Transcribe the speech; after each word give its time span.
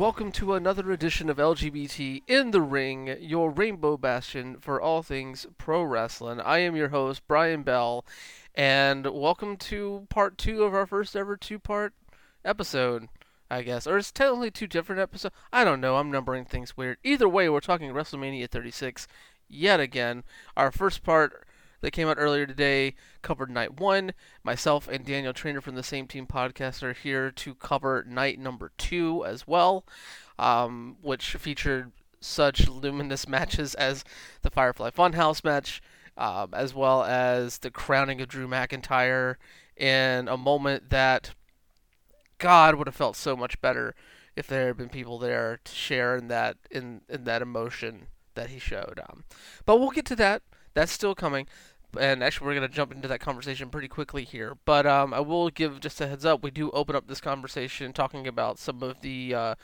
welcome 0.00 0.32
to 0.32 0.54
another 0.54 0.92
edition 0.92 1.28
of 1.28 1.36
LGBT 1.36 2.22
in 2.26 2.52
the 2.52 2.62
Ring, 2.62 3.14
your 3.20 3.50
rainbow 3.50 3.98
bastion 3.98 4.56
for 4.58 4.80
all 4.80 5.02
things 5.02 5.46
pro 5.58 5.82
wrestling. 5.82 6.40
I 6.40 6.60
am 6.60 6.74
your 6.74 6.88
host, 6.88 7.20
Brian 7.28 7.62
Bell, 7.62 8.06
and 8.54 9.04
welcome 9.04 9.58
to 9.58 10.06
part 10.08 10.38
two 10.38 10.62
of 10.62 10.72
our 10.72 10.86
first 10.86 11.14
ever 11.14 11.36
two 11.36 11.58
part 11.58 11.92
episode, 12.46 13.08
I 13.50 13.60
guess. 13.60 13.86
Or 13.86 13.98
it's 13.98 14.10
technically 14.10 14.50
two 14.50 14.66
different 14.66 15.02
episodes. 15.02 15.34
I 15.52 15.64
don't 15.64 15.82
know, 15.82 15.96
I'm 15.96 16.10
numbering 16.10 16.46
things 16.46 16.78
weird. 16.78 16.96
Either 17.04 17.28
way, 17.28 17.50
we're 17.50 17.60
talking 17.60 17.90
WrestleMania 17.90 18.48
36 18.48 19.06
yet 19.50 19.80
again. 19.80 20.24
Our 20.56 20.70
first 20.70 21.02
part 21.02 21.46
that 21.80 21.92
came 21.92 22.08
out 22.08 22.16
earlier 22.18 22.46
today 22.46 22.94
covered 23.22 23.50
night 23.50 23.80
one. 23.80 24.12
Myself 24.42 24.88
and 24.88 25.04
Daniel 25.04 25.32
Trainor 25.32 25.60
from 25.60 25.74
the 25.74 25.82
same 25.82 26.06
team 26.06 26.26
podcast 26.26 26.82
are 26.82 26.92
here 26.92 27.30
to 27.30 27.54
cover 27.54 28.04
night 28.06 28.38
number 28.38 28.72
two 28.78 29.24
as 29.24 29.46
well, 29.46 29.84
um, 30.38 30.96
which 31.00 31.34
featured 31.34 31.92
such 32.20 32.68
luminous 32.68 33.26
matches 33.28 33.74
as 33.74 34.04
the 34.42 34.50
Firefly 34.50 34.90
Funhouse 34.90 35.42
match, 35.42 35.82
um, 36.16 36.50
as 36.52 36.74
well 36.74 37.02
as 37.02 37.58
the 37.58 37.70
crowning 37.70 38.20
of 38.20 38.28
Drew 38.28 38.46
McIntyre 38.46 39.36
in 39.76 40.28
a 40.28 40.36
moment 40.36 40.90
that, 40.90 41.34
God, 42.38 42.74
would 42.74 42.86
have 42.86 42.96
felt 42.96 43.16
so 43.16 43.34
much 43.34 43.60
better 43.60 43.94
if 44.36 44.46
there 44.46 44.68
had 44.68 44.76
been 44.76 44.88
people 44.88 45.18
there 45.18 45.60
to 45.64 45.72
share 45.72 46.16
in 46.16 46.28
that 46.28 46.56
in, 46.70 47.00
in 47.08 47.24
that 47.24 47.42
emotion 47.42 48.06
that 48.34 48.50
he 48.50 48.58
showed. 48.58 49.00
Um, 49.08 49.24
but 49.64 49.78
we'll 49.78 49.90
get 49.90 50.06
to 50.06 50.16
that. 50.16 50.42
That's 50.74 50.92
still 50.92 51.14
coming. 51.14 51.46
And 51.98 52.22
actually 52.22 52.46
we're 52.46 52.54
going 52.54 52.68
to 52.68 52.74
jump 52.74 52.92
into 52.92 53.08
that 53.08 53.20
conversation 53.20 53.68
pretty 53.68 53.88
quickly 53.88 54.24
here. 54.24 54.56
But 54.64 54.86
um, 54.86 55.12
i 55.12 55.20
will 55.20 55.50
give 55.50 55.80
just 55.80 56.00
a 56.00 56.06
heads 56.06 56.24
up 56.24 56.42
we 56.42 56.50
do 56.50 56.70
open 56.70 56.94
up 56.94 57.08
this 57.08 57.20
conversation 57.20 57.92
talking 57.92 58.26
about 58.26 58.58
some 58.58 58.82
of 58.82 59.00
the, 59.00 59.34
uh, 59.34 59.54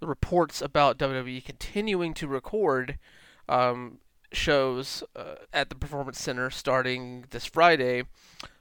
reports 0.00 0.62
about 0.62 0.96
wwe 0.96 1.44
continuing 1.44 2.14
to 2.14 2.26
record 2.26 2.98
um, 3.48 3.98
shows 4.32 5.04
uh, 5.14 5.34
at 5.52 5.68
the 5.68 5.74
performance 5.74 6.20
center 6.20 6.50
starting 6.50 7.26
this 7.30 7.44
friday. 7.44 8.04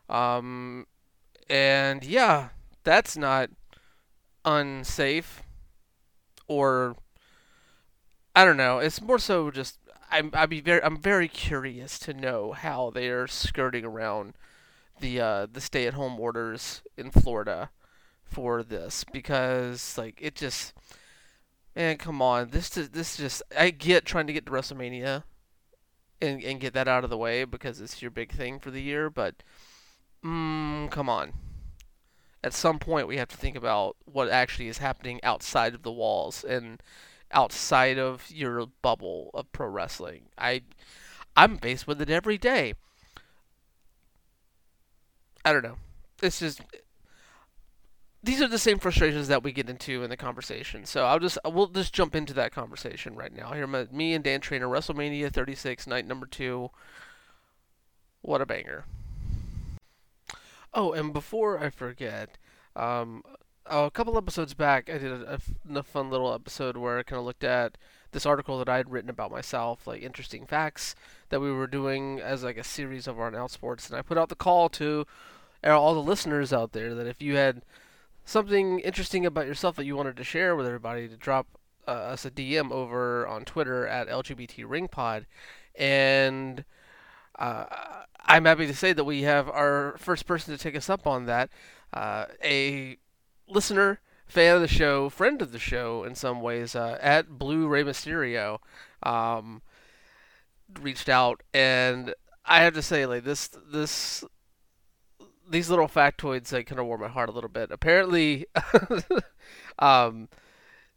Um, 0.10 0.88
and 1.50 2.04
yeah 2.04 2.50
that's 2.84 3.18
not 3.18 3.50
unsafe 4.46 5.44
or 6.48 6.96
i 8.36 8.46
don't 8.46 8.58
know 8.58 8.80
it's 8.80 9.02
more 9.02 9.20
so 9.20 9.52
just 9.52 9.78
I'm 10.12 10.32
I'd 10.34 10.50
be 10.50 10.62
very 10.62 10.84
I'm 10.84 10.98
very 10.98 11.28
curious 11.28 12.00
to 12.00 12.14
know 12.14 12.54
how 12.54 12.90
they 12.90 13.10
are 13.10 13.28
skirting 13.28 13.86
around 13.86 14.34
the 15.00 15.22
uh, 15.22 15.48
the 15.52 15.62
stay 15.62 15.88
at 15.88 15.94
home 15.94 16.20
orders 16.20 16.82
in 16.98 17.12
Florida 17.12 17.70
for 18.24 18.64
this 18.64 19.04
because 19.12 19.98
like 19.98 20.18
it 20.22 20.36
just 20.36 20.74
man 21.76 21.98
come 21.98 22.22
on. 22.22 22.50
This 22.50 22.70
this 22.70 23.18
just 23.18 23.44
I 23.58 23.70
get 23.70 24.06
trying 24.06 24.28
to 24.28 24.34
get 24.34 24.46
to 24.46 24.52
WrestleMania 24.52 25.24
and 26.22 26.44
and 26.44 26.60
get 26.60 26.74
that 26.74 26.88
out 26.88 27.04
of 27.04 27.10
the 27.10 27.18
way 27.18 27.44
because 27.44 27.80
it's 27.80 28.02
your 28.02 28.12
big 28.12 28.32
thing 28.32 28.60
for 28.60 28.72
the 28.72 28.82
year 28.82 29.10
but 29.10 29.36
mm, 30.24 30.90
come 30.90 31.10
on. 31.10 31.34
At 32.44 32.54
some 32.54 32.80
point 32.80 33.08
we 33.08 33.18
have 33.18 33.28
to 33.30 33.38
think 33.38 33.56
about 33.56 33.96
what 34.06 34.30
actually 34.30 34.70
is 34.70 34.80
happening 34.80 35.20
outside 35.24 35.76
of 35.76 35.84
the 35.84 35.92
walls 35.92 36.44
and 36.44 36.82
outside 37.32 37.98
of 37.98 38.30
your 38.32 38.66
bubble 38.82 39.32
of 39.34 39.52
pro 39.52 39.68
wrestling. 39.68 40.24
I 40.38 40.62
I'm 41.36 41.58
faced 41.58 41.88
with 41.88 42.02
it 42.02 42.10
every 42.10 42.38
day. 42.38 42.74
I 45.46 45.54
don't 45.54 45.64
know. 45.64 45.78
It's 46.22 46.40
just 46.40 46.62
these 48.22 48.42
are 48.42 48.48
the 48.48 48.60
same 48.60 48.80
frustrations 48.80 49.30
that 49.30 49.44
we 49.44 49.52
get 49.52 49.70
into 49.70 50.04
in 50.04 50.10
the 50.10 50.18
conversation. 50.18 50.86
So 50.86 51.06
I'll 51.06 51.20
just 51.20 51.38
we'll 51.46 51.68
just 51.68 51.94
jump 51.94 52.16
into 52.16 52.34
that 52.34 52.52
conversation 52.52 53.16
right 53.16 53.34
now. 53.34 53.54
Here, 53.54 53.68
me 53.68 54.14
and 54.14 54.24
Dan 54.24 54.42
Trainor, 54.42 54.68
WrestleMania 54.68 55.32
36, 55.32 55.88
night 55.88 56.06
number 56.06 56.26
two. 56.26 56.70
What 58.22 58.42
a 58.42 58.46
banger! 58.46 58.86
Oh, 60.74 60.92
and 60.92 61.14
before 61.14 61.58
I 61.58 61.70
forget, 61.70 62.38
um, 62.76 63.24
oh, 63.70 63.86
a 63.86 63.92
couple 63.92 64.18
episodes 64.18 64.54
back, 64.54 64.90
I 64.90 64.98
did 64.98 65.12
a, 65.12 65.40
a, 65.76 65.84
fun 65.84 66.10
little 66.10 66.34
episode 66.34 66.78
where 66.78 67.00
I 67.00 67.04
kind 67.04 67.20
of 67.20 67.26
looked 67.26 67.44
at 67.44 67.78
this 68.12 68.26
article 68.26 68.58
that 68.60 68.70
I 68.70 68.78
had 68.78 68.92
written 68.92 69.10
about 69.10 69.32
myself, 69.32 69.86
like 69.86 70.02
interesting 70.02 70.46
facts 70.46 70.96
that 71.30 71.40
we 71.40 71.52
were 71.52 71.68
doing 71.68 72.20
as 72.20 72.44
like 72.44 72.58
a 72.58 72.64
series 72.64 73.08
of 73.08 73.20
our 73.20 73.32
Outsports, 73.32 73.90
and 73.90 73.98
I 73.98 74.02
put 74.02 74.18
out 74.18 74.30
the 74.30 74.36
call 74.36 74.70
to 74.70 75.06
all 75.64 75.94
the 75.94 76.02
listeners 76.02 76.52
out 76.52 76.72
there 76.72 76.96
that 76.96 77.08
if 77.08 77.22
you 77.22 77.36
had 77.36 77.62
something 78.26 78.80
interesting 78.80 79.26
about 79.26 79.46
yourself 79.46 79.76
that 79.76 79.86
you 79.86 79.96
wanted 79.96 80.18
to 80.18 80.24
share 80.24 80.56
with 80.56 80.66
everybody, 80.66 81.08
to 81.08 81.18
drop 81.18 81.48
uh, 81.88 81.92
us 81.92 82.26
a 82.26 82.32
DM 82.32 82.72
over 82.72 83.28
on 83.28 83.46
Twitter 83.46 83.88
at 83.88 84.08
LGBT 84.08 84.64
Ring 84.68 84.88
Pod, 84.88 85.26
and 85.76 86.66
uh, 87.38 87.66
I'm 88.26 88.46
happy 88.46 88.68
to 88.68 88.76
say 88.76 88.94
that 88.94 89.04
we 89.04 89.22
have 89.24 89.50
our 89.50 89.96
first 89.98 90.26
person 90.26 90.56
to 90.56 90.62
take 90.62 90.76
us 90.76 90.90
up 90.90 91.06
on 91.06 91.26
that. 91.26 91.50
Uh, 91.94 92.26
a 92.44 92.98
listener, 93.50 94.00
fan 94.28 94.56
of 94.56 94.62
the 94.62 94.68
show, 94.68 95.10
friend 95.10 95.42
of 95.42 95.52
the 95.52 95.60
show 95.60 96.04
in 96.04 96.16
some 96.16 96.42
ways, 96.42 96.76
uh, 96.76 96.98
at 97.02 97.30
Blue 97.38 97.68
Rey 97.68 97.84
Mysterio, 97.84 98.60
um, 99.04 99.62
reached 100.82 101.10
out, 101.10 101.42
and 101.54 102.14
I 102.46 102.64
have 102.64 102.74
to 102.76 102.82
say, 102.82 103.06
like 103.06 103.24
this, 103.24 103.50
this, 103.72 104.24
these 105.50 105.70
little 105.70 105.88
factoids, 105.88 106.54
like 106.54 106.68
kind 106.68 106.80
of 106.80 106.86
warm 106.86 107.02
my 107.02 107.08
heart 107.08 107.30
a 107.30 107.34
little 107.34 107.50
bit. 107.50 107.72
Apparently, 107.72 108.46
um, 109.80 110.30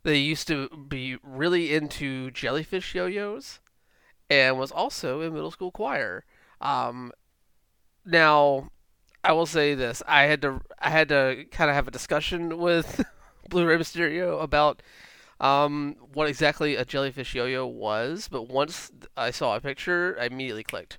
they 0.02 0.19
used 0.19 0.48
to 0.48 0.69
be 0.88 1.16
really 1.22 1.72
into 1.74 2.30
jellyfish 2.30 2.94
yo-yos, 2.94 3.60
and 4.28 4.58
was 4.58 4.72
also 4.72 5.20
in 5.20 5.32
middle 5.32 5.50
school 5.50 5.70
choir. 5.70 6.24
Um, 6.60 7.12
now, 8.04 8.70
I 9.25 9.33
will 9.33 9.47
say 9.47 9.75
this: 9.75 10.03
I 10.06 10.25
had 10.25 10.43
to 10.43 10.60
I 10.78 10.91
had 10.91 11.09
to 11.09 11.44
kind 11.50 11.71
of 11.71 11.77
have 11.77 11.88
a 11.88 11.93
discussion 11.93 12.59
with 12.59 13.05
Blue 13.49 13.65
Rey 13.66 13.77
Mysterio 13.77 14.43
about 14.43 14.83
um, 15.41 15.97
what 16.12 16.28
exactly 16.28 16.77
a 16.77 16.84
jellyfish 16.84 17.34
yo-yo 17.34 17.66
was. 17.66 18.28
But 18.28 18.49
once 18.49 18.91
I 19.16 19.31
saw 19.31 19.56
a 19.56 19.61
picture, 19.61 20.16
I 20.21 20.27
immediately 20.27 20.65
clicked 20.65 20.99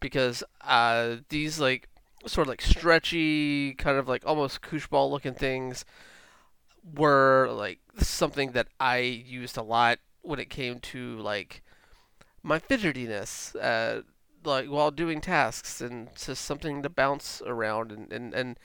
because 0.00 0.42
uh, 0.62 1.16
these 1.28 1.58
like 1.58 1.88
sort 2.26 2.46
of 2.46 2.50
like 2.50 2.62
stretchy, 2.62 3.74
kind 3.74 3.98
of 3.98 4.08
like 4.08 4.22
almost 4.26 4.62
koosh 4.62 4.86
ball 4.86 5.10
looking 5.10 5.34
things 5.34 5.84
were 6.94 7.48
like 7.50 7.80
something 7.98 8.52
that 8.52 8.68
I 8.78 8.98
used 8.98 9.56
a 9.56 9.62
lot 9.62 9.98
when 10.22 10.38
it 10.38 10.50
came 10.50 10.80
to 10.80 11.18
like 11.18 11.62
my 12.42 12.58
fidgetiness. 12.58 13.56
Uh, 13.60 14.02
like 14.46 14.68
while 14.68 14.90
doing 14.90 15.20
tasks 15.20 15.80
and 15.80 16.08
just 16.16 16.44
something 16.44 16.82
to 16.82 16.88
bounce 16.88 17.42
around 17.44 17.92
and, 17.92 18.12
and, 18.12 18.34
and 18.34 18.58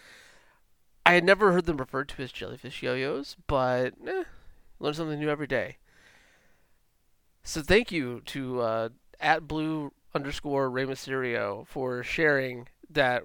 I 1.05 1.13
had 1.13 1.23
never 1.23 1.51
heard 1.51 1.65
them 1.65 1.77
referred 1.77 2.09
to 2.09 2.23
as 2.23 2.31
jellyfish 2.31 2.83
yo-yos, 2.83 3.35
but 3.47 3.93
eh, 4.07 4.23
learn 4.79 4.93
something 4.93 5.19
new 5.19 5.29
every 5.29 5.47
day. 5.47 5.77
So 7.43 7.61
thank 7.61 7.91
you 7.91 8.21
to 8.27 8.61
uh, 8.61 8.89
at 9.19 9.47
blue 9.47 9.91
underscore 10.13 10.69
Rey 10.69 10.85
Mysterio 10.85 11.65
for 11.65 12.03
sharing 12.03 12.67
that 12.89 13.23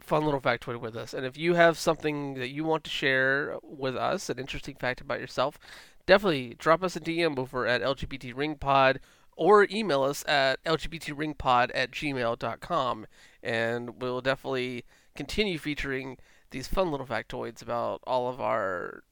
fun 0.00 0.24
little 0.24 0.40
factoid 0.40 0.80
with 0.80 0.96
us. 0.96 1.14
And 1.14 1.24
if 1.24 1.36
you 1.36 1.54
have 1.54 1.78
something 1.78 2.34
that 2.34 2.50
you 2.50 2.64
want 2.64 2.84
to 2.84 2.90
share 2.90 3.56
with 3.62 3.96
us, 3.96 4.28
an 4.28 4.38
interesting 4.38 4.74
fact 4.74 5.00
about 5.00 5.20
yourself, 5.20 5.58
definitely 6.06 6.56
drop 6.58 6.82
us 6.82 6.96
a 6.96 7.00
DM 7.00 7.38
over 7.38 7.66
at 7.66 7.82
LGBT 7.82 8.36
Ring 8.36 8.56
Pod 8.56 9.00
or 9.38 9.68
email 9.70 10.02
us 10.02 10.24
at 10.26 10.62
lgbtringpod 10.64 11.70
at 11.72 11.92
gmail.com 11.92 13.06
and 13.40 14.02
we'll 14.02 14.20
definitely 14.20 14.84
continue 15.14 15.58
featuring 15.58 16.18
these 16.50 16.66
fun 16.66 16.90
little 16.90 17.06
factoids 17.06 17.62
about 17.62 18.00
all 18.04 18.28
of 18.28 18.40
our 18.40 19.04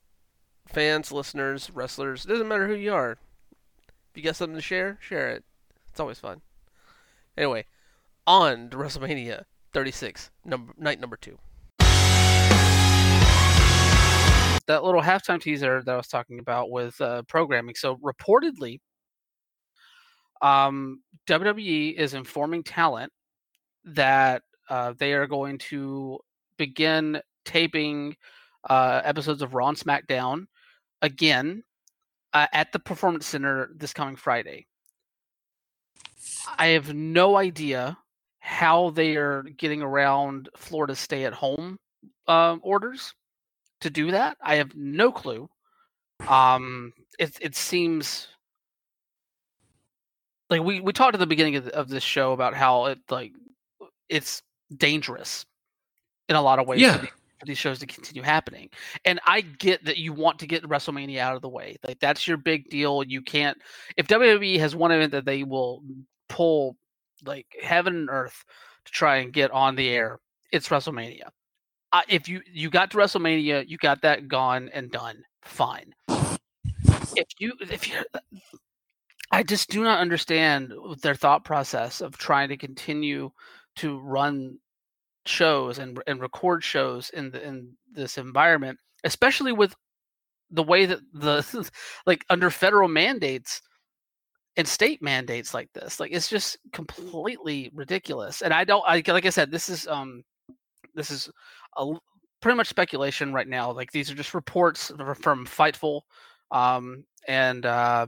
fans, 0.67 1.13
listeners, 1.13 1.71
wrestlers. 1.73 2.25
It 2.25 2.29
doesn't 2.29 2.49
matter 2.49 2.67
who 2.67 2.75
you 2.75 2.93
are. 2.93 3.13
If 3.13 4.17
you 4.17 4.23
got 4.23 4.35
something 4.35 4.57
to 4.57 4.63
share, 4.63 4.99
share 5.01 5.29
it. 5.29 5.45
It's 5.91 6.01
always 6.01 6.19
fun. 6.19 6.41
Anyway, 7.39 7.65
on 8.27 8.69
to 8.71 8.77
WrestleMania 8.77 9.45
36, 9.73 10.31
number, 10.45 10.73
night 10.77 10.99
number 10.99 11.17
two. 11.17 11.39
That 14.67 14.83
little 14.83 15.03
halftime 15.03 15.41
teaser 15.41 15.83
that 15.85 15.93
I 15.93 15.97
was 15.97 16.09
talking 16.09 16.41
about 16.41 16.71
with 16.71 17.01
uh, 17.01 17.23
programming. 17.23 17.77
So, 17.77 17.97
reportedly, 17.99 18.81
um, 20.43 21.03
WWE 21.27 21.95
is 21.95 22.15
informing 22.15 22.63
talent 22.63 23.13
that 23.85 24.43
uh, 24.69 24.95
they 24.99 25.13
are 25.13 25.27
going 25.27 25.59
to 25.59 26.19
begin 26.59 27.21
taping 27.45 28.17
uh, 28.69 29.01
episodes 29.05 29.43
of 29.43 29.55
Raw 29.55 29.69
and 29.69 29.79
SmackDown 29.79 30.47
again 31.03 31.63
uh, 32.33 32.47
at 32.53 32.73
the 32.73 32.79
Performance 32.79 33.27
Center 33.27 33.71
this 33.77 33.93
coming 33.93 34.17
Friday. 34.17 34.67
I 36.59 36.69
have 36.69 36.95
no 36.95 37.37
idea 37.37 37.97
how 38.41 38.91
they 38.91 39.17
are 39.17 39.43
getting 39.43 39.83
around 39.83 40.49
Florida's 40.57 40.99
stay 40.99 41.25
at 41.25 41.33
home 41.33 41.79
um, 42.29 42.61
orders 42.63 43.15
to 43.81 43.91
do 43.91 44.11
that. 44.11 44.37
I 44.43 44.57
have 44.57 44.75
no 44.75 45.13
clue. 45.13 45.49
Um, 46.29 46.93
it 47.19 47.37
it 47.41 47.55
seems 47.55 48.29
like 50.51 50.63
we 50.63 50.81
we 50.81 50.93
talked 50.93 51.15
at 51.15 51.21
the 51.21 51.27
beginning 51.27 51.57
of, 51.57 51.69
of 51.69 51.89
this 51.89 52.03
show 52.03 52.33
about 52.33 52.55
how 52.55 52.87
it 52.87 52.99
like 53.11 53.33
it's 54.09 54.43
dangerous 54.77 55.45
in 56.29 56.37
a 56.37 56.43
lot 56.43 56.59
of 56.59 56.67
ways 56.67 56.81
Yeah. 56.81 56.97
for, 56.97 57.03
the, 57.03 57.07
for 57.41 57.47
these 57.47 57.59
shows 57.59 57.79
to 57.81 57.87
continue 57.87 58.23
happening. 58.23 58.69
And 59.05 59.21
I 59.27 59.41
get 59.43 59.85
that 59.85 59.97
you 59.99 60.13
want 60.13 60.39
to 60.41 60.47
get 60.47 60.63
WrestleMania 60.65 61.19
out 61.19 61.37
of 61.37 61.43
the 61.43 61.49
way. 61.49 61.77
Like 61.87 61.99
that's 62.01 62.27
your 62.27 62.37
big 62.37 62.69
deal. 62.69 63.03
You 63.05 63.23
can't 63.23 63.59
if 63.97 64.07
WWE 64.09 64.59
has 64.59 64.75
one 64.77 64.93
event 64.93 65.13
that 65.13 65.25
they 65.25 65.43
will 65.43 65.83
pull 66.29 66.77
like 67.25 67.47
heaven 67.63 67.97
and 67.97 68.11
earth 68.11 68.45
to 68.85 68.93
try 68.93 69.17
and 69.17 69.33
get 69.33 69.51
on 69.51 69.75
the 69.77 69.89
air, 69.89 70.19
it's 70.53 70.69
WrestleMania. 70.69 71.29
Uh, 71.93 72.03
if 72.09 72.29
you 72.29 72.41
you 72.53 72.69
got 72.71 72.91
to 72.91 72.97
WrestleMania, 72.99 73.67
you 73.69 73.79
got 73.79 74.03
that 74.03 74.29
gone 74.29 74.69
and 74.75 74.91
done. 74.91 75.23
Fine. 75.43 75.95
If 77.17 77.29
you 77.39 77.55
if 77.61 77.89
you 77.89 78.03
I 79.33 79.43
just 79.43 79.71
do 79.71 79.83
not 79.83 80.01
understand 80.01 80.73
their 81.03 81.15
thought 81.15 81.45
process 81.45 82.01
of 82.01 82.17
trying 82.17 82.49
to 82.51 82.57
continue 82.57 83.31
to 83.77 83.99
run 83.99 84.59
shows 85.27 85.79
and 85.79 86.01
and 86.07 86.21
record 86.21 86.63
shows 86.63 87.11
in 87.11 87.31
the, 87.31 87.47
in 87.47 87.73
this 87.93 88.19
environment, 88.19 88.79
especially 89.05 89.53
with 89.53 89.75
the 90.51 90.63
way 90.63 90.87
that 90.87 91.01
the 91.13 91.71
like 92.07 92.25
under 92.31 92.51
federal 92.51 92.89
mandates 92.89 93.61
and 94.57 94.67
state 94.67 95.03
mandates 95.03 95.53
like 95.53 95.71
this. 95.75 96.01
Like 96.01 96.13
it's 96.13 96.29
just 96.29 96.57
completely 96.73 97.71
ridiculous. 97.75 98.43
And 98.43 98.55
I 98.55 98.65
don't 98.65 98.85
I 98.87 99.03
like 99.07 99.27
I 99.27 99.31
said 99.31 99.51
this 99.51 99.69
is 99.69 99.87
um 99.87 100.23
this 100.95 101.11
is 101.11 101.31
a, 101.77 101.93
pretty 102.41 102.57
much 102.57 102.69
speculation 102.69 103.33
right 103.33 103.49
now. 103.49 103.71
Like 103.73 103.91
these 103.93 104.11
are 104.11 104.15
just 104.15 104.35
reports 104.35 104.93
from 105.21 105.47
Fightful 105.47 106.03
um 106.53 107.05
and 107.27 107.67
uh 107.67 108.07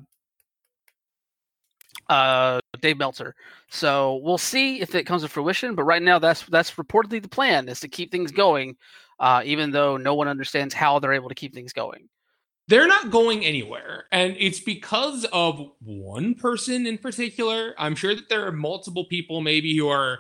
uh 2.09 2.61
Dave 2.81 2.99
Meltzer. 2.99 3.35
So 3.69 4.21
we'll 4.23 4.39
see 4.39 4.81
if 4.81 4.95
it 4.95 5.05
comes 5.05 5.23
to 5.23 5.29
fruition. 5.29 5.75
But 5.75 5.85
right 5.85 6.03
now, 6.03 6.19
that's 6.19 6.43
that's 6.47 6.73
reportedly 6.73 7.23
the 7.23 7.29
plan 7.29 7.69
is 7.69 7.81
to 7.81 7.89
keep 7.89 8.11
things 8.11 8.33
going, 8.33 8.77
uh, 9.19 9.43
even 9.45 9.71
though 9.71 9.97
no 9.97 10.15
one 10.15 10.29
understands 10.29 10.75
how 10.75 10.99
they're 10.99 11.13
able 11.13 11.29
to 11.29 11.35
keep 11.35 11.55
things 11.55 11.73
going. 11.73 12.09
They're 12.69 12.87
not 12.87 13.11
going 13.11 13.47
anywhere. 13.47 14.05
And 14.13 14.37
it's 14.39 14.61
because 14.61 15.25
of 15.33 15.71
one 15.81 16.35
person 16.35 16.87
in 16.87 16.99
particular. 16.99 17.75
I'm 17.79 17.95
sure 17.95 18.15
that 18.15 18.29
there 18.29 18.47
are 18.47 18.53
multiple 18.53 19.07
people 19.07 19.41
maybe 19.41 19.75
who 19.75 19.89
are 19.89 20.19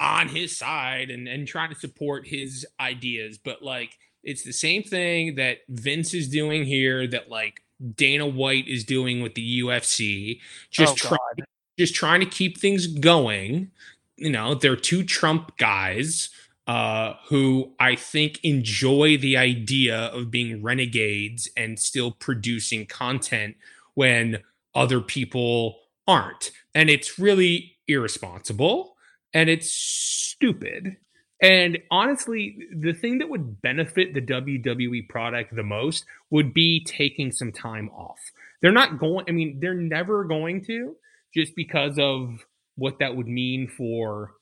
on 0.00 0.28
his 0.28 0.56
side 0.56 1.10
and, 1.10 1.28
and 1.28 1.46
trying 1.46 1.68
to 1.68 1.78
support 1.78 2.26
his 2.26 2.66
ideas. 2.80 3.38
But 3.38 3.62
like 3.62 3.98
it's 4.22 4.44
the 4.44 4.52
same 4.52 4.82
thing 4.82 5.34
that 5.34 5.58
Vince 5.68 6.14
is 6.14 6.28
doing 6.28 6.64
here, 6.64 7.06
that 7.08 7.28
like 7.28 7.60
Dana 7.94 8.26
White 8.26 8.68
is 8.68 8.84
doing 8.84 9.22
with 9.22 9.34
the 9.34 9.62
UFC. 9.62 10.40
Just 10.70 10.92
oh, 10.92 11.08
try, 11.08 11.18
God. 11.36 11.46
just 11.78 11.94
trying 11.94 12.20
to 12.20 12.26
keep 12.26 12.58
things 12.58 12.86
going. 12.86 13.70
You 14.16 14.30
know, 14.30 14.54
they're 14.54 14.76
two 14.76 15.02
Trump 15.02 15.56
guys 15.56 16.30
uh, 16.66 17.14
who 17.28 17.72
I 17.78 17.94
think 17.94 18.40
enjoy 18.42 19.18
the 19.18 19.36
idea 19.36 19.96
of 20.06 20.30
being 20.30 20.62
renegades 20.62 21.48
and 21.56 21.78
still 21.78 22.10
producing 22.10 22.86
content 22.86 23.56
when 23.94 24.38
other 24.74 25.00
people 25.00 25.78
aren't. 26.06 26.50
And 26.74 26.90
it's 26.90 27.18
really 27.18 27.76
irresponsible 27.86 28.96
and 29.32 29.50
it's 29.50 29.70
stupid. 29.70 30.96
And 31.42 31.78
honestly, 31.90 32.58
the 32.74 32.92
thing 32.92 33.18
that 33.18 33.28
would 33.28 33.60
benefit 33.60 34.14
the 34.14 34.22
WWE 34.22 35.08
product 35.08 35.54
the 35.54 35.62
most 35.62 36.04
would 36.30 36.54
be 36.54 36.84
taking 36.84 37.32
some 37.32 37.52
time 37.52 37.90
off. 37.90 38.18
They're 38.62 38.72
not 38.72 38.98
going, 38.98 39.26
I 39.28 39.32
mean, 39.32 39.58
they're 39.60 39.74
never 39.74 40.24
going 40.24 40.64
to 40.66 40.96
just 41.34 41.54
because 41.56 41.98
of 41.98 42.46
what 42.76 43.00
that 43.00 43.16
would 43.16 43.26
mean 43.26 43.68
for 43.68 44.32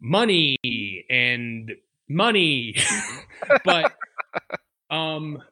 money 0.00 0.56
and 1.08 1.72
money. 2.08 2.76
but 3.64 3.94
um 4.90 5.42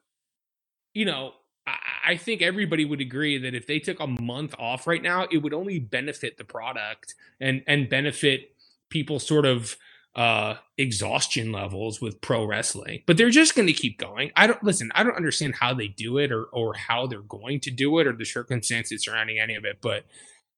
you 0.93 1.05
know, 1.05 1.33
I, 1.67 1.77
I 2.11 2.17
think 2.17 2.41
everybody 2.41 2.85
would 2.85 3.01
agree 3.01 3.37
that 3.37 3.53
if 3.53 3.67
they 3.67 3.79
took 3.79 3.99
a 3.99 4.07
month 4.07 4.55
off 4.57 4.87
right 4.87 5.01
now, 5.01 5.27
it 5.31 5.37
would 5.37 5.53
only 5.53 5.79
benefit 5.79 6.37
the 6.37 6.43
product 6.43 7.15
and 7.39 7.63
and 7.67 7.89
benefit 7.89 8.55
people 8.89 9.19
sort 9.19 9.45
of 9.45 9.77
uh 10.17 10.55
exhaustion 10.77 11.51
levels 11.51 12.01
with 12.01 12.19
pro 12.21 12.43
wrestling 12.43 13.01
but 13.05 13.17
they're 13.17 13.29
just 13.29 13.55
going 13.55 13.67
to 13.67 13.73
keep 13.73 13.99
going 13.99 14.31
i 14.35 14.47
don't 14.47 14.63
listen 14.63 14.91
i 14.95 15.03
don't 15.03 15.15
understand 15.15 15.55
how 15.55 15.73
they 15.73 15.87
do 15.87 16.17
it 16.17 16.31
or 16.31 16.45
or 16.45 16.73
how 16.73 17.05
they're 17.05 17.21
going 17.21 17.59
to 17.59 17.69
do 17.71 17.99
it 17.99 18.07
or 18.07 18.13
the 18.13 18.25
circumstances 18.25 19.03
surrounding 19.03 19.39
any 19.39 19.55
of 19.55 19.63
it 19.63 19.77
but 19.81 20.05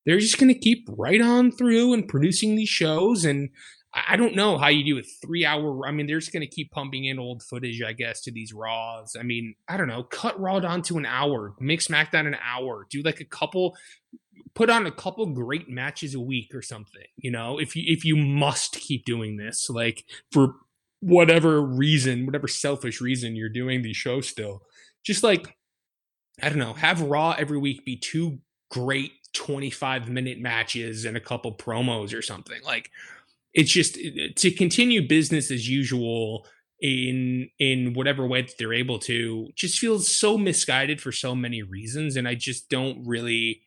they're 0.06 0.19
just 0.19 0.39
going 0.39 0.51
to 0.51 0.57
keep 0.57 0.88
right 0.97 1.21
on 1.21 1.51
through 1.51 1.94
and 1.94 2.07
producing 2.07 2.56
these 2.56 2.69
shows 2.69 3.25
and 3.25 3.50
I 3.91 4.17
don't 4.17 4.35
know 4.35 4.57
how 4.57 4.67
you 4.67 4.83
do 4.83 5.00
a 5.00 5.03
three 5.03 5.45
hour. 5.45 5.88
I 5.88 5.91
mean, 5.91 6.06
they're 6.06 6.19
just 6.19 6.31
going 6.31 6.47
to 6.47 6.56
keep 6.56 6.71
pumping 6.71 7.06
in 7.06 7.17
old 7.17 7.41
footage, 7.41 7.81
I 7.81 7.94
guess, 7.94 8.21
to 8.21 8.31
these 8.31 8.53
Raws. 8.53 9.15
I 9.19 9.23
mean, 9.23 9.56
I 9.67 9.77
don't 9.77 9.88
know. 9.88 10.03
Cut 10.03 10.39
Raw 10.39 10.59
down 10.59 10.83
to 10.83 11.00
an 11.00 11.07
hour, 11.07 11.56
make 11.59 11.79
SmackDown 11.79 12.27
an 12.27 12.38
hour, 12.44 12.85
do 12.91 13.01
like 13.01 13.19
a 13.19 13.25
couple, 13.25 13.75
put 14.56 14.69
on 14.69 14.86
a 14.86 14.91
couple 14.91 15.25
great 15.27 15.69
matches 15.69 16.15
a 16.15 16.19
week 16.19 16.53
or 16.53 16.62
something. 16.62 17.06
You 17.18 17.31
know, 17.31 17.59
if 17.59 17.75
you 17.75 17.83
if 17.86 18.06
you 18.06 18.15
must 18.15 18.74
keep 18.74 19.06
doing 19.06 19.38
this, 19.38 19.69
like 19.69 20.06
for 20.31 20.56
whatever 21.01 21.62
reason, 21.62 22.25
whatever 22.25 22.47
selfish 22.47 23.01
reason 23.01 23.36
you're 23.36 23.50
doing 23.50 23.81
these 23.81 23.97
shows 23.97 24.27
still, 24.27 24.63
just 25.03 25.24
like 25.24 25.56
I 26.41 26.50
don't 26.50 26.59
know, 26.59 26.74
have 26.74 27.01
Raw 27.01 27.36
every 27.38 27.57
week 27.57 27.86
be 27.86 27.97
two 27.97 28.39
great 28.69 29.12
25 29.33 30.09
minute 30.09 30.39
matches 30.39 31.06
and 31.06 31.15
a 31.15 31.21
couple 31.21 31.53
promos 31.53 32.18
or 32.18 32.21
something 32.21 32.59
like 32.63 32.89
it's 33.53 33.71
just 33.71 33.95
to 34.35 34.51
continue 34.51 35.07
business 35.07 35.52
as 35.52 35.69
usual 35.69 36.47
in 36.81 37.49
in 37.59 37.94
whatever 37.94 38.25
way 38.25 38.42
that 38.42 38.54
they're 38.57 38.73
able 38.73 38.97
to 38.97 39.49
just 39.56 39.80
feels 39.80 40.09
so 40.09 40.37
misguided 40.37 41.02
for 41.02 41.11
so 41.11 41.35
many 41.35 41.61
reasons 41.61 42.16
and 42.16 42.28
i 42.28 42.33
just 42.33 42.69
don't 42.69 43.06
really 43.06 43.61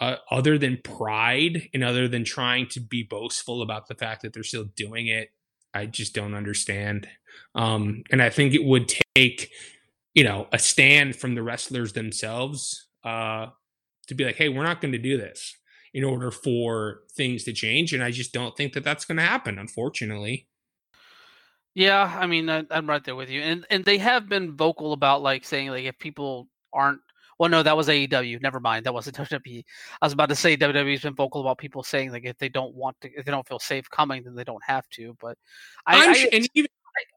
uh, 0.00 0.16
other 0.30 0.58
than 0.58 0.78
pride 0.82 1.68
and 1.74 1.84
other 1.84 2.08
than 2.08 2.24
trying 2.24 2.66
to 2.66 2.80
be 2.80 3.02
boastful 3.02 3.62
about 3.62 3.86
the 3.86 3.94
fact 3.94 4.22
that 4.22 4.32
they're 4.32 4.42
still 4.42 4.64
doing 4.76 5.06
it 5.06 5.30
i 5.74 5.86
just 5.86 6.14
don't 6.14 6.34
understand 6.34 7.06
um 7.54 8.02
and 8.10 8.22
i 8.22 8.30
think 8.30 8.54
it 8.54 8.64
would 8.64 8.92
take 9.16 9.50
you 10.14 10.24
know 10.24 10.48
a 10.52 10.58
stand 10.58 11.14
from 11.14 11.34
the 11.34 11.42
wrestlers 11.42 11.92
themselves 11.92 12.88
uh 13.04 13.46
to 14.06 14.14
be 14.14 14.24
like 14.24 14.36
hey 14.36 14.48
we're 14.48 14.64
not 14.64 14.80
going 14.80 14.92
to 14.92 14.98
do 14.98 15.16
this 15.16 15.56
in 15.92 16.04
order 16.04 16.30
for 16.30 17.00
things 17.12 17.44
to 17.44 17.52
change. 17.52 17.92
And 17.92 18.02
I 18.02 18.10
just 18.10 18.32
don't 18.32 18.56
think 18.56 18.72
that 18.74 18.84
that's 18.84 19.04
going 19.04 19.16
to 19.16 19.24
happen, 19.24 19.58
unfortunately. 19.58 20.46
Yeah, 21.74 22.16
I 22.18 22.26
mean, 22.26 22.48
I, 22.50 22.64
I'm 22.70 22.88
right 22.88 23.02
there 23.02 23.14
with 23.14 23.30
you, 23.30 23.40
and 23.42 23.64
and 23.70 23.84
they 23.84 23.98
have 23.98 24.28
been 24.28 24.56
vocal 24.56 24.92
about 24.92 25.22
like 25.22 25.44
saying 25.44 25.70
like 25.70 25.84
if 25.84 25.98
people 25.98 26.48
aren't. 26.72 27.00
Well, 27.40 27.48
no, 27.48 27.62
that 27.62 27.74
was 27.74 27.88
AEW. 27.88 28.42
Never 28.42 28.60
mind, 28.60 28.84
that 28.84 28.92
wasn't 28.92 29.16
WWE. 29.16 29.64
I 30.02 30.06
was 30.06 30.12
about 30.12 30.28
to 30.28 30.36
say 30.36 30.58
WWE's 30.58 31.00
been 31.00 31.14
vocal 31.14 31.40
about 31.40 31.56
people 31.56 31.82
saying 31.82 32.12
like 32.12 32.26
if 32.26 32.36
they 32.36 32.50
don't 32.50 32.74
want 32.74 33.00
to, 33.00 33.08
if 33.16 33.24
they 33.24 33.32
don't 33.32 33.48
feel 33.48 33.58
safe 33.58 33.88
coming, 33.88 34.22
then 34.22 34.34
they 34.34 34.44
don't 34.44 34.62
have 34.62 34.86
to. 34.90 35.16
But 35.18 35.38
I, 35.86 36.04
I'm 36.04 36.10
I, 36.10 36.28
and 36.34 36.48
even, 36.52 36.68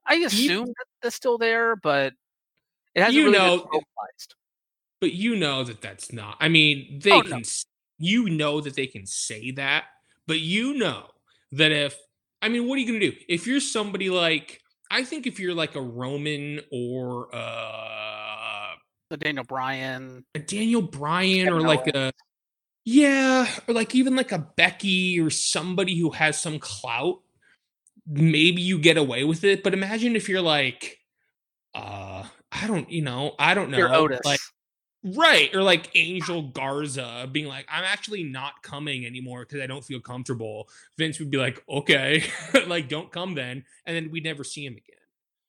I, 0.08 0.14
I 0.16 0.18
assume 0.20 0.68
that 0.68 0.86
that's 1.02 1.16
still 1.18 1.38
there, 1.38 1.76
but 1.76 2.14
it 2.96 3.02
hasn't 3.02 3.16
You 3.16 3.26
really 3.26 3.38
know- 3.38 3.58
been 3.58 3.66
vocalized. 3.66 4.36
but 5.02 5.12
you 5.12 5.36
know 5.36 5.66
that 5.66 5.82
that's 5.82 6.14
not. 6.14 6.38
I 6.40 6.48
mean, 6.48 7.00
they 7.04 7.12
Oh, 7.12 7.22
can. 7.22 7.30
no. 7.32 7.40
You 8.00 8.30
know 8.30 8.62
that 8.62 8.76
they 8.78 8.88
can 8.88 9.06
say 9.06 9.52
that, 9.52 9.84
but 10.26 10.40
you 10.40 10.74
know 10.78 11.08
that 11.52 11.74
if 11.74 11.98
I 12.42 12.48
mean, 12.48 12.66
what 12.68 12.76
are 12.76 12.80
you 12.80 12.88
going 12.88 13.00
to 13.02 13.12
do 13.12 13.18
if 13.28 13.46
you're 13.46 13.60
somebody 13.60 14.10
like? 14.10 14.62
I 14.90 15.04
think 15.04 15.28
if 15.28 15.38
you're 15.40 15.54
like 15.54 15.76
a 15.76 15.82
Roman 15.82 16.62
or 16.72 17.28
uh, 17.36 18.23
The 19.14 19.18
Daniel 19.18 19.44
Bryan, 19.44 20.26
a 20.34 20.40
Daniel 20.40 20.82
Bryan 20.82 21.50
or 21.50 21.62
like 21.62 21.86
a 21.86 22.12
yeah, 22.84 23.48
or 23.68 23.76
like 23.76 23.94
even 23.94 24.16
like 24.16 24.32
a 24.32 24.40
Becky 24.40 25.20
or 25.20 25.30
somebody 25.30 26.00
who 26.00 26.10
has 26.10 26.42
some 26.42 26.58
clout, 26.58 27.20
maybe 28.08 28.64
you 28.64 28.80
get 28.80 28.98
away 28.98 29.24
with 29.24 29.44
it. 29.44 29.62
But 29.62 29.76
imagine 29.76 30.16
if 30.16 30.28
you're 30.28 30.42
like, 30.42 30.98
uh, 31.76 32.24
I 32.52 32.66
don't, 32.66 32.90
you 32.90 33.04
know, 33.04 33.36
I 33.38 33.54
don't 33.54 33.70
know, 33.70 33.78
you're 33.78 33.94
Otis. 33.94 34.22
like 34.26 34.40
right, 35.04 35.54
or 35.54 35.62
like 35.62 35.92
Angel 35.94 36.42
Garza 36.42 37.30
being 37.32 37.46
like, 37.46 37.68
I'm 37.72 37.84
actually 37.84 38.24
not 38.24 38.64
coming 38.64 39.06
anymore 39.06 39.46
because 39.46 39.62
I 39.62 39.68
don't 39.68 39.86
feel 39.86 40.00
comfortable. 40.00 40.70
Vince 40.98 41.20
would 41.20 41.30
be 41.30 41.38
like, 41.38 41.64
okay, 41.70 42.24
like 42.66 42.90
don't 42.90 43.12
come 43.12 43.36
then, 43.36 43.64
and 43.86 43.96
then 43.96 44.10
we'd 44.10 44.24
never 44.24 44.44
see 44.44 44.66
him 44.66 44.74
again. 44.74 44.98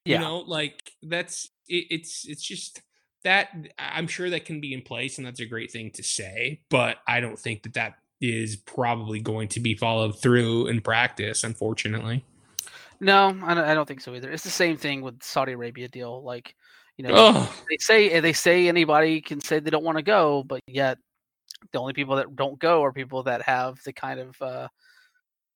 yeah, 0.05 0.19
You 0.19 0.23
know, 0.23 0.39
like 0.41 0.93
that's 1.03 1.49
it, 1.67 1.87
it's 1.89 2.29
it's 2.29 2.43
just 2.43 2.83
that 3.25 3.49
I'm 3.79 4.07
sure 4.07 4.31
that 4.31 4.45
can 4.45 4.61
be 4.61 4.73
in 4.73 4.83
place 4.83 5.19
and 5.19 5.27
that's 5.27 5.41
a 5.41 5.47
great 5.47 5.71
thing 5.71 5.91
to 5.93 6.03
say, 6.03 6.61
but 6.71 6.99
I 7.07 7.21
don't 7.21 7.39
think 7.39 7.63
that 7.65 7.75
that 7.75 7.95
is 8.21 8.57
probably 8.57 9.21
going 9.21 9.49
to 9.49 9.61
be 9.61 9.75
followed 9.75 10.21
through 10.21 10.69
in 10.69 10.81
practice, 10.81 11.45
unfortunately. 11.45 12.25
No, 13.01 13.37
I 13.43 13.55
don't, 13.55 13.65
I 13.65 13.75
don't 13.75 13.87
think 13.87 14.01
so 14.01 14.15
either. 14.15 14.31
It's 14.31 14.45
the 14.45 14.51
same 14.51 14.77
thing 14.77 15.03
with 15.03 15.23
Saudi 15.23 15.53
Arabia 15.53 15.89
deal. 15.89 16.23
Like, 16.23 16.55
You 16.97 17.09
know, 17.09 17.49
they 17.69 17.77
say 17.79 18.21
they 18.21 18.33
say 18.33 18.69
anybody 18.69 19.21
can 19.21 19.41
say 19.41 19.59
they 19.59 19.71
don't 19.71 19.85
want 19.85 19.99
to 19.99 20.05
go, 20.05 20.45
but 20.45 20.61
yet 20.67 20.99
the 21.73 21.81
only 21.81 21.93
people 21.93 22.17
that 22.17 22.37
don't 22.37 22.59
go 22.59 22.85
are 22.85 22.93
people 22.93 23.25
that 23.25 23.43
have 23.43 23.79
the 23.85 23.93
kind 23.93 24.21
of 24.21 24.41
uh, 24.41 24.69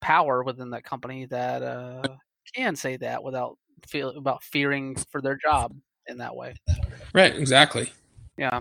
power 0.01 0.43
within 0.43 0.71
that 0.71 0.85
company 0.85 1.27
that 1.27 1.63
uh, 1.63 2.03
can 2.55 2.75
say 2.75 2.97
that 2.97 3.23
without 3.23 3.57
feel 3.87 4.11
about 4.11 4.43
fearing 4.43 4.97
for 5.13 5.21
their 5.21 5.37
job 5.37 5.75
in 6.09 6.19
that 6.19 6.35
way. 6.35 6.55
Right. 7.15 7.35
Exactly. 7.37 7.93
Yeah. 8.37 8.61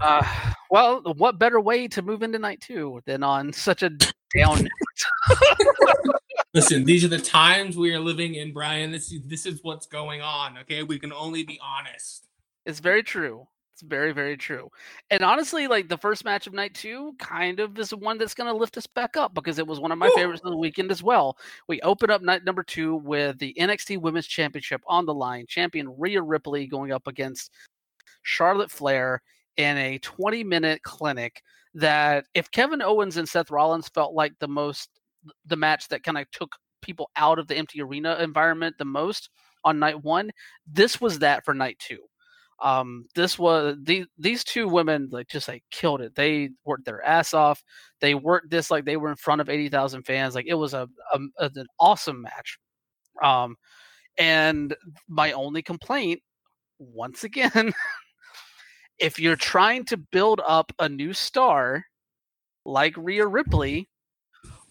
Uh, 0.00 0.24
well, 0.70 1.02
what 1.16 1.38
better 1.38 1.60
way 1.60 1.88
to 1.88 2.02
move 2.02 2.22
into 2.22 2.38
night 2.38 2.60
two 2.60 3.00
than 3.06 3.22
on 3.22 3.52
such 3.52 3.82
a 3.82 3.90
down 3.90 4.62
note? 4.62 5.38
Listen, 6.54 6.84
these 6.84 7.04
are 7.04 7.08
the 7.08 7.18
times 7.18 7.76
we 7.76 7.92
are 7.92 8.00
living 8.00 8.34
in, 8.34 8.52
Brian. 8.52 8.90
This 8.90 9.12
is 9.12 9.20
this 9.26 9.46
is 9.46 9.60
what's 9.62 9.86
going 9.86 10.22
on. 10.22 10.58
Okay, 10.58 10.82
we 10.82 10.98
can 10.98 11.12
only 11.12 11.44
be 11.44 11.60
honest. 11.62 12.26
It's 12.64 12.80
very 12.80 13.02
true. 13.02 13.46
It's 13.78 13.82
very, 13.84 14.10
very 14.10 14.36
true. 14.36 14.68
And 15.08 15.22
honestly, 15.22 15.68
like 15.68 15.88
the 15.88 15.96
first 15.96 16.24
match 16.24 16.48
of 16.48 16.52
night 16.52 16.74
two 16.74 17.14
kind 17.20 17.60
of 17.60 17.78
is 17.78 17.94
one 17.94 18.18
that's 18.18 18.34
going 18.34 18.52
to 18.52 18.58
lift 18.58 18.76
us 18.76 18.88
back 18.88 19.16
up 19.16 19.34
because 19.34 19.60
it 19.60 19.66
was 19.68 19.78
one 19.78 19.92
of 19.92 19.98
my 19.98 20.08
Ooh. 20.08 20.14
favorites 20.16 20.42
of 20.44 20.50
the 20.50 20.56
weekend 20.56 20.90
as 20.90 21.00
well. 21.00 21.38
We 21.68 21.80
open 21.82 22.10
up 22.10 22.20
night 22.20 22.44
number 22.44 22.64
two 22.64 22.96
with 22.96 23.38
the 23.38 23.54
NXT 23.56 24.00
Women's 24.00 24.26
Championship 24.26 24.82
on 24.88 25.06
the 25.06 25.14
line. 25.14 25.46
Champion 25.46 25.94
Rhea 25.96 26.20
Ripley 26.20 26.66
going 26.66 26.90
up 26.90 27.06
against 27.06 27.52
Charlotte 28.22 28.70
Flair 28.70 29.22
in 29.56 29.76
a 29.76 29.98
20 29.98 30.44
minute 30.44 30.82
clinic 30.82 31.42
that 31.74 32.24
if 32.34 32.50
Kevin 32.50 32.82
Owens 32.82 33.16
and 33.16 33.28
Seth 33.28 33.50
Rollins 33.50 33.88
felt 33.88 34.14
like 34.14 34.32
the 34.38 34.48
most, 34.48 34.88
the 35.46 35.56
match 35.56 35.88
that 35.88 36.02
kind 36.02 36.18
of 36.18 36.30
took 36.30 36.52
people 36.80 37.10
out 37.16 37.38
of 37.38 37.48
the 37.48 37.56
empty 37.56 37.82
arena 37.82 38.16
environment 38.20 38.76
the 38.78 38.84
most 38.84 39.30
on 39.64 39.78
night 39.78 40.02
one, 40.02 40.30
this 40.66 41.00
was 41.00 41.18
that 41.18 41.44
for 41.44 41.54
night 41.54 41.78
two. 41.78 41.98
Um 42.60 43.04
this 43.14 43.38
was 43.38 43.76
the, 43.82 44.04
these 44.18 44.42
two 44.42 44.68
women 44.68 45.08
like 45.12 45.28
just 45.28 45.46
like 45.48 45.62
killed 45.70 46.00
it. 46.00 46.14
They 46.14 46.50
worked 46.64 46.84
their 46.86 47.04
ass 47.04 47.32
off. 47.34 47.62
They 48.00 48.14
worked 48.14 48.50
this 48.50 48.70
like 48.70 48.84
they 48.84 48.96
were 48.96 49.10
in 49.10 49.16
front 49.16 49.40
of 49.40 49.48
80,000 49.48 50.02
fans. 50.02 50.34
Like 50.34 50.46
it 50.48 50.54
was 50.54 50.74
a, 50.74 50.88
a, 51.12 51.18
an 51.38 51.66
awesome 51.78 52.22
match. 52.22 52.58
Um 53.22 53.56
and 54.18 54.74
my 55.08 55.32
only 55.32 55.62
complaint 55.62 56.20
once 56.78 57.24
again 57.24 57.72
if 58.98 59.18
you're 59.18 59.36
trying 59.36 59.84
to 59.84 59.96
build 59.96 60.40
up 60.46 60.72
a 60.78 60.88
new 60.88 61.12
star 61.12 61.84
like 62.64 62.94
Rhea 62.96 63.26
Ripley 63.26 63.88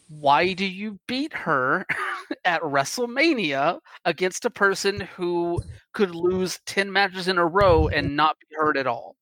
why 0.10 0.54
do 0.54 0.66
you 0.66 1.00
beat 1.08 1.34
her 1.34 1.86
at 2.46 2.62
WrestleMania 2.62 3.80
against 4.06 4.46
a 4.46 4.50
person 4.50 5.02
who 5.16 5.62
could 5.94 6.16
lose 6.16 6.60
10 6.66 6.92
matches 6.92 7.28
in 7.28 7.38
a 7.38 7.46
row 7.46 7.88
and 7.88 8.16
not 8.16 8.38
be 8.40 8.56
hurt 8.56 8.78
at 8.78 8.88
all? 8.88 9.16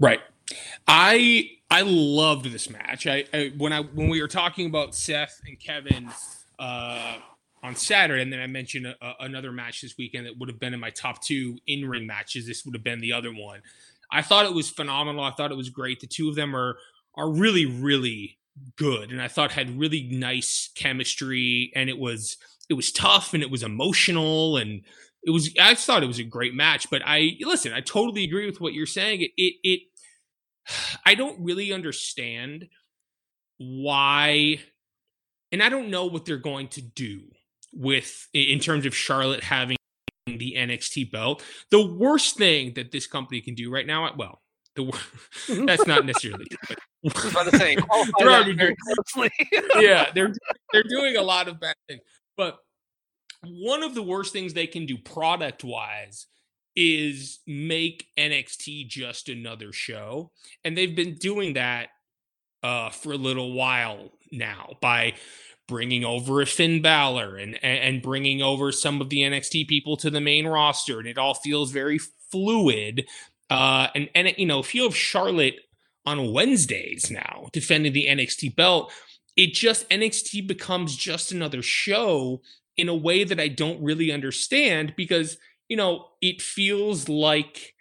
Right. 0.00 0.20
I 0.86 1.50
I 1.70 1.82
loved 1.82 2.46
this 2.46 2.68
match. 2.68 3.06
I, 3.06 3.24
I 3.32 3.52
when 3.56 3.72
I 3.72 3.80
when 3.80 4.08
we 4.08 4.20
were 4.20 4.28
talking 4.28 4.66
about 4.66 4.94
Seth 4.94 5.40
and 5.46 5.58
Kevin 5.58 6.10
uh, 6.58 7.16
on 7.64 7.74
Saturday, 7.74 8.22
and 8.22 8.32
then 8.32 8.40
I 8.40 8.46
mentioned 8.46 8.86
a, 8.86 8.94
a, 9.00 9.14
another 9.20 9.50
match 9.50 9.80
this 9.80 9.96
weekend 9.98 10.26
that 10.26 10.38
would 10.38 10.50
have 10.50 10.60
been 10.60 10.74
in 10.74 10.80
my 10.80 10.90
top 10.90 11.22
two 11.22 11.58
in 11.66 11.88
ring 11.88 12.06
matches. 12.06 12.46
This 12.46 12.64
would 12.64 12.74
have 12.74 12.84
been 12.84 13.00
the 13.00 13.14
other 13.14 13.30
one. 13.30 13.62
I 14.12 14.22
thought 14.22 14.44
it 14.44 14.54
was 14.54 14.70
phenomenal. 14.70 15.24
I 15.24 15.30
thought 15.32 15.50
it 15.50 15.56
was 15.56 15.70
great. 15.70 16.00
The 16.00 16.06
two 16.06 16.28
of 16.28 16.36
them 16.36 16.54
are 16.54 16.76
are 17.16 17.30
really 17.30 17.64
really 17.66 18.38
good 18.76 19.10
and 19.10 19.20
I 19.20 19.28
thought 19.28 19.52
had 19.52 19.78
really 19.78 20.08
nice 20.10 20.70
chemistry 20.76 21.72
and 21.74 21.90
it 21.90 21.98
was 21.98 22.36
it 22.68 22.74
was 22.74 22.92
tough 22.92 23.34
and 23.34 23.42
it 23.42 23.50
was 23.50 23.62
emotional 23.62 24.56
and 24.56 24.82
it 25.24 25.30
was 25.30 25.52
I 25.60 25.74
thought 25.74 26.02
it 26.02 26.08
was 26.08 26.20
a 26.20 26.24
great 26.24 26.54
match 26.54 26.88
but 26.88 27.02
I 27.04 27.32
listen 27.40 27.72
I 27.72 27.80
totally 27.80 28.24
agree 28.24 28.46
with 28.46 28.60
what 28.60 28.72
you're 28.72 28.86
saying 28.86 29.22
it 29.22 29.30
it, 29.36 29.54
it 29.64 29.80
I 31.06 31.14
don't 31.14 31.40
really 31.40 31.72
understand 31.72 32.68
why 33.58 34.60
and 35.50 35.62
I 35.62 35.68
don't 35.68 35.90
know 35.90 36.06
what 36.06 36.24
they're 36.24 36.36
going 36.36 36.68
to 36.68 36.82
do 36.82 37.22
with 37.74 38.28
in 38.32 38.58
terms 38.58 38.86
of 38.86 38.94
Charlotte 38.94 39.42
having 39.44 39.76
the 40.26 40.54
NXT 40.56 41.10
belt. 41.10 41.42
The 41.70 41.84
worst 41.84 42.36
thing 42.36 42.74
that 42.74 42.92
this 42.92 43.06
company 43.06 43.40
can 43.40 43.54
do 43.54 43.70
right 43.70 43.86
now, 43.86 44.10
well, 44.16 44.40
the 44.74 44.84
that's 45.66 45.86
not 45.86 46.04
necessarily 46.04 46.46
true. 46.46 46.76
I 47.04 47.10
was 47.22 47.30
about 47.32 47.50
to 47.50 47.58
say, 47.58 47.76
they're 48.18 48.54
very 48.54 48.76
closely. 48.76 49.30
yeah, 49.76 50.10
they're 50.14 50.32
they're 50.72 50.84
doing 50.84 51.16
a 51.16 51.22
lot 51.22 51.48
of 51.48 51.60
bad 51.60 51.76
things. 51.88 52.00
But 52.36 52.58
one 53.42 53.82
of 53.82 53.94
the 53.94 54.02
worst 54.02 54.32
things 54.32 54.54
they 54.54 54.66
can 54.66 54.86
do 54.86 54.96
product 54.96 55.64
wise 55.64 56.26
is 56.74 57.40
make 57.46 58.08
NXT 58.18 58.88
just 58.88 59.28
another 59.28 59.72
show. 59.72 60.32
And 60.64 60.76
they've 60.76 60.96
been 60.96 61.14
doing 61.14 61.54
that 61.54 61.90
uh, 62.62 62.90
for 62.90 63.12
a 63.12 63.16
little 63.16 63.52
while 63.52 64.12
now 64.32 64.76
by 64.80 65.14
bringing 65.66 66.04
over 66.04 66.40
a 66.40 66.46
Finn 66.46 66.82
Balor 66.82 67.36
and, 67.36 67.62
and 67.64 68.02
bringing 68.02 68.42
over 68.42 68.70
some 68.72 69.00
of 69.00 69.08
the 69.08 69.20
NXT 69.20 69.68
people 69.68 69.96
to 69.98 70.10
the 70.10 70.20
main 70.20 70.46
roster. 70.46 70.98
And 70.98 71.08
it 71.08 71.18
all 71.18 71.34
feels 71.34 71.72
very 71.72 71.98
fluid. 72.30 73.06
Uh, 73.50 73.88
and, 73.94 74.08
and, 74.14 74.34
you 74.36 74.46
know, 74.46 74.58
if 74.58 74.74
you 74.74 74.84
have 74.84 74.96
Charlotte 74.96 75.60
on 76.06 76.32
Wednesdays 76.32 77.10
now 77.10 77.48
defending 77.52 77.92
the 77.92 78.06
NXT 78.06 78.56
belt. 78.56 78.92
It 79.36 79.52
just 79.52 79.88
NXT 79.90 80.46
becomes 80.46 80.96
just 80.96 81.32
another 81.32 81.62
show 81.62 82.42
in 82.76 82.88
a 82.88 82.94
way 82.94 83.24
that 83.24 83.40
I 83.40 83.48
don't 83.48 83.82
really 83.82 84.12
understand 84.12 84.94
because, 84.96 85.38
you 85.68 85.76
know, 85.76 86.06
it 86.20 86.42
feels 86.42 87.08
like 87.08 87.74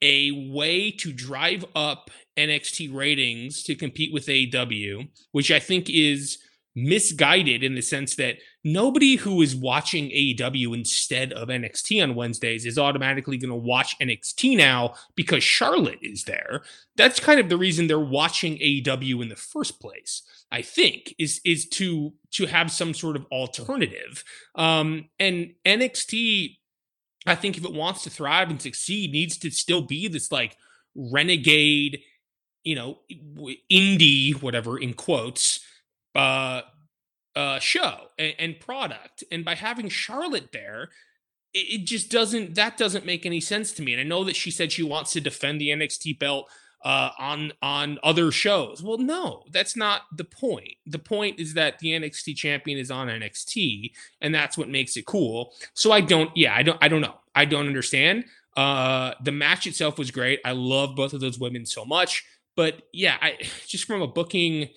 a 0.00 0.50
way 0.52 0.90
to 0.90 1.12
drive 1.12 1.64
up 1.76 2.10
NXT 2.36 2.94
ratings 2.94 3.62
to 3.64 3.74
compete 3.74 4.12
with 4.12 4.26
AEW, 4.26 5.08
which 5.30 5.50
I 5.50 5.60
think 5.60 5.88
is 5.88 6.38
misguided 6.74 7.62
in 7.62 7.74
the 7.74 7.82
sense 7.82 8.14
that 8.16 8.38
nobody 8.64 9.16
who 9.16 9.42
is 9.42 9.54
watching 9.54 10.08
AEW 10.08 10.74
instead 10.74 11.32
of 11.32 11.48
NXT 11.48 12.02
on 12.02 12.14
Wednesdays 12.14 12.64
is 12.64 12.78
automatically 12.78 13.36
going 13.36 13.50
to 13.50 13.56
watch 13.56 13.98
NXT 13.98 14.56
now 14.56 14.94
because 15.14 15.44
Charlotte 15.44 15.98
is 16.02 16.24
there. 16.24 16.62
That's 16.96 17.20
kind 17.20 17.40
of 17.40 17.48
the 17.48 17.58
reason 17.58 17.86
they're 17.86 18.00
watching 18.00 18.54
AEW 18.56 19.22
in 19.22 19.28
the 19.28 19.36
first 19.36 19.80
place. 19.80 20.22
I 20.50 20.60
think 20.60 21.14
is 21.18 21.40
is 21.44 21.66
to 21.70 22.12
to 22.32 22.46
have 22.46 22.70
some 22.70 22.92
sort 22.92 23.16
of 23.16 23.24
alternative. 23.32 24.22
Um, 24.54 25.08
and 25.18 25.54
NXT, 25.64 26.58
I 27.26 27.34
think 27.34 27.56
if 27.56 27.64
it 27.64 27.72
wants 27.72 28.04
to 28.04 28.10
thrive 28.10 28.50
and 28.50 28.60
succeed, 28.60 29.12
needs 29.12 29.38
to 29.38 29.50
still 29.50 29.82
be 29.82 30.08
this 30.08 30.30
like 30.30 30.58
renegade, 30.94 32.00
you 32.64 32.74
know, 32.74 32.98
indie 33.70 34.40
whatever 34.42 34.78
in 34.78 34.92
quotes 34.92 35.60
uh, 36.14 36.62
uh, 37.34 37.58
show 37.58 38.08
and, 38.18 38.34
and, 38.38 38.60
product. 38.60 39.24
And 39.30 39.44
by 39.44 39.54
having 39.54 39.88
Charlotte 39.88 40.50
there, 40.52 40.90
it, 41.54 41.80
it, 41.80 41.86
just 41.86 42.10
doesn't 42.10 42.54
that 42.56 42.76
doesn't 42.76 43.06
make 43.06 43.24
any 43.24 43.40
sense 43.40 43.72
to 43.72 43.82
me. 43.82 43.92
And 43.92 44.00
I 44.00 44.04
know 44.04 44.24
that 44.24 44.36
she 44.36 44.50
said 44.50 44.72
she 44.72 44.82
wants 44.82 45.12
to 45.12 45.20
defend 45.20 45.60
the 45.60 45.68
NXT 45.68 46.18
belt 46.18 46.50
uh, 46.84 47.10
on 47.18 47.52
on 47.62 47.98
other 48.02 48.30
shows. 48.32 48.82
Well, 48.82 48.98
no, 48.98 49.44
that's 49.50 49.76
not 49.76 50.02
the 50.16 50.24
point. 50.24 50.74
The 50.86 50.98
point 50.98 51.38
is 51.38 51.54
that 51.54 51.78
the 51.78 51.88
NXT 51.88 52.36
champion 52.36 52.78
is 52.78 52.90
on 52.90 53.08
NXT, 53.08 53.92
and 54.20 54.34
that's 54.34 54.58
what 54.58 54.68
makes 54.68 54.96
it 54.96 55.06
cool. 55.06 55.54
So 55.74 55.92
I 55.92 56.00
don't, 56.00 56.30
yeah, 56.36 56.54
I 56.54 56.62
don't, 56.62 56.78
I 56.82 56.88
don't 56.88 57.00
know, 57.00 57.14
I 57.34 57.44
don't 57.44 57.66
understand. 57.66 58.24
Uh, 58.56 59.14
the 59.22 59.32
match 59.32 59.66
itself 59.66 59.98
was 59.98 60.10
great. 60.10 60.40
I 60.44 60.52
love 60.52 60.94
both 60.96 61.14
of 61.14 61.20
those 61.20 61.38
women 61.38 61.64
so 61.64 61.84
much, 61.84 62.24
but 62.56 62.82
yeah, 62.92 63.16
I 63.20 63.38
just 63.66 63.84
from 63.84 64.02
a 64.02 64.08
booking 64.08 64.68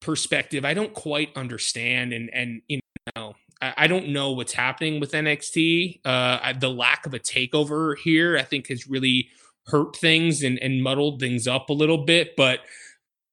perspective, 0.00 0.64
I 0.64 0.74
don't 0.74 0.94
quite 0.94 1.36
understand, 1.36 2.12
and 2.12 2.30
and 2.32 2.62
you 2.68 2.80
know, 3.14 3.34
I, 3.60 3.74
I 3.76 3.86
don't 3.86 4.08
know 4.08 4.32
what's 4.32 4.52
happening 4.52 5.00
with 5.00 5.12
NXT. 5.12 6.00
Uh, 6.04 6.52
the 6.58 6.70
lack 6.70 7.06
of 7.06 7.14
a 7.14 7.18
takeover 7.18 7.96
here, 7.96 8.36
I 8.36 8.42
think, 8.42 8.68
has 8.68 8.86
really 8.86 9.28
hurt 9.66 9.96
things 9.96 10.42
and, 10.42 10.58
and 10.60 10.82
muddled 10.82 11.18
things 11.20 11.48
up 11.48 11.70
a 11.70 11.72
little 11.72 12.04
bit. 12.04 12.36
But 12.36 12.60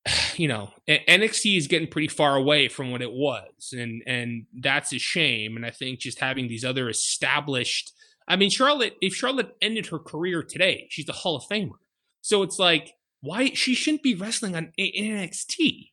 you 0.35 0.47
know, 0.47 0.71
NXT 0.87 1.57
is 1.57 1.67
getting 1.67 1.87
pretty 1.87 2.07
far 2.07 2.35
away 2.35 2.67
from 2.67 2.91
what 2.91 3.01
it 3.01 3.11
was, 3.11 3.73
and 3.73 4.03
and 4.05 4.45
that's 4.53 4.93
a 4.93 4.99
shame. 4.99 5.55
And 5.55 5.65
I 5.65 5.71
think 5.71 5.99
just 5.99 6.19
having 6.19 6.47
these 6.47 6.65
other 6.65 6.89
established, 6.89 7.93
I 8.27 8.35
mean, 8.35 8.49
Charlotte, 8.49 8.95
if 9.01 9.13
Charlotte 9.13 9.55
ended 9.61 9.87
her 9.87 9.99
career 9.99 10.43
today, 10.43 10.87
she's 10.89 11.09
a 11.09 11.13
Hall 11.13 11.35
of 11.35 11.43
Famer. 11.43 11.77
So 12.21 12.41
it's 12.43 12.57
like, 12.57 12.93
why 13.21 13.51
she 13.53 13.75
shouldn't 13.75 14.03
be 14.03 14.15
wrestling 14.15 14.55
on 14.55 14.71
NXT? 14.79 15.89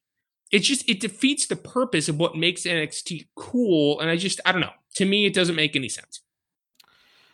It 0.51 0.61
just 0.61 0.89
it 0.89 1.01
defeats 1.01 1.47
the 1.47 1.57
purpose 1.57 2.09
of 2.09 2.19
what 2.19 2.37
makes 2.37 2.63
NXT 2.63 3.29
cool. 3.35 4.01
And 4.01 4.11
I 4.11 4.17
just 4.17 4.41
I 4.45 4.53
don't 4.53 4.61
know. 4.61 4.73
To 4.97 5.05
me, 5.05 5.27
it 5.27 5.35
doesn't 5.35 5.55
make 5.55 5.77
any 5.77 5.89
sense. 5.89 6.21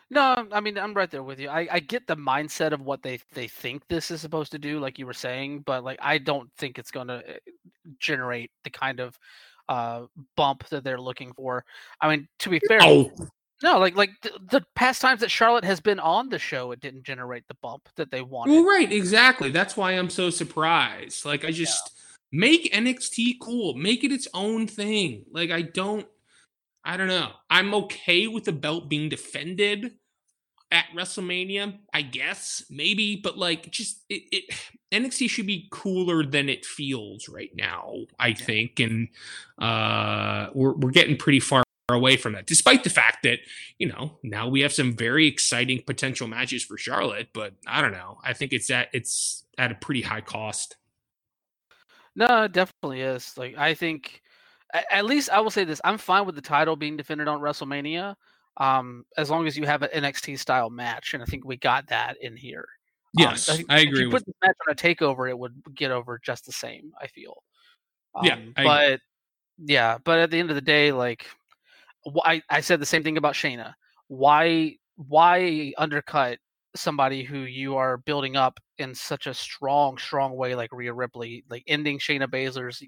No, 0.09 0.47
I 0.51 0.61
mean 0.61 0.77
I'm 0.77 0.93
right 0.93 1.09
there 1.09 1.23
with 1.23 1.39
you. 1.39 1.49
I, 1.49 1.67
I 1.69 1.79
get 1.79 2.07
the 2.07 2.15
mindset 2.15 2.71
of 2.71 2.81
what 2.81 3.03
they 3.03 3.19
they 3.33 3.47
think 3.47 3.83
this 3.87 4.11
is 4.11 4.21
supposed 4.21 4.51
to 4.53 4.59
do, 4.59 4.79
like 4.79 4.99
you 4.99 5.05
were 5.05 5.13
saying, 5.13 5.63
but 5.65 5.83
like 5.83 5.99
I 6.01 6.17
don't 6.17 6.49
think 6.57 6.79
it's 6.79 6.91
going 6.91 7.07
to 7.07 7.23
eh, 7.27 7.37
generate 7.99 8.51
the 8.63 8.69
kind 8.69 8.99
of 8.99 9.19
uh, 9.67 10.03
bump 10.37 10.65
that 10.69 10.83
they're 10.83 11.01
looking 11.01 11.33
for. 11.33 11.65
I 11.99 12.09
mean, 12.09 12.27
to 12.39 12.49
be 12.49 12.61
fair, 12.67 12.79
oh, 12.83 13.11
No, 13.63 13.79
like 13.79 13.95
like 13.97 14.11
the, 14.21 14.31
the 14.51 14.65
past 14.75 15.01
times 15.01 15.19
that 15.21 15.31
Charlotte 15.31 15.65
has 15.65 15.79
been 15.79 15.99
on 15.99 16.29
the 16.29 16.39
show, 16.39 16.71
it 16.71 16.79
didn't 16.79 17.03
generate 17.03 17.47
the 17.47 17.55
bump 17.55 17.89
that 17.95 18.11
they 18.11 18.21
wanted. 18.21 18.51
Well, 18.51 18.65
right, 18.65 18.91
exactly. 18.91 19.49
That's 19.49 19.75
why 19.75 19.91
I'm 19.93 20.09
so 20.09 20.29
surprised. 20.29 21.25
Like, 21.25 21.43
I 21.43 21.51
just 21.51 21.91
yeah. 21.95 22.06
Make 22.31 22.73
NXT 22.73 23.35
cool, 23.41 23.73
make 23.75 24.03
it 24.03 24.11
its 24.11 24.27
own 24.33 24.67
thing. 24.67 25.25
Like, 25.31 25.51
I 25.51 25.61
don't, 25.61 26.07
I 26.83 26.97
don't 26.97 27.07
know. 27.07 27.31
I'm 27.49 27.73
okay 27.73 28.27
with 28.27 28.45
the 28.45 28.51
belt 28.51 28.89
being 28.89 29.09
defended 29.09 29.93
at 30.71 30.85
WrestleMania, 30.95 31.77
I 31.93 32.01
guess, 32.01 32.63
maybe, 32.69 33.15
but 33.15 33.37
like, 33.37 33.71
just 33.71 34.03
it, 34.09 34.23
it 34.31 34.55
NXT 34.91 35.29
should 35.29 35.47
be 35.47 35.67
cooler 35.71 36.25
than 36.25 36.49
it 36.49 36.65
feels 36.65 37.27
right 37.27 37.51
now. 37.55 37.93
I 38.19 38.33
think, 38.33 38.79
and 38.79 39.09
uh, 39.59 40.47
we're 40.53 40.73
we're 40.73 40.91
getting 40.91 41.17
pretty 41.17 41.39
far 41.39 41.63
away 41.89 42.17
from 42.17 42.33
that, 42.33 42.45
despite 42.45 42.83
the 42.83 42.89
fact 42.89 43.23
that, 43.23 43.39
you 43.79 43.87
know, 43.87 44.17
now 44.23 44.47
we 44.47 44.61
have 44.61 44.73
some 44.73 44.95
very 44.95 45.27
exciting 45.27 45.81
potential 45.85 46.27
matches 46.27 46.63
for 46.63 46.77
Charlotte, 46.77 47.29
but 47.33 47.53
I 47.65 47.81
don't 47.81 47.93
know. 47.93 48.17
I 48.23 48.33
think 48.33 48.51
it's 48.53 48.69
at 48.69 48.89
it's 48.93 49.45
at 49.57 49.71
a 49.71 49.75
pretty 49.75 50.01
high 50.01 50.21
cost. 50.21 50.75
No, 52.17 52.43
it 52.43 52.51
definitely 52.51 53.01
is. 53.01 53.37
Like 53.37 53.57
I 53.57 53.75
think 53.75 54.21
at 54.73 55.05
least 55.05 55.29
I 55.29 55.39
will 55.39 55.51
say 55.51 55.63
this. 55.63 55.79
I'm 55.83 55.99
fine 55.99 56.25
with 56.25 56.35
the 56.35 56.41
title 56.41 56.75
being 56.75 56.97
defended 56.97 57.27
on 57.27 57.39
WrestleMania. 57.39 58.15
Um, 58.57 59.05
as 59.17 59.29
long 59.29 59.45
as 59.45 59.55
you 59.55 59.65
have 59.67 59.83
an 59.83 59.89
NXT 59.93 60.39
style 60.39 60.71
match, 60.71 61.13
and 61.13 61.21
I 61.21 61.27
think 61.27 61.45
we 61.45 61.57
got 61.57 61.87
that 61.87 62.17
in 62.19 62.35
here. 62.35 62.67
Yes, 63.15 63.47
um, 63.49 63.63
I, 63.69 63.75
I, 63.75 63.79
agree. 63.81 63.99
If 63.99 64.05
you 64.05 64.09
put 64.09 64.25
the 64.25 64.33
match 64.43 64.55
on 64.67 64.71
a 64.71 64.75
takeover, 64.75 65.29
it 65.29 65.37
would 65.37 65.61
get 65.75 65.91
over 65.91 66.19
just 66.23 66.47
the 66.47 66.51
same. 66.51 66.91
I 66.99 67.05
feel. 67.05 67.43
Um, 68.15 68.25
yeah, 68.25 68.39
I 68.57 68.63
but 68.63 68.85
agree. 68.85 68.99
yeah, 69.67 69.97
but 70.03 70.19
at 70.19 70.31
the 70.31 70.39
end 70.39 70.49
of 70.49 70.55
the 70.55 70.61
day, 70.61 70.91
like 70.91 71.27
I, 72.23 72.41
I 72.49 72.61
said 72.61 72.79
the 72.79 72.85
same 72.85 73.03
thing 73.03 73.17
about 73.17 73.35
Shayna. 73.35 73.75
Why 74.07 74.77
why 74.95 75.71
undercut 75.77 76.39
somebody 76.77 77.23
who 77.23 77.39
you 77.39 77.77
are 77.77 77.97
building 77.97 78.35
up 78.35 78.59
in 78.77 78.93
such 78.95 79.27
a 79.27 79.33
strong, 79.33 79.97
strong 79.97 80.35
way 80.35 80.55
like 80.55 80.71
Rhea 80.71 80.93
Ripley, 80.93 81.43
like 81.49 81.63
ending 81.67 81.99
Shayna 81.99 82.27
Baszler's 82.27 82.83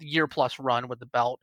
year 0.00 0.26
plus 0.26 0.58
run 0.58 0.88
with 0.88 0.98
the 0.98 1.06
belt, 1.06 1.40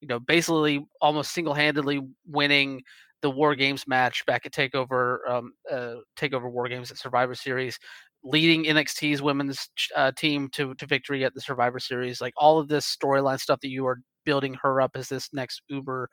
you 0.00 0.08
know, 0.08 0.18
basically 0.18 0.84
almost 1.00 1.32
single 1.32 1.54
handedly 1.54 2.00
winning 2.26 2.82
the 3.22 3.30
War 3.30 3.54
Games 3.54 3.86
match 3.86 4.24
back 4.26 4.46
at 4.46 4.52
Takeover, 4.52 5.18
um, 5.28 5.52
uh, 5.70 5.96
Takeover 6.16 6.50
War 6.50 6.68
Games 6.68 6.90
at 6.90 6.98
Survivor 6.98 7.34
Series, 7.34 7.78
leading 8.22 8.64
NXT's 8.64 9.22
women's 9.22 9.68
uh, 9.94 10.12
team 10.12 10.48
to 10.52 10.74
to 10.74 10.86
victory 10.86 11.24
at 11.24 11.34
the 11.34 11.40
Survivor 11.40 11.78
Series. 11.78 12.20
Like 12.20 12.34
all 12.36 12.58
of 12.58 12.68
this 12.68 12.84
storyline 12.94 13.40
stuff 13.40 13.60
that 13.60 13.70
you 13.70 13.86
are 13.86 14.00
building 14.24 14.54
her 14.62 14.80
up 14.80 14.92
as 14.96 15.08
this 15.08 15.30
next 15.32 15.62
Uber 15.68 16.08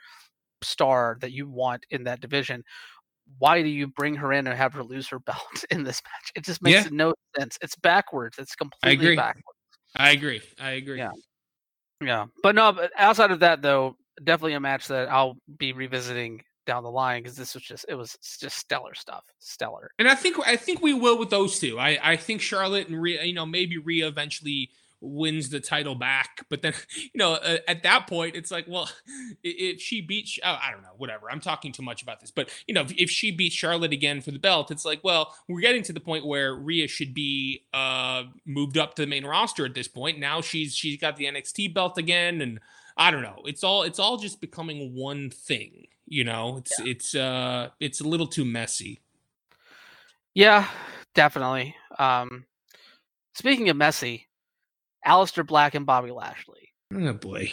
star 0.63 1.18
that 1.22 1.32
you 1.32 1.50
want 1.50 1.86
in 1.92 2.03
that 2.06 2.22
division 2.22 2.63
why 3.39 3.62
do 3.62 3.70
you 3.70 3.88
bring 3.88 4.15
her 4.15 4.32
in 4.34 4.48
and 4.48 4.58
have 4.58 4.74
her 4.74 4.84
lose 4.84 5.08
her 5.10 5.20
belt 5.25 5.65
in 5.70 5.84
this 5.84 6.01
match? 6.03 6.32
It 6.36 6.44
just 6.44 6.62
makes 6.62 6.86
yeah. 6.86 6.89
no 6.92 7.13
sense. 7.38 7.58
It's 7.62 7.75
backwards. 7.75 8.38
It's 8.38 8.56
completely 8.56 8.89
I 8.89 8.94
agree. 8.94 9.15
backwards. 9.15 9.48
I 9.96 10.12
agree. 10.12 10.42
I 10.60 10.72
agree. 10.72 10.98
Yeah. 10.98 11.12
Yeah. 12.01 12.25
But 12.42 12.56
no, 12.56 12.72
but 12.72 12.92
outside 12.98 13.32
of 13.32 13.39
that 13.39 13.62
though, 13.62 13.96
definitely 14.24 14.53
a 14.53 14.60
match 14.60 14.88
that 14.88 15.10
I'll 15.10 15.38
be 15.58 15.74
revisiting 15.74 16.42
down 16.65 16.84
the 16.84 16.92
line 16.92 17.22
because 17.22 17.36
this 17.38 17.53
was 17.53 17.63
just 17.63 17.86
it 17.89 17.96
was 17.96 18.18
just 18.39 18.57
stellar 18.57 18.94
stuff. 18.94 19.24
Stellar. 19.40 19.92
And 20.00 20.07
I 20.07 20.16
think 20.16 20.38
I 20.46 20.55
think 20.55 20.81
we 20.81 20.94
will 20.94 21.18
with 21.18 21.29
those 21.29 21.59
two. 21.59 21.79
I 21.79 21.98
I 22.01 22.16
think 22.16 22.42
Charlotte 22.42 22.88
and 22.88 23.01
Rhea, 23.01 23.24
you 23.24 23.33
know, 23.33 23.46
maybe 23.46 23.77
Rhea 23.77 24.07
eventually 24.07 24.70
wins 25.03 25.50
the 25.50 25.59
title 25.59 25.96
back. 25.96 26.46
But 26.50 26.61
then, 26.61 26.74
you 26.98 27.18
know, 27.18 27.33
uh, 27.33 27.57
at 27.68 27.83
that 27.83 28.07
point, 28.07 28.35
it's 28.35 28.51
like, 28.51 28.66
well, 28.68 28.89
if 29.44 29.81
she 29.81 30.01
beats, 30.01 30.39
oh, 30.44 30.57
I 30.61 30.72
don't 30.72 30.81
know, 30.81 30.94
whatever. 30.98 31.29
I'm 31.29 31.42
talking 31.42 31.72
too 31.72 31.83
much 31.83 32.01
about 32.01 32.22
this. 32.22 32.31
But, 32.31 32.50
you 32.68 32.74
know, 32.74 32.81
if, 32.81 32.94
if, 32.94 33.09
she 33.09 33.31
beats 33.31 33.55
Charlotte 33.55 33.94
again 33.94 34.22
for 34.22 34.31
the 34.31 34.39
belt, 34.39 34.72
it's 34.72 34.85
like, 34.85 35.03
well, 35.03 35.35
we're 35.48 35.61
getting 35.61 35.83
to 35.83 35.94
the 35.94 36.00
point 36.00 36.25
where 36.25 36.55
Rhea 36.55 36.87
should 36.87 37.13
be 37.13 37.66
uh, 37.74 38.24
moved 38.46 38.77
up 38.77 38.96
to 38.96 39.03
the 39.03 39.07
main 39.07 39.25
roster 39.25 39.66
at 39.66 39.75
this 39.75 39.87
point. 39.87 40.20
Now 40.20 40.42
she's 40.42 40.75
she's 40.75 40.98
got 40.98 41.18
the 41.18 41.25
NXT 41.25 41.74
belt 41.74 41.98
again. 41.98 42.42
And 42.42 42.59
I 42.98 43.11
don't 43.11 43.22
know. 43.22 43.42
It's 43.46 43.63
all 43.63 43.83
it's 43.83 44.00
all 44.00 44.18
just 44.18 44.42
becoming 44.42 44.96
one 44.96 45.29
thing. 45.29 45.87
You 46.05 46.24
know, 46.24 46.57
it's 46.57 46.74
yeah. 46.79 46.85
it's 46.92 47.16
uh 47.16 47.70
it's 47.79 48.01
a 48.01 48.07
little 48.07 48.27
too 48.27 48.46
messy. 48.46 49.01
Yeah, 50.33 50.68
definitely. 51.13 51.75
Um 51.98 52.46
speaking 53.33 53.70
of 53.70 53.77
messy, 53.77 54.27
Aleister 55.05 55.46
Black 55.46 55.75
and 55.75 55.85
Bobby 55.85 56.11
Lashley. 56.11 56.70
Oh 56.94 57.13
boy. 57.13 57.51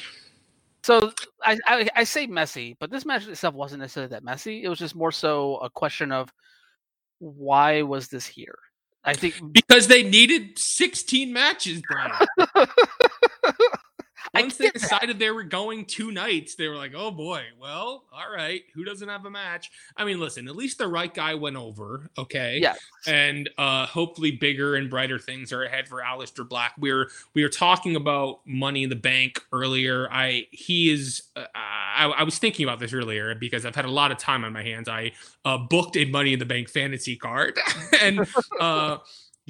So 0.83 1.13
I, 1.45 1.59
I, 1.67 1.89
I 1.97 2.05
say 2.05 2.27
messy, 2.27 2.77
but 2.81 2.91
this 2.91 3.05
match 3.05 3.27
itself 3.27 3.55
wasn't 3.55 3.81
necessarily 3.81 4.11
that 4.11 4.25
messy. 4.25 4.63
It 4.65 4.69
was 4.69 4.79
just 4.79 4.95
more 4.95 5.13
so 5.13 5.57
a 5.59 5.69
question 5.69 6.11
of 6.11 6.33
why 7.19 7.83
was 7.83 8.09
this 8.09 8.27
here? 8.27 8.59
I 9.05 9.15
think 9.15 9.35
because 9.53 9.87
they 9.87 10.03
needed 10.03 10.59
16 10.59 11.33
matches, 11.33 11.83
Brian. 11.89 12.13
Once 14.35 14.57
they 14.57 14.71
decided 14.75 15.11
that. 15.11 15.19
they 15.19 15.31
were 15.31 15.43
going 15.43 15.85
two 15.85 16.11
nights, 16.13 16.55
they 16.55 16.69
were 16.69 16.77
like, 16.77 16.93
"Oh 16.95 17.11
boy, 17.11 17.43
well, 17.61 18.05
all 18.13 18.33
right, 18.35 18.63
who 18.75 18.85
doesn't 18.85 19.09
have 19.09 19.25
a 19.25 19.31
match?" 19.31 19.71
I 19.97 20.05
mean, 20.05 20.21
listen, 20.21 20.49
at 20.49 20.57
least 20.57 20.79
the 20.79 20.89
right 20.89 21.13
guy 21.13 21.35
went 21.35 21.57
over, 21.57 22.11
okay? 22.17 22.59
Yeah. 22.61 22.75
And 23.07 23.51
uh, 23.59 23.87
hopefully, 23.87 24.33
bigger 24.33 24.77
and 24.77 24.89
brighter 24.89 25.19
things 25.19 25.53
are 25.53 25.65
ahead 25.65 25.89
for 25.89 26.01
Aleister 26.01 26.49
Black. 26.49 26.75
We 26.79 26.91
are 26.91 27.09
we 27.35 27.43
were 27.43 27.49
talking 27.49 27.97
about 27.97 28.41
Money 28.47 28.85
in 28.85 28.91
the 28.91 28.97
Bank 28.97 29.43
earlier. 29.53 30.09
I 30.11 30.47
he 30.51 30.91
is. 30.91 31.23
Uh, 31.35 31.45
I, 31.55 32.07
I, 32.07 32.23
was 32.23 32.39
thinking 32.39 32.65
about 32.65 32.79
this 32.79 32.93
earlier 32.93 33.35
because 33.35 33.67
I've 33.67 33.75
had 33.75 33.85
a 33.85 33.91
lot 33.91 34.13
of 34.13 34.19
time 34.19 34.45
on 34.45 34.53
my 34.53 34.63
hands. 34.63 34.89
I 34.89 35.13
uh, 35.45 35.59
booked 35.59 35.97
a 35.97 36.05
Money 36.05 36.33
in 36.33 36.39
the 36.39 36.47
Bank 36.47 36.69
fantasy 36.69 37.17
card, 37.17 37.59
and. 38.01 38.27
uh 38.61 38.99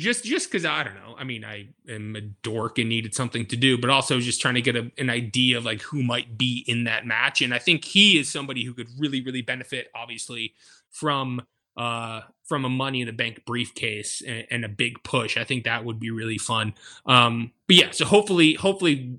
just 0.00 0.24
just 0.24 0.50
because 0.50 0.64
I 0.64 0.82
don't 0.82 0.94
know. 0.94 1.14
I 1.18 1.24
mean, 1.24 1.44
I 1.44 1.68
am 1.88 2.16
a 2.16 2.20
dork 2.20 2.78
and 2.78 2.88
needed 2.88 3.14
something 3.14 3.46
to 3.46 3.56
do, 3.56 3.78
but 3.78 3.90
also 3.90 4.18
just 4.20 4.40
trying 4.40 4.54
to 4.54 4.62
get 4.62 4.76
a, 4.76 4.90
an 4.98 5.10
idea 5.10 5.58
of 5.58 5.64
like 5.64 5.82
who 5.82 6.02
might 6.02 6.36
be 6.36 6.64
in 6.66 6.84
that 6.84 7.06
match. 7.06 7.42
And 7.42 7.54
I 7.54 7.58
think 7.58 7.84
he 7.84 8.18
is 8.18 8.30
somebody 8.30 8.64
who 8.64 8.74
could 8.74 8.88
really, 8.98 9.22
really 9.22 9.42
benefit, 9.42 9.88
obviously, 9.94 10.54
from 10.90 11.42
uh 11.76 12.22
from 12.44 12.64
a 12.64 12.68
money 12.68 13.00
in 13.00 13.06
the 13.06 13.12
bank 13.12 13.44
briefcase 13.46 14.22
and, 14.26 14.46
and 14.50 14.64
a 14.64 14.68
big 14.68 15.02
push. 15.04 15.36
I 15.36 15.44
think 15.44 15.64
that 15.64 15.84
would 15.84 16.00
be 16.00 16.10
really 16.10 16.38
fun. 16.38 16.74
Um, 17.06 17.52
but 17.68 17.76
yeah, 17.76 17.90
so 17.92 18.04
hopefully, 18.04 18.54
hopefully, 18.54 19.18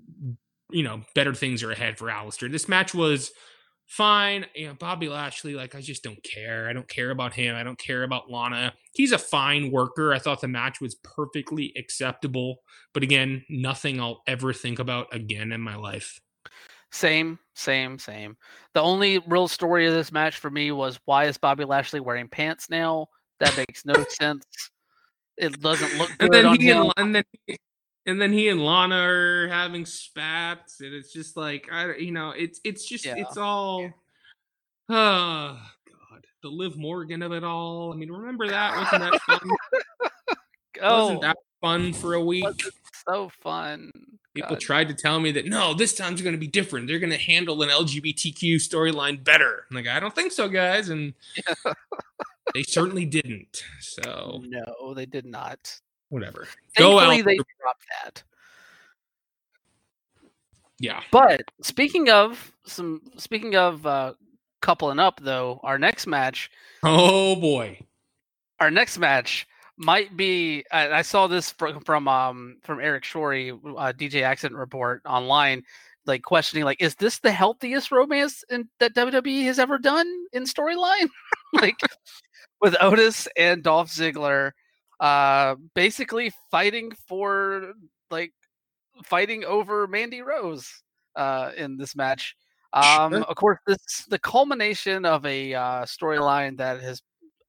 you 0.70 0.84
know, 0.84 1.02
better 1.16 1.34
things 1.34 1.64
are 1.64 1.72
ahead 1.72 1.98
for 1.98 2.08
Aleister. 2.08 2.52
This 2.52 2.68
match 2.68 2.94
was 2.94 3.32
fine. 3.92 4.46
You 4.56 4.70
know, 4.70 4.74
Bobby 4.74 5.10
Lashley, 5.10 5.54
like 5.54 5.76
I 5.76 5.82
just 5.82 6.02
don't 6.02 6.24
care. 6.24 6.70
I 6.70 6.74
don't 6.74 6.88
care 6.88 7.12
about 7.12 7.34
him. 7.34 7.56
I 7.58 7.64
don't 7.64 7.78
care 7.78 8.04
about 8.04 8.32
Lana. 8.32 8.74
He's 8.94 9.12
a 9.12 9.18
fine 9.18 9.70
worker. 9.70 10.14
I 10.14 10.20
thought 10.20 10.40
the 10.40 10.48
match 10.48 10.80
was 10.80 10.96
perfectly 10.96 11.74
acceptable. 11.78 12.62
But 12.94 13.04
again, 13.04 13.44
nothing 13.50 14.00
I'll 14.00 14.24
ever 14.28 14.54
think 14.54 14.80
about 14.80 15.14
again 15.14 15.52
in 15.52 15.60
my 15.60 15.76
life. 15.76 16.22
Same, 16.94 17.38
same, 17.54 18.00
same. 18.00 18.38
The 18.74 18.82
only 18.82 19.20
real 19.28 19.50
story 19.50 19.88
of 19.88 19.94
this 19.94 20.12
match 20.12 20.38
for 20.38 20.50
me 20.50 20.72
was 20.72 20.98
why 21.04 21.26
is 21.26 21.38
Bobby 21.38 21.66
Lashley 21.66 22.00
wearing 22.00 22.30
pants 22.30 22.70
now? 22.70 23.08
That 23.42 23.56
makes 23.58 23.86
no 23.86 23.94
sense. 24.10 24.46
It 25.36 25.60
doesn't 25.60 25.98
look 25.98 26.10
good 26.18 26.26
and 26.26 26.34
then 26.34 26.46
on 26.46 26.60
he 26.60 26.68
him. 26.68 26.84
And, 26.84 26.94
and 26.98 27.16
then 27.16 27.58
and 28.06 28.22
then 28.22 28.34
he 28.34 28.50
and 28.50 28.64
Lana 28.64 28.96
are 28.96 29.48
having 29.48 29.86
spats, 29.86 30.82
and 30.82 30.94
it's 30.94 31.14
just 31.14 31.38
like 31.38 31.70
I, 31.72 31.96
you 31.96 32.12
know, 32.12 32.32
it's 32.32 32.60
it's 32.64 32.86
just 32.86 33.06
yeah. 33.06 33.16
it's 33.18 33.38
all, 33.38 33.90
oh 34.90 35.60
god, 36.10 36.26
the 36.42 36.50
Liv 36.50 36.78
Morgan 36.78 37.22
of 37.22 37.32
it 37.32 37.44
all. 37.44 37.94
I 37.94 37.96
mean, 37.96 38.12
remember 38.12 38.48
that? 38.48 38.76
Wasn't 38.78 39.12
that 39.12 39.22
fun? 39.22 39.40
oh, 40.82 41.04
wasn't 41.04 41.22
that 41.22 41.38
oh. 41.40 41.68
fun 41.68 41.94
for 41.94 42.16
a 42.16 42.24
week? 42.24 42.46
So 43.08 43.32
fun. 43.42 43.92
People 44.34 44.52
god. 44.52 44.62
tried 44.62 44.88
to 44.88 44.94
tell 44.94 45.20
me 45.20 45.32
that 45.34 45.46
no, 45.46 45.74
this 45.74 45.94
time's 45.94 46.22
going 46.22 46.34
to 46.34 46.40
be 46.40 46.48
different. 46.48 46.88
They're 46.88 47.00
going 47.00 47.12
to 47.12 47.18
handle 47.18 47.62
an 47.62 47.70
LGBTQ 47.70 48.56
storyline 48.56 49.24
better. 49.24 49.66
I'm 49.70 49.76
like, 49.76 49.88
I 49.88 50.00
don't 50.00 50.16
think 50.16 50.32
so, 50.32 50.48
guys, 50.48 50.90
and 50.90 51.14
they 52.54 52.64
certainly 52.64 53.06
didn't. 53.06 53.64
So 53.82 54.42
no, 54.48 54.94
they 54.96 55.06
did 55.06 55.26
not 55.26 55.80
whatever. 56.12 56.48
Go 56.78 57.00
out. 57.00 57.10
They 57.10 57.36
dropped 57.36 57.86
that. 58.04 58.24
Yeah. 60.80 61.02
But 61.12 61.42
speaking 61.62 62.10
of 62.10 62.52
some, 62.66 63.02
speaking 63.18 63.56
of 63.56 63.86
uh, 63.88 64.14
coupling 64.62 65.00
up, 65.00 65.20
though, 65.24 65.60
our 65.64 65.80
next 65.80 66.06
match. 66.06 66.52
Oh 66.84 67.36
boy. 67.36 67.80
Our 68.60 68.70
next 68.70 68.98
match 69.00 69.48
might 69.78 70.16
be. 70.16 70.64
I, 70.72 70.92
I 70.92 71.02
saw 71.02 71.28
this 71.28 71.52
from 71.52 71.80
from 71.82 72.08
um 72.08 72.58
from 72.64 72.80
Eric 72.80 73.04
Shorey, 73.04 73.52
uh, 73.52 73.94
DJ 73.94 74.24
Accident 74.24 74.60
Report 74.60 75.02
online, 75.06 75.64
like 76.06 76.24
questioning 76.24 76.66
like, 76.66 76.82
is 76.82 76.96
this 76.96 77.20
the 77.20 77.32
healthiest 77.32 77.92
romance 77.92 78.44
in, 78.50 78.68
that 78.80 78.96
WWE 78.96 79.46
has 79.46 79.60
ever 79.60 79.78
done 79.78 80.08
in 80.34 80.44
storyline? 80.44 81.10
like 81.54 81.80
with 82.60 82.76
Otis 82.82 83.28
and 83.38 83.64
Dolph 83.64 83.90
Ziggler 83.90 84.52
uh, 85.02 85.56
basically 85.74 86.32
fighting 86.52 86.92
for 87.08 87.74
like 88.10 88.32
fighting 89.04 89.44
over 89.44 89.88
Mandy 89.88 90.22
Rose 90.22 90.70
uh, 91.16 91.52
in 91.58 91.76
this 91.78 91.96
match. 91.96 92.36
Um, 92.74 93.12
Sure. 93.12 93.24
of 93.24 93.36
course, 93.36 93.60
this 93.68 93.78
is 93.78 94.06
the 94.10 94.20
culmination 94.20 95.04
of 95.06 95.26
a 95.26 95.54
uh, 95.54 95.84
storyline 95.84 96.58
that 96.58 96.82
has, 96.82 97.02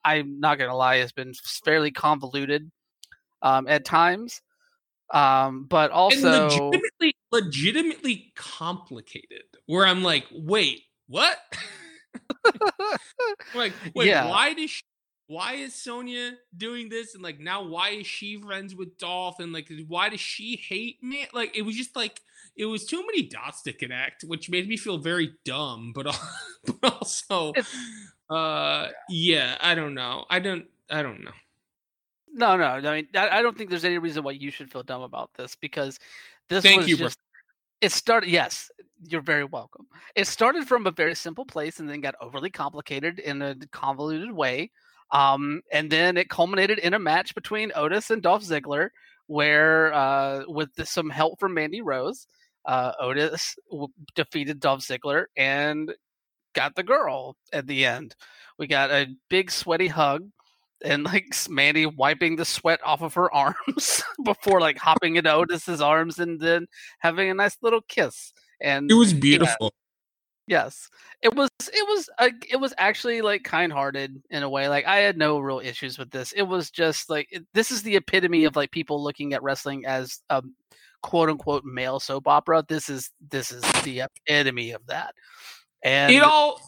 I'm 0.04 0.40
not 0.40 0.58
gonna 0.58 0.74
lie, 0.74 0.96
has 0.96 1.12
been 1.12 1.32
fairly 1.64 1.92
convoluted 1.92 2.70
um, 3.42 3.68
at 3.68 3.84
times. 3.84 4.40
Um, 5.12 5.66
but 5.68 5.84
and 5.84 5.92
also, 5.92 6.30
legitimately, 6.30 7.16
legitimately 7.30 8.32
complicated. 8.34 9.44
Where 9.66 9.86
I'm 9.86 10.02
like, 10.02 10.26
wait, 10.32 10.84
what? 11.06 11.38
like, 13.54 13.74
wait, 13.94 14.08
Yeah. 14.08 14.28
why 14.28 14.54
does 14.54 14.70
she, 14.70 14.82
why 15.32 15.54
is 15.54 15.74
Sonya 15.74 16.32
doing 16.56 16.90
this? 16.90 17.14
And 17.14 17.22
like 17.22 17.40
now, 17.40 17.62
why 17.64 17.90
is 17.90 18.06
she 18.06 18.36
friends 18.36 18.74
with 18.74 18.98
Dolph? 18.98 19.40
And 19.40 19.52
like, 19.52 19.70
why 19.88 20.10
does 20.10 20.20
she 20.20 20.56
hate 20.56 21.02
me? 21.02 21.26
Like, 21.32 21.56
it 21.56 21.62
was 21.62 21.74
just 21.74 21.96
like 21.96 22.20
it 22.54 22.66
was 22.66 22.84
too 22.84 23.04
many 23.06 23.22
dots 23.22 23.62
to 23.62 23.72
connect, 23.72 24.24
which 24.24 24.50
made 24.50 24.68
me 24.68 24.76
feel 24.76 24.98
very 24.98 25.32
dumb. 25.44 25.92
But, 25.94 26.14
but 26.80 26.94
also, 27.00 27.54
uh, 28.28 28.88
yeah, 29.08 29.56
I 29.60 29.74
don't 29.74 29.94
know. 29.94 30.26
I 30.28 30.38
don't. 30.38 30.66
I 30.90 31.02
don't 31.02 31.24
know. 31.24 31.32
no, 32.34 32.56
no, 32.56 32.64
I 32.64 32.94
mean, 32.96 33.08
I, 33.14 33.40
don't 33.40 33.56
think 33.56 33.70
there's 33.70 33.86
any 33.86 33.96
reason 33.96 34.22
why 34.24 34.32
you 34.32 34.50
should 34.50 34.70
feel 34.70 34.82
dumb 34.82 35.00
about 35.00 35.30
this 35.38 35.56
because 35.56 35.98
this 36.50 36.62
Thank 36.62 36.82
was 36.82 36.88
you, 36.88 36.96
bro. 36.98 37.06
just. 37.06 37.18
It 37.80 37.92
started. 37.92 38.28
Yes, 38.28 38.70
you're 39.08 39.22
very 39.22 39.44
welcome. 39.44 39.86
It 40.14 40.26
started 40.26 40.68
from 40.68 40.86
a 40.86 40.90
very 40.90 41.14
simple 41.14 41.46
place 41.46 41.80
and 41.80 41.88
then 41.88 42.02
got 42.02 42.14
overly 42.20 42.50
complicated 42.50 43.18
in 43.18 43.40
a 43.40 43.56
convoluted 43.70 44.30
way. 44.30 44.70
Um, 45.12 45.60
and 45.70 45.90
then 45.90 46.16
it 46.16 46.30
culminated 46.30 46.78
in 46.78 46.94
a 46.94 46.98
match 46.98 47.34
between 47.34 47.70
Otis 47.74 48.10
and 48.10 48.22
Dolph 48.22 48.42
Ziggler, 48.42 48.88
where 49.26 49.92
uh, 49.92 50.44
with 50.48 50.74
the, 50.74 50.86
some 50.86 51.10
help 51.10 51.38
from 51.38 51.54
Mandy 51.54 51.82
Rose, 51.82 52.26
uh, 52.64 52.92
Otis 52.98 53.56
w- 53.70 53.88
defeated 54.14 54.58
Dolph 54.58 54.80
Ziggler 54.80 55.26
and 55.36 55.92
got 56.54 56.74
the 56.74 56.82
girl 56.82 57.36
at 57.52 57.66
the 57.66 57.84
end. 57.84 58.14
We 58.58 58.66
got 58.66 58.90
a 58.90 59.14
big 59.28 59.50
sweaty 59.50 59.88
hug 59.88 60.28
and 60.84 61.04
like 61.04 61.26
Mandy 61.48 61.86
wiping 61.86 62.36
the 62.36 62.44
sweat 62.44 62.80
off 62.84 63.02
of 63.02 63.14
her 63.14 63.32
arms 63.34 64.02
before 64.24 64.60
like 64.60 64.78
hopping 64.78 65.16
into 65.16 65.32
Otis's 65.32 65.80
arms 65.80 66.18
and 66.18 66.40
then 66.40 66.66
having 66.98 67.30
a 67.30 67.34
nice 67.34 67.56
little 67.62 67.82
kiss. 67.82 68.32
And 68.60 68.90
It 68.90 68.94
was 68.94 69.12
beautiful. 69.12 69.74
Yes, 70.46 70.88
it 71.22 71.34
was. 71.34 71.48
It 71.60 71.86
was. 71.88 72.10
Uh, 72.18 72.30
it 72.50 72.56
was 72.56 72.74
actually 72.76 73.22
like 73.22 73.44
kind-hearted 73.44 74.22
in 74.30 74.42
a 74.42 74.50
way. 74.50 74.68
Like 74.68 74.86
I 74.86 74.96
had 74.96 75.16
no 75.16 75.38
real 75.38 75.60
issues 75.60 75.98
with 75.98 76.10
this. 76.10 76.32
It 76.32 76.42
was 76.42 76.70
just 76.70 77.08
like 77.08 77.28
it, 77.30 77.46
this 77.54 77.70
is 77.70 77.82
the 77.82 77.96
epitome 77.96 78.44
of 78.44 78.56
like 78.56 78.72
people 78.72 79.02
looking 79.02 79.34
at 79.34 79.42
wrestling 79.42 79.86
as 79.86 80.20
a 80.30 80.42
quote-unquote 81.02 81.64
male 81.64 82.00
soap 82.00 82.26
opera. 82.26 82.64
This 82.68 82.88
is 82.88 83.10
this 83.30 83.52
is 83.52 83.62
the 83.84 84.02
epitome 84.02 84.72
of 84.72 84.84
that. 84.86 85.14
And 85.84 86.12
it 86.12 86.22
all 86.22 86.60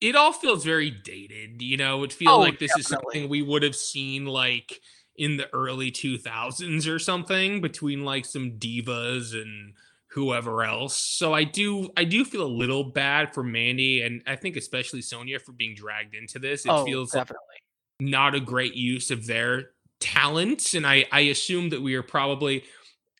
it 0.00 0.16
all 0.16 0.32
feels 0.32 0.64
very 0.64 0.90
dated 0.90 1.60
you 1.60 1.76
know 1.76 2.02
it 2.04 2.12
feels 2.12 2.36
Oh, 2.36 2.40
like 2.40 2.58
this 2.58 2.74
is 2.76 2.86
something 2.86 3.28
we 3.28 3.42
would 3.42 3.62
have 3.62 3.76
seen 3.76 4.26
like 4.26 4.80
in 5.16 5.36
the 5.36 5.52
early 5.52 5.90
2000s 5.90 6.88
or 6.88 6.98
something 6.98 7.60
between 7.60 8.04
like 8.04 8.24
some 8.24 8.52
divas 8.52 9.34
and 9.34 9.74
whoever 10.10 10.64
else. 10.64 10.96
So 10.96 11.32
i 11.32 11.44
do 11.44 11.90
i 11.96 12.04
do 12.04 12.24
feel 12.24 12.42
a 12.42 12.48
little 12.48 12.84
bad 12.84 13.32
for 13.32 13.42
mandy 13.42 14.02
and 14.02 14.22
i 14.26 14.36
think 14.36 14.56
especially 14.56 15.02
sonya 15.02 15.38
for 15.38 15.52
being 15.52 15.74
dragged 15.74 16.14
into 16.14 16.38
this. 16.38 16.66
It 16.66 16.70
oh, 16.70 16.84
feels 16.84 17.12
definitely. 17.12 17.56
not 18.00 18.34
a 18.34 18.40
great 18.40 18.74
use 18.74 19.10
of 19.10 19.26
their 19.26 19.70
talents 20.00 20.74
and 20.74 20.86
i 20.86 21.04
i 21.12 21.20
assume 21.20 21.70
that 21.70 21.82
we 21.82 21.94
are 21.94 22.02
probably 22.02 22.64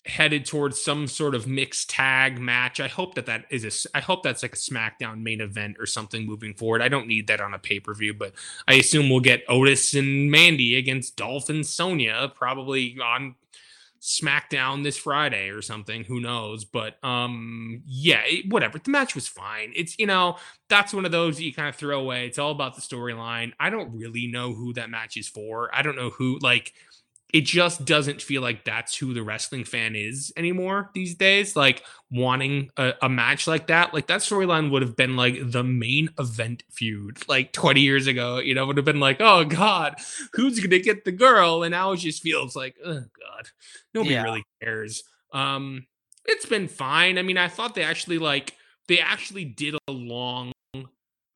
headed 0.06 0.46
towards 0.46 0.82
some 0.82 1.06
sort 1.06 1.34
of 1.34 1.46
mixed 1.46 1.90
tag 1.90 2.40
match. 2.40 2.80
I 2.80 2.88
hope 2.88 3.14
that 3.14 3.26
that 3.26 3.44
is 3.50 3.64
a 3.64 3.96
i 3.96 4.00
hope 4.00 4.22
that's 4.22 4.42
like 4.42 4.54
a 4.54 4.56
smackdown 4.56 5.22
main 5.22 5.40
event 5.40 5.76
or 5.78 5.86
something 5.86 6.26
moving 6.26 6.54
forward. 6.54 6.82
I 6.82 6.88
don't 6.88 7.06
need 7.06 7.26
that 7.28 7.40
on 7.40 7.54
a 7.54 7.58
pay-per-view 7.58 8.14
but 8.14 8.32
i 8.66 8.74
assume 8.74 9.08
we'll 9.08 9.20
get 9.20 9.44
otis 9.48 9.94
and 9.94 10.30
mandy 10.30 10.76
against 10.76 11.16
dolph 11.16 11.48
and 11.50 11.64
sonya 11.64 12.32
probably 12.34 12.96
on 13.00 13.36
smackdown 14.00 14.82
this 14.82 14.96
friday 14.96 15.48
or 15.50 15.60
something 15.60 16.04
who 16.04 16.20
knows 16.20 16.64
but 16.64 17.02
um 17.04 17.82
yeah 17.86 18.22
it, 18.24 18.50
whatever 18.50 18.78
the 18.78 18.90
match 18.90 19.14
was 19.14 19.28
fine 19.28 19.72
it's 19.74 19.98
you 19.98 20.06
know 20.06 20.36
that's 20.70 20.94
one 20.94 21.04
of 21.04 21.12
those 21.12 21.36
that 21.36 21.44
you 21.44 21.52
kind 21.52 21.68
of 21.68 21.74
throw 21.74 22.00
away. 22.00 22.26
It's 22.26 22.38
all 22.38 22.52
about 22.52 22.76
the 22.76 22.80
storyline. 22.80 23.52
I 23.60 23.68
don't 23.68 23.92
really 23.92 24.28
know 24.28 24.54
who 24.54 24.72
that 24.74 24.88
match 24.88 25.16
is 25.18 25.28
for. 25.28 25.68
I 25.74 25.82
don't 25.82 25.96
know 25.96 26.10
who 26.10 26.38
like 26.40 26.72
it 27.32 27.42
just 27.42 27.84
doesn't 27.84 28.20
feel 28.22 28.42
like 28.42 28.64
that's 28.64 28.96
who 28.96 29.14
the 29.14 29.22
wrestling 29.22 29.64
fan 29.64 29.94
is 29.94 30.32
anymore 30.36 30.90
these 30.94 31.14
days. 31.14 31.54
Like 31.56 31.84
wanting 32.10 32.70
a, 32.76 32.94
a 33.02 33.08
match 33.08 33.46
like 33.46 33.68
that, 33.68 33.94
like 33.94 34.06
that 34.08 34.20
storyline 34.20 34.70
would 34.70 34.82
have 34.82 34.96
been 34.96 35.16
like 35.16 35.38
the 35.40 35.62
main 35.64 36.10
event 36.18 36.64
feud 36.70 37.18
like 37.28 37.52
20 37.52 37.80
years 37.80 38.06
ago. 38.06 38.38
You 38.38 38.54
know, 38.54 38.66
would 38.66 38.76
have 38.76 38.84
been 38.86 39.00
like, 39.00 39.18
oh 39.20 39.44
God, 39.44 39.96
who's 40.32 40.58
gonna 40.60 40.78
get 40.80 41.04
the 41.04 41.12
girl? 41.12 41.62
And 41.62 41.72
now 41.72 41.92
it 41.92 41.98
just 41.98 42.22
feels 42.22 42.56
like, 42.56 42.76
oh 42.84 42.94
God, 42.94 43.48
nobody 43.94 44.14
Yeah. 44.14 44.24
really 44.24 44.44
cares. 44.62 45.04
Um, 45.32 45.86
it's 46.26 46.46
been 46.46 46.68
fine. 46.68 47.18
I 47.18 47.22
mean, 47.22 47.38
I 47.38 47.48
thought 47.48 47.74
they 47.74 47.82
actually 47.84 48.18
like 48.18 48.54
they 48.88 48.98
actually 48.98 49.44
did 49.44 49.76
a 49.88 49.92
long 49.92 50.52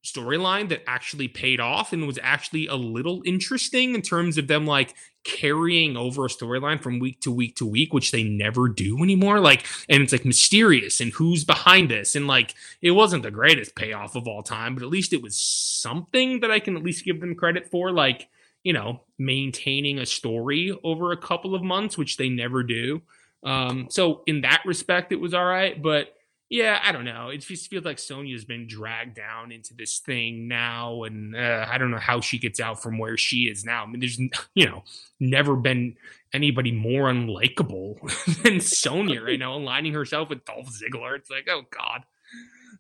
storyline 0.05 0.69
that 0.69 0.83
actually 0.87 1.29
paid 1.29 1.61
off 1.61 1.93
and 1.93 2.07
was 2.07 2.19
actually 2.23 2.67
a 2.67 2.75
little 2.75 3.23
interesting 3.25 3.95
in 3.95 4.03
terms 4.03 4.37
of 4.37 4.47
them 4.47 4.67
like 4.67 4.95
carrying 5.25 5.97
over 5.97 6.27
a 6.27 6.29
storyline 6.29 6.81
from 6.81 6.99
week 6.99 7.19
to 7.23 7.33
week 7.33 7.57
to 7.57 7.65
week 7.65 7.95
which 7.95 8.11
they 8.11 8.23
never 8.23 8.69
do 8.69 9.03
anymore. 9.03 9.41
Like 9.41 9.65
and 9.89 10.03
it's 10.03 10.13
like 10.13 10.27
mysterious 10.27 11.01
and 11.01 11.11
who's 11.13 11.45
behind 11.45 11.91
this. 11.91 12.15
And 12.15 12.27
like 12.27 12.55
it 12.83 12.91
wasn't 12.91 13.23
the 13.23 13.31
greatest 13.31 13.75
payoff 13.75 14.15
of 14.15 14.29
all 14.29 14.43
time 14.43 14.75
but 14.75 14.83
at 14.83 14.91
least 14.91 15.15
it 15.15 15.23
was 15.23 15.37
something 15.37 16.41
that 16.41 16.51
i 16.51 16.61
can 16.61 16.77
at 16.77 16.83
least 16.83 17.05
give 17.05 17.21
them 17.21 17.35
credit 17.35 17.71
for 17.71 17.91
like 17.91 18.29
you 18.63 18.73
know 18.73 19.01
maintaining 19.19 19.99
a 19.99 20.07
story 20.07 20.77
over 20.85 21.13
a 21.13 21.17
couple 21.17 21.55
of 21.55 21.63
months 21.63 21.97
which 21.97 22.19
they 22.19 22.29
never 22.29 22.63
do. 22.63 23.01
Um 23.43 23.87
so 23.89 24.23
in 24.27 24.43
that 24.43 24.63
respect 24.67 25.13
it 25.13 25.21
was 25.21 25.33
all 25.33 25.47
right 25.47 25.83
but 25.83 26.15
yeah, 26.55 26.79
I 26.85 26.93
don't 26.93 27.05
know. 27.05 27.31
It 27.31 27.39
just 27.39 27.69
feels 27.69 27.85
like 27.85 27.99
Sonya's 27.99 28.45
been 28.45 28.69
dragged 28.69 29.17
down 29.17 29.51
into 29.51 29.75
this 29.75 29.99
thing 29.99 30.47
now, 30.47 31.03
and 31.03 31.35
uh, 31.35 31.67
I 31.69 31.79
don't 31.79 31.91
know 31.91 31.99
how 31.99 32.21
she 32.21 32.39
gets 32.39 32.61
out 32.61 32.81
from 32.81 32.97
where 32.97 33.17
she 33.17 33.49
is 33.49 33.65
now. 33.65 33.83
I 33.83 33.87
mean, 33.87 33.99
there's 33.99 34.21
you 34.55 34.67
know 34.67 34.85
never 35.19 35.57
been 35.57 35.97
anybody 36.33 36.71
more 36.71 37.11
unlikable 37.11 37.99
than 38.45 38.61
Sonya 38.61 39.21
right 39.23 39.37
now, 39.39 39.57
aligning 39.57 39.95
herself 39.95 40.29
with 40.29 40.45
Dolph 40.45 40.69
Ziggler. 40.69 41.17
It's 41.17 41.29
like, 41.29 41.49
oh 41.51 41.63
god. 41.77 42.05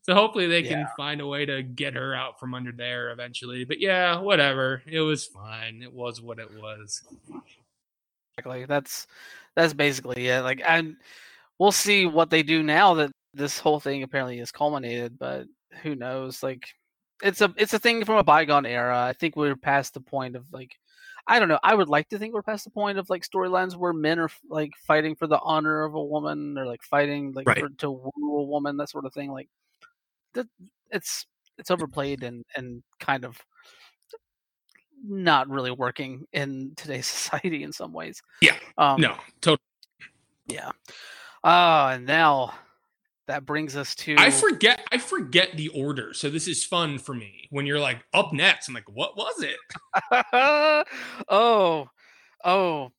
So 0.02 0.14
hopefully 0.14 0.46
they 0.46 0.62
can 0.62 0.80
Yeah. 0.80 0.86
find 0.96 1.20
a 1.20 1.26
way 1.26 1.44
to 1.44 1.64
get 1.64 1.94
her 1.94 2.14
out 2.14 2.38
from 2.38 2.54
under 2.54 2.70
there 2.70 3.10
eventually. 3.10 3.64
But 3.64 3.80
yeah, 3.80 4.20
whatever. 4.20 4.82
It 4.86 5.00
was 5.00 5.24
fine. 5.26 5.82
It 5.82 5.92
was 5.92 6.20
what 6.20 6.38
it 6.38 6.50
was. 6.62 7.02
Exactly. 8.38 8.66
That's 8.66 9.08
that's 9.56 9.72
basically 9.72 10.28
it. 10.28 10.42
Like, 10.42 10.62
and 10.64 10.96
we'll 11.58 11.72
see 11.72 12.06
what 12.06 12.30
they 12.30 12.44
do 12.44 12.62
now 12.62 12.94
that 12.94 13.10
this 13.34 13.58
whole 13.58 13.80
thing 13.80 14.02
apparently 14.02 14.38
is 14.38 14.52
culminated. 14.52 15.18
But 15.18 15.46
who 15.82 15.94
knows? 15.94 16.42
Like, 16.42 16.68
it's 17.22 17.40
a 17.40 17.52
it's 17.56 17.74
a 17.74 17.78
thing 17.78 18.04
from 18.04 18.16
a 18.16 18.24
bygone 18.24 18.66
era. 18.66 18.98
I 19.02 19.12
think 19.12 19.36
we're 19.36 19.56
past 19.56 19.94
the 19.94 20.00
point 20.00 20.36
of 20.36 20.44
like, 20.52 20.78
I 21.26 21.38
don't 21.38 21.48
know. 21.48 21.58
I 21.62 21.74
would 21.74 21.88
like 21.88 22.08
to 22.10 22.18
think 22.18 22.34
we're 22.34 22.42
past 22.42 22.64
the 22.64 22.70
point 22.70 22.98
of 22.98 23.08
like 23.10 23.26
storylines 23.26 23.76
where 23.76 23.92
men 23.92 24.18
are 24.18 24.30
like 24.48 24.72
fighting 24.86 25.14
for 25.16 25.26
the 25.26 25.38
honor 25.40 25.84
of 25.84 25.94
a 25.94 26.02
woman 26.04 26.56
or 26.58 26.66
like 26.66 26.82
fighting 26.82 27.32
like 27.32 27.46
Right. 27.48 27.60
for, 27.60 27.68
to 27.68 27.90
woo 27.90 28.38
a 28.38 28.42
woman, 28.44 28.76
that 28.78 28.90
sort 28.90 29.04
of 29.06 29.14
thing. 29.14 29.30
Like, 29.30 29.48
that 30.34 30.46
it's 30.90 31.26
it's 31.58 31.70
overplayed 31.70 32.22
and 32.24 32.44
and 32.56 32.82
kind 32.98 33.24
of 33.24 33.38
not 35.06 35.48
really 35.48 35.70
working 35.70 36.26
in 36.32 36.72
today's 36.76 37.06
society 37.14 37.62
in 37.62 37.72
some 37.72 37.92
ways. 37.92 38.22
Yeah. 38.40 38.56
Um, 38.78 39.00
No, 39.00 39.16
totally. 39.40 39.60
Yeah. 40.46 40.70
Ah, 41.42 41.90
and 41.92 42.06
now 42.06 42.54
that 43.26 43.46
brings 43.46 43.76
us 43.76 43.94
to 43.94 44.16
I 44.18 44.30
forget 44.30 44.86
I 44.92 44.98
forget 44.98 45.56
the 45.56 45.68
order. 45.68 46.12
So 46.12 46.30
this 46.30 46.46
is 46.46 46.64
fun 46.64 46.98
for 46.98 47.14
me. 47.14 47.48
When 47.50 47.66
you're 47.66 47.80
like 47.80 48.04
up 48.12 48.32
next, 48.32 48.68
I'm 48.68 48.74
like, 48.74 48.90
what 48.90 49.16
was 49.16 49.42
it? 49.42 49.56
oh, 51.28 51.86
oh. 52.44 52.90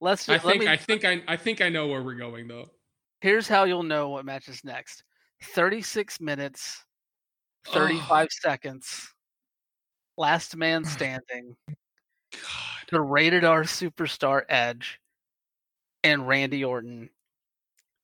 Let's 0.00 0.28
I 0.28 0.34
just, 0.34 0.44
let 0.44 0.52
think 0.52 0.64
me. 0.64 0.68
I 0.68 0.76
think 0.76 1.04
I 1.04 1.22
I 1.28 1.36
think 1.36 1.60
I 1.60 1.68
know 1.68 1.86
where 1.86 2.02
we're 2.02 2.14
going 2.14 2.48
though. 2.48 2.68
Here's 3.20 3.46
how 3.46 3.64
you'll 3.64 3.84
know 3.84 4.08
what 4.08 4.24
matches 4.24 4.62
next. 4.64 5.04
36 5.54 6.20
minutes, 6.20 6.84
35 7.68 8.28
seconds. 8.30 9.12
Last 10.16 10.56
man 10.56 10.84
standing. 10.84 11.56
God. 11.68 12.88
The 12.90 13.00
rated 13.00 13.44
R 13.44 13.62
superstar 13.62 14.42
Edge 14.48 15.00
and 16.02 16.26
Randy 16.26 16.64
Orton 16.64 17.10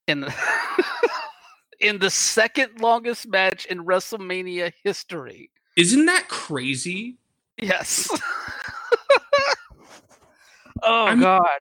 in 0.07 0.21
the 0.21 0.33
in 1.81 1.99
the 1.99 2.11
second 2.11 2.81
longest 2.81 3.29
match 3.29 3.67
in 3.67 3.85
WrestleMania 3.85 4.73
history. 4.83 5.51
Isn't 5.77 6.07
that 6.07 6.29
crazy? 6.29 7.19
Yes. 7.57 8.11
oh 10.83 11.05
I 11.07 11.15
mean- 11.15 11.23
god. 11.23 11.61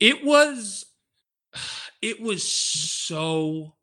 It 0.00 0.24
was 0.24 0.86
it 2.02 2.20
was 2.20 2.42
so 2.42 3.74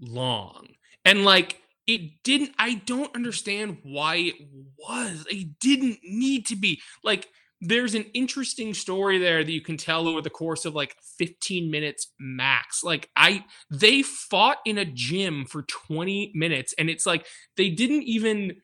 long. 0.00 0.68
And 1.04 1.24
like 1.24 1.58
it 1.86 2.22
didn't 2.22 2.54
I 2.58 2.74
don't 2.74 3.14
understand 3.14 3.78
why 3.82 4.16
it 4.16 4.34
was. 4.78 5.26
It 5.30 5.58
didn't 5.58 5.98
need 6.04 6.46
to 6.46 6.56
be. 6.56 6.80
Like 7.02 7.28
there's 7.64 7.94
an 7.94 8.04
interesting 8.12 8.74
story 8.74 9.18
there 9.18 9.44
that 9.44 9.52
you 9.52 9.60
can 9.60 9.76
tell 9.76 10.08
over 10.08 10.20
the 10.20 10.28
course 10.28 10.64
of 10.64 10.74
like 10.74 10.96
15 11.18 11.70
minutes 11.70 12.08
max. 12.18 12.82
Like 12.82 13.08
I 13.16 13.44
they 13.70 14.02
fought 14.02 14.58
in 14.66 14.78
a 14.78 14.84
gym 14.84 15.46
for 15.46 15.62
20 15.62 16.32
minutes 16.34 16.74
and 16.76 16.90
it's 16.90 17.06
like 17.06 17.24
they 17.56 17.70
didn't 17.70 18.02
even 18.02 18.56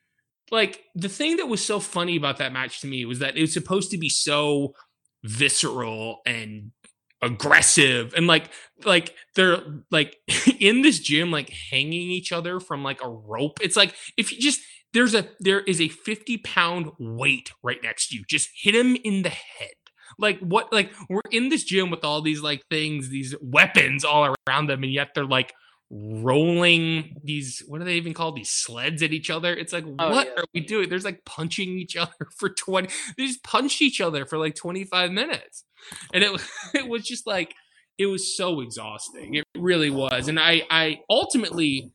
like 0.51 0.83
the 0.95 1.07
thing 1.07 1.37
that 1.37 1.47
was 1.47 1.63
so 1.63 1.79
funny 1.79 2.17
about 2.17 2.37
that 2.37 2.51
match 2.51 2.81
to 2.81 2.87
me 2.87 3.05
was 3.05 3.19
that 3.19 3.37
it 3.37 3.41
was 3.41 3.53
supposed 3.53 3.89
to 3.91 3.97
be 3.97 4.09
so 4.09 4.73
visceral 5.23 6.19
and 6.25 6.71
aggressive 7.21 8.13
and 8.15 8.27
like 8.27 8.49
like 8.85 9.13
they're 9.35 9.61
like 9.91 10.17
in 10.59 10.81
this 10.81 10.99
gym 10.99 11.31
like 11.31 11.49
hanging 11.49 12.09
each 12.09 12.31
other 12.31 12.59
from 12.59 12.83
like 12.83 13.03
a 13.03 13.09
rope 13.09 13.59
it's 13.61 13.75
like 13.75 13.93
if 14.17 14.31
you 14.31 14.39
just 14.39 14.61
there's 14.93 15.13
a 15.13 15.27
there 15.39 15.61
is 15.61 15.79
a 15.79 15.89
50 15.89 16.37
pound 16.39 16.91
weight 16.99 17.51
right 17.63 17.79
next 17.83 18.09
to 18.09 18.17
you. 18.17 18.23
Just 18.27 18.49
hit 18.55 18.75
him 18.75 18.95
in 19.03 19.21
the 19.21 19.29
head. 19.29 19.73
Like 20.17 20.39
what 20.39 20.71
like 20.73 20.91
we're 21.09 21.21
in 21.31 21.49
this 21.49 21.63
gym 21.63 21.89
with 21.89 22.03
all 22.03 22.21
these 22.21 22.41
like 22.41 22.61
things 22.69 23.09
these 23.09 23.35
weapons 23.41 24.03
all 24.03 24.33
around 24.47 24.67
them 24.67 24.83
and 24.83 24.91
yet 24.91 25.09
they're 25.13 25.25
like 25.25 25.53
rolling 25.91 27.15
these 27.23 27.63
what 27.67 27.81
are 27.81 27.85
they 27.85 27.95
even 27.95 28.13
called? 28.13 28.35
These 28.35 28.49
sleds 28.49 29.03
at 29.03 29.13
each 29.13 29.29
other. 29.29 29.53
It's 29.53 29.73
like 29.73 29.85
oh, 29.85 30.11
what 30.11 30.27
yeah. 30.27 30.41
are 30.41 30.45
we 30.53 30.61
doing? 30.61 30.89
There's 30.89 31.05
like 31.05 31.23
punching 31.25 31.69
each 31.79 31.95
other 31.97 32.27
for 32.37 32.49
20 32.49 32.89
they 33.17 33.27
just 33.27 33.43
punched 33.43 33.81
each 33.81 34.01
other 34.01 34.25
for 34.25 34.37
like 34.37 34.55
25 34.55 35.11
minutes. 35.11 35.63
And 36.13 36.23
it 36.23 36.41
it 36.73 36.87
was 36.87 37.03
just 37.05 37.27
like 37.27 37.53
it 37.97 38.07
was 38.07 38.35
so 38.35 38.61
exhausting. 38.61 39.35
It 39.35 39.43
really 39.57 39.89
was. 39.89 40.27
And 40.27 40.39
i 40.39 40.63
i 40.69 40.99
ultimately 41.09 41.91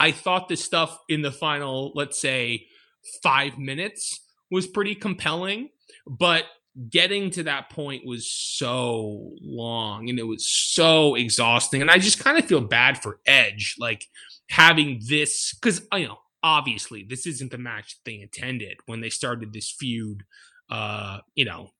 i 0.00 0.10
thought 0.10 0.48
the 0.48 0.56
stuff 0.56 0.98
in 1.08 1.22
the 1.22 1.30
final 1.30 1.92
let's 1.94 2.20
say 2.20 2.66
5 3.22 3.58
minutes 3.58 4.20
was 4.50 4.66
pretty 4.66 4.94
compelling 4.94 5.68
but 6.06 6.44
getting 6.88 7.30
to 7.30 7.42
that 7.44 7.70
point 7.70 8.06
was 8.06 8.30
so 8.30 9.32
long 9.40 10.08
and 10.08 10.18
it 10.18 10.26
was 10.26 10.48
so 10.48 11.14
exhausting. 11.14 11.80
And 11.80 11.90
I 11.90 11.98
just 11.98 12.22
kind 12.22 12.38
of 12.38 12.44
feel 12.44 12.60
bad 12.60 13.02
for 13.02 13.18
Edge, 13.26 13.76
like 13.78 14.06
having 14.48 15.00
this, 15.06 15.54
because, 15.54 15.86
you 15.92 16.08
know, 16.08 16.18
obviously 16.42 17.04
this 17.08 17.26
isn't 17.26 17.50
the 17.50 17.58
match 17.58 17.98
they 18.04 18.20
intended 18.20 18.78
when 18.86 19.00
they 19.00 19.10
started 19.10 19.52
this 19.52 19.70
feud, 19.70 20.24
uh, 20.70 21.18
you 21.34 21.44
know, 21.44 21.70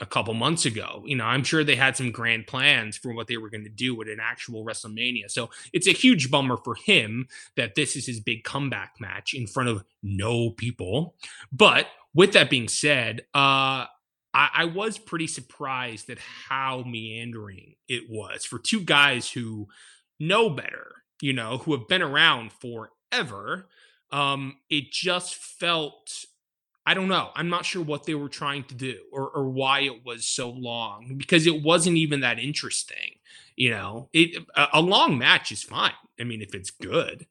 a 0.00 0.06
couple 0.06 0.32
months 0.34 0.64
ago. 0.64 1.02
You 1.04 1.16
know, 1.16 1.24
I'm 1.24 1.44
sure 1.44 1.62
they 1.62 1.76
had 1.76 1.96
some 1.96 2.10
grand 2.10 2.46
plans 2.46 2.96
for 2.96 3.12
what 3.12 3.26
they 3.26 3.36
were 3.36 3.50
going 3.50 3.64
to 3.64 3.70
do 3.70 4.00
at 4.00 4.08
an 4.08 4.18
actual 4.20 4.64
WrestleMania. 4.64 5.30
So 5.30 5.50
it's 5.72 5.86
a 5.86 5.92
huge 5.92 6.30
bummer 6.30 6.56
for 6.56 6.74
him 6.74 7.28
that 7.56 7.74
this 7.74 7.96
is 7.96 8.06
his 8.06 8.20
big 8.20 8.44
comeback 8.44 8.94
match 8.98 9.34
in 9.34 9.46
front 9.46 9.68
of 9.68 9.84
no 10.02 10.50
people. 10.50 11.14
But 11.52 11.86
with 12.14 12.32
that 12.32 12.50
being 12.50 12.68
said, 12.68 13.20
uh, 13.34 13.86
I, 14.32 14.48
I 14.54 14.64
was 14.64 14.98
pretty 14.98 15.26
surprised 15.26 16.08
at 16.10 16.18
how 16.18 16.82
meandering 16.86 17.74
it 17.88 18.04
was 18.08 18.44
for 18.44 18.58
two 18.58 18.80
guys 18.80 19.30
who 19.30 19.68
know 20.18 20.50
better, 20.50 20.92
you 21.20 21.32
know, 21.32 21.58
who 21.58 21.72
have 21.72 21.88
been 21.88 22.02
around 22.02 22.52
forever. 22.52 23.68
Um, 24.12 24.56
it 24.68 24.90
just 24.90 25.36
felt 25.36 26.24
I 26.90 26.94
don't 26.94 27.06
know. 27.06 27.30
I'm 27.36 27.48
not 27.48 27.64
sure 27.64 27.84
what 27.84 28.02
they 28.02 28.16
were 28.16 28.28
trying 28.28 28.64
to 28.64 28.74
do 28.74 28.98
or, 29.12 29.30
or 29.30 29.48
why 29.48 29.82
it 29.82 30.04
was 30.04 30.24
so 30.24 30.50
long 30.50 31.14
because 31.18 31.46
it 31.46 31.62
wasn't 31.62 31.98
even 31.98 32.22
that 32.22 32.40
interesting. 32.40 33.20
You 33.54 33.70
know, 33.70 34.08
it 34.12 34.44
a, 34.56 34.66
a 34.72 34.80
long 34.80 35.16
match 35.16 35.52
is 35.52 35.62
fine. 35.62 35.92
I 36.18 36.24
mean, 36.24 36.42
if 36.42 36.52
it's 36.52 36.72
good, 36.72 37.26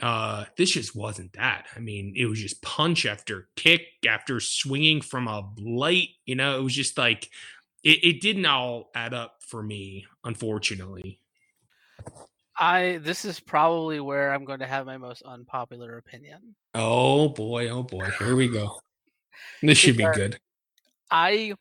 uh, 0.00 0.44
this 0.56 0.70
just 0.70 0.94
wasn't 0.94 1.32
that. 1.32 1.66
I 1.74 1.80
mean, 1.80 2.14
it 2.16 2.26
was 2.26 2.40
just 2.40 2.62
punch 2.62 3.04
after 3.04 3.48
kick 3.56 3.82
after 4.08 4.38
swinging 4.38 5.00
from 5.00 5.26
a 5.26 5.50
light. 5.58 6.10
You 6.24 6.36
know, 6.36 6.60
it 6.60 6.62
was 6.62 6.76
just 6.76 6.96
like 6.96 7.30
it, 7.82 8.04
it 8.04 8.20
didn't 8.20 8.46
all 8.46 8.92
add 8.94 9.12
up 9.12 9.38
for 9.40 9.60
me, 9.60 10.06
unfortunately. 10.22 11.18
I 12.56 13.00
this 13.02 13.24
is 13.24 13.40
probably 13.40 13.98
where 13.98 14.32
I'm 14.32 14.44
going 14.44 14.60
to 14.60 14.68
have 14.68 14.86
my 14.86 14.98
most 14.98 15.22
unpopular 15.22 15.98
opinion. 15.98 16.54
Oh 16.76 17.30
boy, 17.30 17.70
oh 17.70 17.82
boy, 17.82 18.08
here 18.20 18.36
we 18.36 18.46
go. 18.46 18.78
This 19.62 19.78
should 19.78 19.96
be 19.96 20.06
good. 20.14 20.38
I 21.10 21.54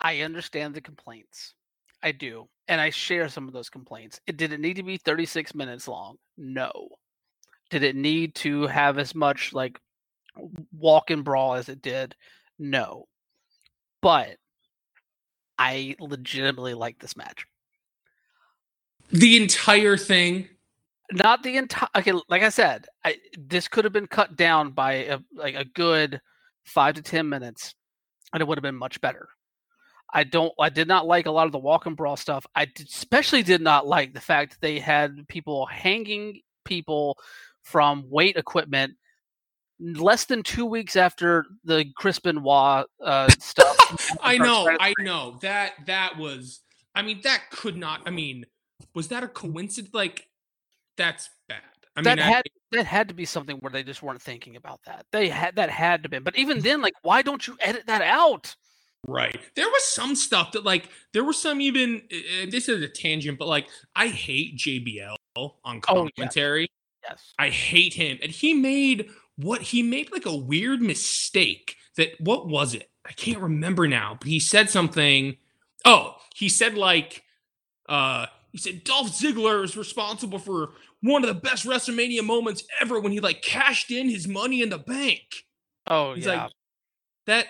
I 0.00 0.20
understand 0.20 0.74
the 0.74 0.80
complaints. 0.80 1.54
I 2.02 2.12
do. 2.12 2.48
And 2.68 2.80
I 2.80 2.90
share 2.90 3.28
some 3.28 3.48
of 3.48 3.54
those 3.54 3.70
complaints. 3.70 4.20
It 4.26 4.36
did 4.36 4.52
it 4.52 4.60
need 4.60 4.76
to 4.76 4.82
be 4.82 4.96
36 4.96 5.54
minutes 5.54 5.88
long? 5.88 6.16
No. 6.36 6.70
Did 7.70 7.82
it 7.82 7.96
need 7.96 8.34
to 8.36 8.66
have 8.66 8.98
as 8.98 9.14
much 9.14 9.52
like 9.52 9.78
walk 10.72 11.10
and 11.10 11.24
brawl 11.24 11.54
as 11.54 11.68
it 11.68 11.82
did? 11.82 12.14
No. 12.58 13.06
But 14.00 14.36
I 15.58 15.96
legitimately 15.98 16.74
like 16.74 16.98
this 16.98 17.16
match. 17.16 17.46
The 19.10 19.40
entire 19.42 19.96
thing. 19.96 20.48
Not 21.10 21.42
the 21.42 21.56
entire. 21.56 21.88
Okay, 21.96 22.12
like 22.28 22.42
I 22.42 22.50
said, 22.50 22.86
I, 23.04 23.16
this 23.36 23.66
could 23.66 23.84
have 23.84 23.92
been 23.92 24.06
cut 24.06 24.36
down 24.36 24.70
by 24.70 24.92
a, 24.92 25.18
like 25.34 25.54
a 25.54 25.64
good 25.64 26.20
five 26.64 26.94
to 26.94 27.02
ten 27.02 27.28
minutes, 27.28 27.74
and 28.32 28.40
it 28.40 28.48
would 28.48 28.58
have 28.58 28.62
been 28.62 28.74
much 28.74 29.00
better. 29.00 29.28
I 30.12 30.24
don't. 30.24 30.52
I 30.58 30.70
did 30.70 30.88
not 30.88 31.06
like 31.06 31.26
a 31.26 31.30
lot 31.30 31.46
of 31.46 31.52
the 31.52 31.58
walk 31.58 31.86
and 31.86 31.96
brawl 31.96 32.16
stuff. 32.16 32.46
I 32.54 32.64
did, 32.64 32.88
especially 32.88 33.42
did 33.42 33.60
not 33.60 33.86
like 33.86 34.14
the 34.14 34.20
fact 34.20 34.52
that 34.52 34.60
they 34.60 34.78
had 34.78 35.28
people 35.28 35.66
hanging 35.66 36.40
people 36.64 37.18
from 37.62 38.04
weight 38.08 38.36
equipment 38.36 38.94
less 39.80 40.24
than 40.24 40.42
two 40.42 40.66
weeks 40.66 40.96
after 40.96 41.46
the 41.64 41.86
Chris 41.96 42.18
Benoit 42.18 42.86
uh, 43.04 43.28
stuff. 43.38 43.76
I 44.22 44.38
know, 44.38 44.68
I 44.80 44.94
know 45.00 45.38
that 45.42 45.74
that 45.86 46.16
was. 46.16 46.60
I 46.94 47.02
mean, 47.02 47.20
that 47.24 47.50
could 47.50 47.76
not. 47.76 48.00
I 48.06 48.10
mean, 48.10 48.46
was 48.94 49.08
that 49.08 49.22
a 49.22 49.28
coincidence? 49.28 49.94
Like, 49.94 50.28
that's 50.96 51.28
bad. 51.48 51.60
I 51.96 52.02
that 52.02 52.18
mean, 52.18 52.26
had 52.26 52.42
that 52.72 52.86
had 52.86 53.08
to 53.08 53.14
be 53.14 53.24
something 53.24 53.56
where 53.58 53.70
they 53.70 53.82
just 53.82 54.02
weren't 54.02 54.22
thinking 54.22 54.56
about 54.56 54.80
that. 54.86 55.06
They 55.12 55.28
had 55.28 55.56
that 55.56 55.70
had 55.70 56.02
to 56.02 56.08
be. 56.08 56.18
But 56.18 56.36
even 56.36 56.60
then, 56.60 56.82
like, 56.82 56.94
why 57.02 57.22
don't 57.22 57.46
you 57.46 57.56
edit 57.60 57.86
that 57.86 58.02
out? 58.02 58.54
Right. 59.06 59.38
There 59.54 59.68
was 59.68 59.84
some 59.84 60.14
stuff 60.14 60.52
that, 60.52 60.64
like, 60.64 60.88
there 61.12 61.24
was 61.24 61.40
some 61.40 61.60
even. 61.60 62.02
Uh, 62.12 62.46
this 62.50 62.68
is 62.68 62.82
a 62.82 62.88
tangent, 62.88 63.38
but 63.38 63.48
like, 63.48 63.68
I 63.94 64.08
hate 64.08 64.56
JBL 64.58 65.16
on 65.64 65.80
commentary. 65.80 66.68
Oh, 66.70 66.74
Yes. 67.08 67.32
I 67.38 67.48
hate 67.48 67.94
him. 67.94 68.18
And 68.22 68.30
he 68.30 68.54
made 68.54 69.08
what 69.36 69.62
he 69.62 69.82
made 69.82 70.12
like 70.12 70.26
a 70.26 70.36
weird 70.36 70.82
mistake 70.82 71.76
that 71.96 72.10
what 72.20 72.48
was 72.48 72.74
it? 72.74 72.90
I 73.06 73.12
can't 73.12 73.38
remember 73.38 73.86
now, 73.88 74.16
but 74.20 74.28
he 74.28 74.40
said 74.40 74.68
something. 74.68 75.36
Oh, 75.84 76.16
he 76.34 76.48
said 76.48 76.74
like 76.74 77.22
uh 77.88 78.26
he 78.58 78.70
said 78.72 78.82
Dolph 78.82 79.08
Ziggler 79.08 79.62
is 79.62 79.76
responsible 79.76 80.40
for 80.40 80.70
one 81.00 81.22
of 81.22 81.28
the 81.28 81.40
best 81.40 81.64
WrestleMania 81.64 82.24
moments 82.24 82.64
ever 82.80 82.98
when 82.98 83.12
he 83.12 83.20
like 83.20 83.40
cashed 83.40 83.92
in 83.92 84.08
his 84.08 84.26
money 84.26 84.62
in 84.62 84.70
the 84.70 84.78
bank. 84.78 85.22
Oh 85.86 86.14
He's 86.14 86.26
yeah. 86.26 86.44
Like, 86.44 86.52
that 87.26 87.46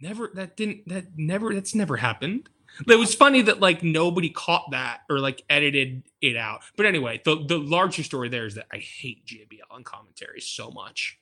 never 0.00 0.30
that 0.34 0.56
didn't 0.56 0.88
that 0.88 1.06
never 1.16 1.52
that's 1.52 1.74
never 1.74 1.96
happened. 1.96 2.48
It 2.86 2.94
was 2.94 3.16
funny 3.16 3.42
that 3.42 3.58
like 3.58 3.82
nobody 3.82 4.30
caught 4.30 4.70
that 4.70 5.00
or 5.10 5.18
like 5.18 5.42
edited 5.50 6.04
it 6.20 6.36
out. 6.36 6.60
But 6.76 6.86
anyway, 6.86 7.20
the 7.24 7.44
the 7.44 7.58
larger 7.58 8.04
story 8.04 8.28
there 8.28 8.46
is 8.46 8.54
that 8.54 8.66
I 8.72 8.76
hate 8.76 9.26
JBL 9.26 9.72
on 9.72 9.82
commentary 9.82 10.40
so 10.40 10.70
much. 10.70 11.18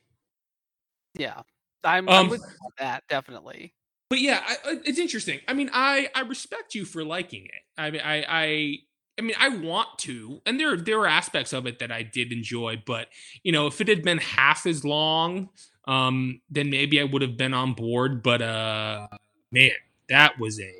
Yeah, 1.15 1.41
I'm, 1.83 2.07
um, 2.07 2.25
I'm 2.25 2.29
with 2.29 2.43
that 2.77 3.03
definitely. 3.09 3.73
But 4.11 4.19
yeah, 4.19 4.41
I, 4.45 4.79
it's 4.85 4.99
interesting. 4.99 5.39
I 5.47 5.53
mean, 5.53 5.71
I 5.73 6.09
I 6.13 6.21
respect 6.21 6.75
you 6.75 6.85
for 6.85 7.03
liking 7.03 7.45
it. 7.45 7.61
I 7.77 7.89
mean, 7.89 8.01
I 8.03 8.25
I 8.27 8.77
I 9.17 9.23
mean, 9.23 9.35
I 9.39 9.49
want 9.49 9.97
to, 9.99 10.41
and 10.45 10.59
there 10.59 10.77
there 10.77 10.99
were 10.99 11.07
aspects 11.07 11.51
of 11.51 11.65
it 11.65 11.79
that 11.79 11.91
I 11.91 12.03
did 12.03 12.31
enjoy. 12.31 12.81
But 12.85 13.07
you 13.43 13.51
know, 13.51 13.67
if 13.67 13.81
it 13.81 13.87
had 13.87 14.03
been 14.03 14.19
half 14.19 14.65
as 14.65 14.85
long, 14.85 15.49
um, 15.87 16.41
then 16.49 16.69
maybe 16.69 17.01
I 17.01 17.03
would 17.03 17.21
have 17.21 17.37
been 17.37 17.53
on 17.53 17.73
board. 17.73 18.21
But 18.21 18.41
uh, 18.41 19.07
man, 19.51 19.71
that 20.09 20.39
was 20.39 20.59
a 20.59 20.73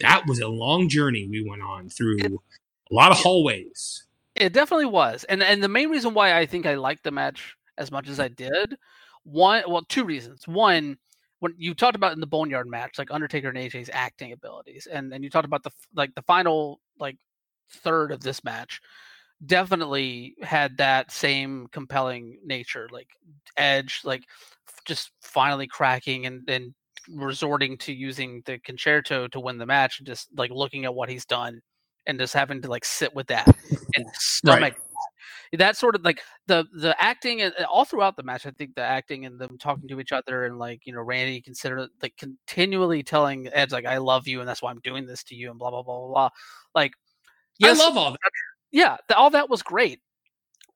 that 0.00 0.26
was 0.26 0.40
a 0.40 0.48
long 0.48 0.88
journey 0.88 1.28
we 1.30 1.46
went 1.48 1.62
on 1.62 1.88
through 1.88 2.18
it, 2.18 2.32
a 2.32 2.94
lot 2.94 3.12
of 3.12 3.18
hallways. 3.18 4.04
It 4.34 4.52
definitely 4.52 4.86
was, 4.86 5.24
and 5.24 5.42
and 5.42 5.62
the 5.62 5.68
main 5.68 5.90
reason 5.90 6.14
why 6.14 6.36
I 6.36 6.46
think 6.46 6.66
I 6.66 6.74
liked 6.74 7.04
the 7.04 7.10
match 7.10 7.56
as 7.78 7.90
much 7.90 8.08
as 8.08 8.18
I 8.18 8.28
did, 8.28 8.76
one 9.24 9.62
well, 9.68 9.82
two 9.88 10.04
reasons. 10.04 10.48
One, 10.48 10.98
when 11.38 11.54
you 11.58 11.74
talked 11.74 11.96
about 11.96 12.12
in 12.12 12.20
the 12.20 12.26
Boneyard 12.26 12.66
match, 12.66 12.98
like 12.98 13.10
Undertaker 13.10 13.48
and 13.48 13.58
AJ's 13.58 13.90
acting 13.92 14.32
abilities, 14.32 14.88
and 14.90 15.12
and 15.12 15.22
you 15.22 15.30
talked 15.30 15.46
about 15.46 15.62
the 15.62 15.70
like 15.94 16.14
the 16.14 16.22
final 16.22 16.80
like 16.98 17.18
third 17.70 18.12
of 18.12 18.22
this 18.22 18.44
match, 18.44 18.80
definitely 19.44 20.36
had 20.42 20.76
that 20.78 21.10
same 21.10 21.66
compelling 21.72 22.38
nature, 22.44 22.88
like 22.92 23.08
Edge, 23.56 24.00
like 24.04 24.24
just 24.84 25.10
finally 25.20 25.66
cracking 25.66 26.26
and 26.26 26.46
then 26.46 26.74
resorting 27.08 27.76
to 27.78 27.92
using 27.92 28.42
the 28.46 28.58
Con-Chair-To 28.58 29.28
to 29.28 29.40
win 29.40 29.58
the 29.58 29.66
match 29.66 29.98
and 29.98 30.06
just 30.06 30.28
like 30.36 30.50
looking 30.50 30.84
at 30.84 30.94
what 30.94 31.08
he's 31.08 31.24
done 31.24 31.60
and 32.06 32.18
just 32.18 32.34
having 32.34 32.62
to 32.62 32.68
like 32.68 32.84
sit 32.84 33.14
with 33.14 33.26
that 33.28 33.46
and 33.96 34.06
stomach 34.14 34.74
right. 35.52 35.58
that 35.58 35.76
sort 35.76 35.94
of 35.94 36.04
like 36.04 36.20
the 36.46 36.64
the 36.74 37.00
acting 37.02 37.42
and 37.42 37.52
all 37.70 37.84
throughout 37.84 38.16
the 38.16 38.22
match. 38.22 38.46
I 38.46 38.50
think 38.50 38.74
the 38.74 38.82
acting 38.82 39.24
and 39.26 39.38
them 39.38 39.58
talking 39.58 39.88
to 39.88 40.00
each 40.00 40.12
other 40.12 40.44
and 40.44 40.58
like 40.58 40.80
you 40.84 40.92
know 40.92 41.00
Randy 41.00 41.40
consider 41.40 41.88
like 42.00 42.16
continually 42.16 43.02
telling 43.02 43.48
Edge 43.52 43.72
like 43.72 43.86
I 43.86 43.98
love 43.98 44.26
you 44.26 44.40
and 44.40 44.48
that's 44.48 44.62
why 44.62 44.70
I'm 44.70 44.80
doing 44.80 45.06
this 45.06 45.22
to 45.24 45.34
you 45.34 45.50
and 45.50 45.58
blah 45.58 45.70
blah 45.70 45.82
blah 45.82 45.98
blah 45.98 46.08
blah. 46.08 46.30
Like 46.74 46.92
yes, 47.58 47.80
I 47.80 47.84
love 47.84 47.96
all 47.96 48.10
that. 48.12 48.18
Yeah, 48.70 48.96
all 49.16 49.30
that 49.30 49.50
was 49.50 49.62
great, 49.62 50.00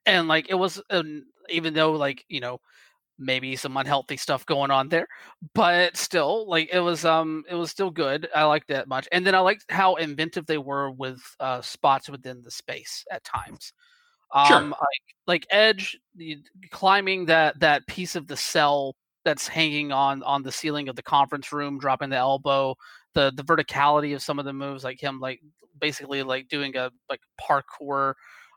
and 0.05 0.29
like 0.29 0.49
it 0.51 0.55
was 0.55 0.81
um, 0.91 1.25
even 1.49 1.75
though 1.75 1.93
like 1.93 2.25
you 2.29 2.41
know 2.41 2.61
maybe 3.19 3.57
some 3.57 3.77
unhealthy 3.77 4.17
stuff 4.17 4.45
going 4.47 4.71
on 4.71 4.89
there 4.89 5.09
but 5.55 5.97
still 5.97 6.49
like 6.49 6.69
it 6.73 6.81
was 6.81 7.05
um 7.05 7.45
it 7.49 7.55
was 7.55 7.71
still 7.71 7.91
good. 7.91 8.29
I 8.35 8.45
liked 8.45 8.69
that 8.69 8.89
much. 8.89 9.09
And 9.13 9.27
then 9.27 9.35
i 9.35 9.39
liked 9.39 9.65
how 9.71 9.95
inventive 9.95 10.47
they 10.47 10.59
were 10.59 10.91
with 10.91 11.21
uh 11.41 11.63
spots 11.63 12.09
within 12.09 12.43
the 12.43 12.51
space 12.51 13.05
at 13.11 13.25
times. 13.25 13.73
Um 14.35 14.47
sure. 14.47 14.61
like 14.63 15.17
like 15.27 15.47
edge 15.51 15.99
climbing 16.71 17.27
that 17.27 17.59
that 17.61 17.87
piece 17.87 18.17
of 18.17 18.27
the 18.27 18.37
cell 18.37 18.95
that's 19.25 19.49
hanging 19.49 19.93
on 19.93 20.23
on 20.23 20.43
the 20.43 20.53
ceiling 20.53 20.89
of 20.89 20.97
the 20.97 21.03
conference 21.03 21.53
room 21.53 21.79
dropping 21.79 22.11
the 22.11 22.17
elbow 22.17 22.75
the 23.17 23.33
the 23.35 23.43
verticality 23.43 24.15
of 24.15 24.23
some 24.23 24.39
of 24.39 24.45
the 24.45 24.53
moves 24.53 24.85
like 24.85 25.03
him 25.03 25.19
like 25.19 25.41
basically 25.81 26.23
like 26.23 26.49
doing 26.49 26.77
a 26.77 26.91
like 27.09 27.21
parkour 27.41 28.13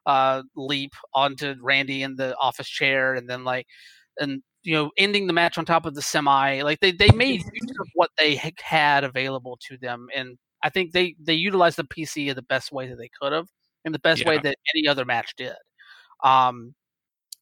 uh 0.06 0.44
leap 0.56 0.92
onto 1.14 1.56
randy 1.62 2.04
in 2.04 2.16
the 2.18 2.36
office 2.38 2.68
chair 2.68 3.16
and 3.16 3.28
then 3.30 3.44
like 3.44 3.66
and 4.20 4.44
you 4.64 4.76
know 4.76 4.92
ending 4.98 5.28
the 5.28 5.34
match 5.34 5.58
on 5.58 5.66
top 5.66 5.86
of 5.86 5.96
the 5.96 6.02
semi 6.02 6.62
like 6.62 6.80
they, 6.82 6.92
they 6.92 7.10
made 7.12 7.42
use 7.54 7.72
of 7.80 7.88
what 7.96 8.12
they 8.20 8.36
had 8.62 9.06
available 9.06 9.58
to 9.66 9.78
them 9.78 10.08
and 10.14 10.38
i 10.62 10.70
think 10.70 10.92
they 10.92 11.16
they 11.22 11.34
utilized 11.34 11.78
the 11.78 11.84
pc 11.86 12.28
in 12.28 12.36
the 12.36 12.42
best 12.44 12.72
way 12.72 12.86
that 12.88 12.98
they 12.98 13.10
could 13.20 13.32
have 13.32 13.48
in 13.86 13.94
the 13.94 14.00
best 14.00 14.22
yeah. 14.22 14.30
way 14.30 14.38
that 14.38 14.58
any 14.76 14.88
other 14.90 15.06
match 15.06 15.34
did 15.38 15.56
um 16.24 16.76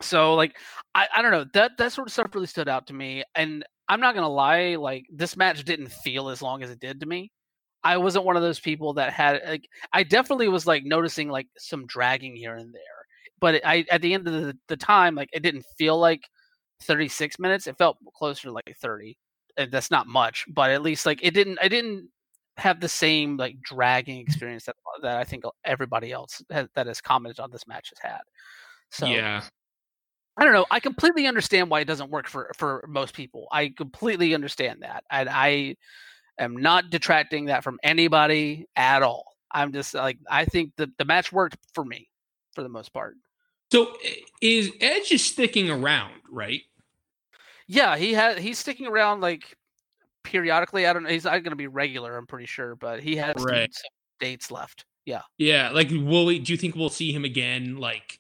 so 0.01 0.36
like 0.36 0.56
I, 0.93 1.08
I 1.15 1.21
don't 1.23 1.32
know 1.32 1.45
that 1.56 1.71
that 1.80 1.91
sort 1.91 2.08
of 2.08 2.13
stuff 2.13 2.30
really 2.36 2.45
stood 2.45 2.69
out 2.69 2.86
to 2.88 2.93
me 2.93 3.23
and 3.34 3.65
i'm 3.89 4.00
not 4.00 4.15
gonna 4.15 4.30
lie 4.30 4.76
like 4.76 5.06
this 5.12 5.38
match 5.38 5.63
didn't 5.63 5.91
feel 5.91 6.30
as 6.30 6.41
long 6.41 6.63
as 6.63 6.69
it 6.69 6.80
did 6.80 7.00
to 7.00 7.06
me 7.06 7.32
i 7.84 7.97
wasn't 7.97 8.23
one 8.26 8.36
of 8.36 8.41
those 8.41 8.60
people 8.60 8.93
that 8.93 9.13
had 9.13 9.41
like 9.47 9.67
i 9.93 10.04
definitely 10.04 10.47
was 10.47 10.65
like 10.65 10.84
noticing 10.84 11.30
like 11.30 11.47
some 11.58 11.86
dragging 11.86 12.36
here 12.36 12.56
and 12.56 12.73
there 12.73 12.82
but 13.39 13.63
I 13.65 13.86
at 13.91 14.02
the 14.02 14.13
end 14.13 14.28
of 14.28 14.34
the, 14.34 14.58
the 14.67 14.78
time 14.78 15.15
like 15.15 15.30
it 15.34 15.43
didn't 15.43 15.65
feel 15.78 15.97
like 15.97 16.28
36 16.82 17.39
minutes. 17.39 17.67
It 17.67 17.78
felt 17.78 17.97
closer 18.15 18.43
to 18.43 18.52
like 18.52 18.76
30. 18.80 19.17
And 19.58 19.71
that's 19.71 19.91
not 19.91 20.08
much, 20.08 20.45
but 20.47 20.69
at 20.71 20.84
least 20.84 21.06
like 21.06 21.19
it 21.23 21.34
didn't. 21.34 21.58
I 21.62 21.67
didn't 21.67 22.10
have 22.58 22.80
the 22.80 22.89
same 22.89 23.38
like 23.38 23.60
dragging 23.62 24.19
experience 24.19 24.65
that 24.65 24.76
that 25.02 25.17
I 25.17 25.23
think 25.23 25.43
everybody 25.65 26.12
else 26.12 26.43
has, 26.52 26.67
that 26.76 26.86
has 26.88 27.02
commented 27.02 27.39
on 27.39 27.50
this 27.52 27.67
match 27.67 27.89
has 27.89 28.12
had. 28.12 28.21
So 28.91 29.08
yeah, 29.08 29.41
I 30.38 30.43
don't 30.43 30.54
know. 30.54 30.65
I 30.69 30.80
completely 30.80 31.26
understand 31.26 31.69
why 31.69 31.80
it 31.80 31.86
doesn't 31.86 32.12
work 32.12 32.28
for 32.28 32.52
for 32.58 32.86
most 32.88 33.13
people. 33.13 33.47
I 33.52 33.69
completely 33.69 34.36
understand 34.36 34.84
that, 34.84 35.04
and 35.10 35.28
I 35.30 35.76
am 36.38 36.56
not 36.56 36.89
detracting 36.91 37.45
that 37.45 37.63
from 37.63 37.80
anybody 37.84 38.67
at 38.76 39.02
all. 39.02 39.36
I'm 39.52 39.73
just 39.73 39.93
like 39.93 40.19
I 40.30 40.45
think 40.45 40.73
the 40.78 40.91
the 41.00 41.06
match 41.06 41.32
worked 41.32 41.58
for 41.73 41.84
me 41.84 42.08
for 42.54 42.62
the 42.62 42.69
most 42.69 42.93
part. 42.93 43.15
So 43.71 43.93
eh, 44.06 44.13
is 44.41 44.71
Edge 44.80 45.12
is 45.12 45.26
sticking 45.26 45.71
around, 45.71 46.13
right? 46.30 46.62
Yeah, 47.67 47.97
he 47.97 48.13
has. 48.13 48.38
He's 48.38 48.60
sticking 48.60 48.86
around 48.86 49.21
like 49.21 49.58
periodically. 50.23 50.86
I 50.86 50.93
don't 50.93 51.04
know. 51.04 51.10
He's 51.10 51.26
not 51.26 51.43
going 51.43 51.52
to 51.52 51.56
be 51.56 51.67
regular. 51.67 52.15
I'm 52.15 52.28
pretty 52.28 52.45
sure, 52.45 52.76
but 52.76 53.02
he 53.02 53.15
has 53.15 53.36
right. 53.39 53.73
some 53.73 53.89
dates 54.19 54.52
left. 54.52 54.86
Yeah. 55.06 55.21
Yeah. 55.38 55.71
Like, 55.71 55.89
will 55.89 56.26
we? 56.26 56.39
Do 56.39 56.54
you 56.54 56.58
think 56.58 56.76
we'll 56.76 56.89
see 56.89 57.12
him 57.12 57.26
again? 57.26 57.78
Like 57.78 58.19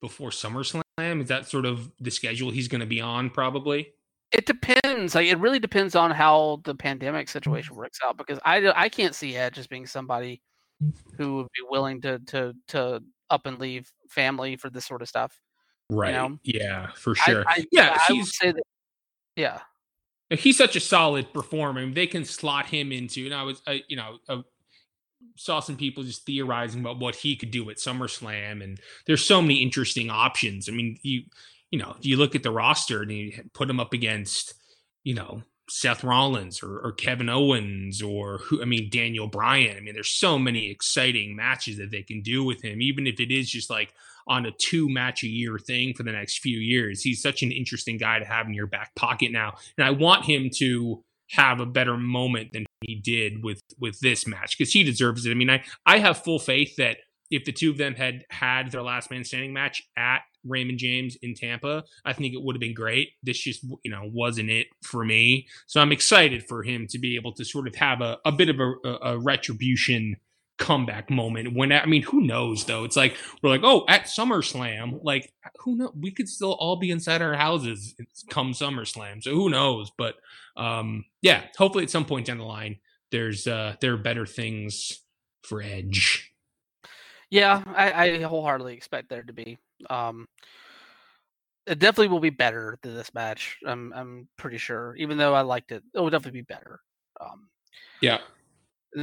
before 0.00 0.30
SummerSlam? 0.30 0.82
Is 0.98 1.28
that 1.28 1.46
sort 1.46 1.66
of 1.66 1.92
the 2.00 2.10
schedule 2.10 2.50
he's 2.50 2.68
going 2.68 2.80
to 2.80 2.86
be 2.86 3.00
on? 3.00 3.28
Probably. 3.30 3.92
It 4.32 4.46
depends. 4.46 5.14
Like, 5.14 5.26
it 5.26 5.38
really 5.38 5.58
depends 5.58 5.94
on 5.94 6.10
how 6.10 6.62
the 6.64 6.74
pandemic 6.74 7.28
situation 7.28 7.74
mm. 7.74 7.78
works 7.78 7.98
out. 8.04 8.16
Because 8.16 8.38
I 8.44 8.72
I 8.74 8.88
can't 8.88 9.14
see 9.14 9.36
Edge 9.36 9.58
as 9.58 9.66
being 9.66 9.86
somebody 9.86 10.40
mm. 10.82 10.92
who 11.18 11.36
would 11.36 11.48
be 11.54 11.62
willing 11.68 12.00
to 12.00 12.18
to 12.18 12.54
to 12.68 13.02
up 13.28 13.46
and 13.46 13.58
leave 13.58 13.90
family 14.08 14.56
for 14.56 14.70
this 14.70 14.86
sort 14.86 15.02
of 15.02 15.08
stuff. 15.08 15.38
Right. 15.90 16.08
You 16.08 16.14
know? 16.14 16.38
Yeah, 16.42 16.88
for 16.96 17.14
sure. 17.14 17.44
I, 17.46 17.52
I, 17.52 17.64
yeah, 17.70 17.98
I 18.08 18.12
would 18.12 18.26
say 18.26 18.52
that. 18.52 18.62
Yeah. 19.36 19.60
He's 20.30 20.56
such 20.56 20.74
a 20.74 20.80
solid 20.80 21.32
performer. 21.32 21.88
They 21.88 22.06
can 22.08 22.24
slot 22.24 22.66
him 22.66 22.90
into, 22.90 23.26
and 23.26 23.34
I 23.34 23.44
was, 23.44 23.62
I, 23.66 23.82
you 23.86 23.96
know, 23.96 24.18
I 24.28 24.42
saw 25.36 25.60
some 25.60 25.76
people 25.76 26.02
just 26.02 26.26
theorizing 26.26 26.80
about 26.80 26.98
what 26.98 27.16
he 27.16 27.36
could 27.36 27.50
do 27.50 27.68
at 27.70 27.76
SummerSlam, 27.76 28.62
and 28.62 28.80
there's 29.06 29.24
so 29.24 29.40
many 29.40 29.62
interesting 29.62 30.10
options. 30.10 30.68
I 30.68 30.72
mean, 30.72 30.98
you, 31.02 31.22
you 31.70 31.78
know, 31.78 31.94
if 31.98 32.06
you 32.06 32.16
look 32.16 32.34
at 32.34 32.42
the 32.42 32.50
roster 32.50 33.02
and 33.02 33.12
you 33.12 33.32
put 33.54 33.70
him 33.70 33.80
up 33.80 33.92
against, 33.92 34.54
you 35.04 35.14
know, 35.14 35.42
Seth 35.68 36.04
Rollins 36.04 36.62
or, 36.62 36.78
or, 36.78 36.92
Kevin 36.92 37.28
Owens 37.28 38.00
or 38.00 38.38
who 38.38 38.62
I 38.62 38.64
mean 38.66 38.88
Daniel 38.88 39.26
Bryan. 39.26 39.76
I 39.76 39.80
mean, 39.80 39.94
there's 39.94 40.16
so 40.16 40.38
many 40.38 40.70
exciting 40.70 41.34
matches 41.34 41.78
that 41.78 41.90
they 41.90 42.02
can 42.02 42.22
do 42.22 42.44
with 42.44 42.62
him, 42.62 42.80
even 42.80 43.06
if 43.06 43.18
it 43.18 43.32
is 43.32 43.50
just 43.50 43.68
like 43.68 43.92
on 44.28 44.46
a 44.46 44.52
two 44.52 44.88
match 44.88 45.22
a 45.22 45.28
year 45.28 45.58
thing 45.58 45.94
for 45.94 46.02
the 46.02 46.12
next 46.12 46.38
few 46.38 46.58
years. 46.58 47.02
He's 47.02 47.22
such 47.22 47.42
an 47.42 47.52
interesting 47.52 47.98
guy 47.98 48.18
to 48.18 48.24
have 48.24 48.46
in 48.46 48.54
your 48.54 48.66
back 48.66 48.94
pocket 48.94 49.32
now. 49.32 49.54
And 49.76 49.86
I 49.86 49.90
want 49.90 50.24
him 50.24 50.50
to 50.58 51.02
have 51.30 51.60
a 51.60 51.66
better 51.66 51.96
moment 51.96 52.52
than 52.52 52.65
he 52.80 52.94
did 52.94 53.42
with 53.42 53.62
with 53.78 53.98
this 54.00 54.26
match 54.26 54.56
because 54.56 54.72
he 54.72 54.82
deserves 54.82 55.26
it. 55.26 55.30
I 55.30 55.34
mean, 55.34 55.50
I 55.50 55.64
I 55.84 55.98
have 55.98 56.22
full 56.22 56.38
faith 56.38 56.76
that 56.76 56.98
if 57.30 57.44
the 57.44 57.52
two 57.52 57.70
of 57.70 57.78
them 57.78 57.94
had 57.94 58.24
had 58.30 58.70
their 58.70 58.82
last 58.82 59.10
man 59.10 59.24
standing 59.24 59.52
match 59.52 59.82
at 59.96 60.20
Raymond 60.44 60.78
James 60.78 61.16
in 61.22 61.34
Tampa, 61.34 61.84
I 62.04 62.12
think 62.12 62.34
it 62.34 62.42
would 62.42 62.54
have 62.54 62.60
been 62.60 62.74
great. 62.74 63.10
This 63.22 63.38
just, 63.38 63.64
you 63.84 63.90
know, 63.90 64.02
wasn't 64.04 64.50
it 64.50 64.68
for 64.82 65.04
me. 65.04 65.48
So 65.66 65.80
I'm 65.80 65.92
excited 65.92 66.44
for 66.46 66.62
him 66.62 66.86
to 66.90 66.98
be 66.98 67.16
able 67.16 67.32
to 67.34 67.44
sort 67.44 67.66
of 67.66 67.74
have 67.76 68.00
a, 68.00 68.18
a 68.24 68.32
bit 68.32 68.48
of 68.48 68.60
a, 68.60 68.88
a 69.02 69.18
retribution 69.18 70.16
comeback 70.58 71.10
moment 71.10 71.54
when 71.54 71.70
I 71.70 71.84
mean 71.86 72.02
who 72.02 72.22
knows 72.22 72.64
though 72.64 72.84
it's 72.84 72.96
like 72.96 73.16
we're 73.42 73.50
like 73.50 73.60
oh 73.62 73.84
at 73.88 74.04
SummerSlam 74.04 75.00
like 75.02 75.32
who 75.58 75.76
know 75.76 75.92
we 75.98 76.10
could 76.10 76.28
still 76.28 76.52
all 76.52 76.76
be 76.76 76.90
inside 76.90 77.20
our 77.20 77.34
houses 77.34 77.94
come 78.30 78.52
SummerSlam 78.52 79.22
so 79.22 79.32
who 79.32 79.50
knows 79.50 79.90
but 79.98 80.14
um 80.56 81.04
yeah 81.20 81.42
hopefully 81.58 81.84
at 81.84 81.90
some 81.90 82.06
point 82.06 82.26
down 82.26 82.38
the 82.38 82.44
line 82.44 82.78
there's 83.10 83.46
uh 83.46 83.76
there 83.80 83.92
are 83.92 83.98
better 83.98 84.24
things 84.24 85.02
for 85.42 85.60
Edge 85.60 86.32
yeah, 87.30 87.62
I, 87.66 87.92
I 87.92 88.22
wholeheartedly 88.22 88.74
expect 88.74 89.08
there 89.08 89.22
to 89.22 89.32
be. 89.32 89.58
Um, 89.90 90.28
it 91.66 91.78
definitely 91.78 92.08
will 92.08 92.20
be 92.20 92.30
better 92.30 92.78
than 92.82 92.94
this 92.94 93.12
match. 93.14 93.58
I'm 93.66 93.92
I'm 93.92 94.28
pretty 94.36 94.58
sure. 94.58 94.94
Even 94.96 95.18
though 95.18 95.34
I 95.34 95.40
liked 95.40 95.72
it, 95.72 95.82
it 95.92 95.98
will 95.98 96.10
definitely 96.10 96.40
be 96.42 96.44
better. 96.44 96.80
Um, 97.20 97.48
yeah. 98.00 98.18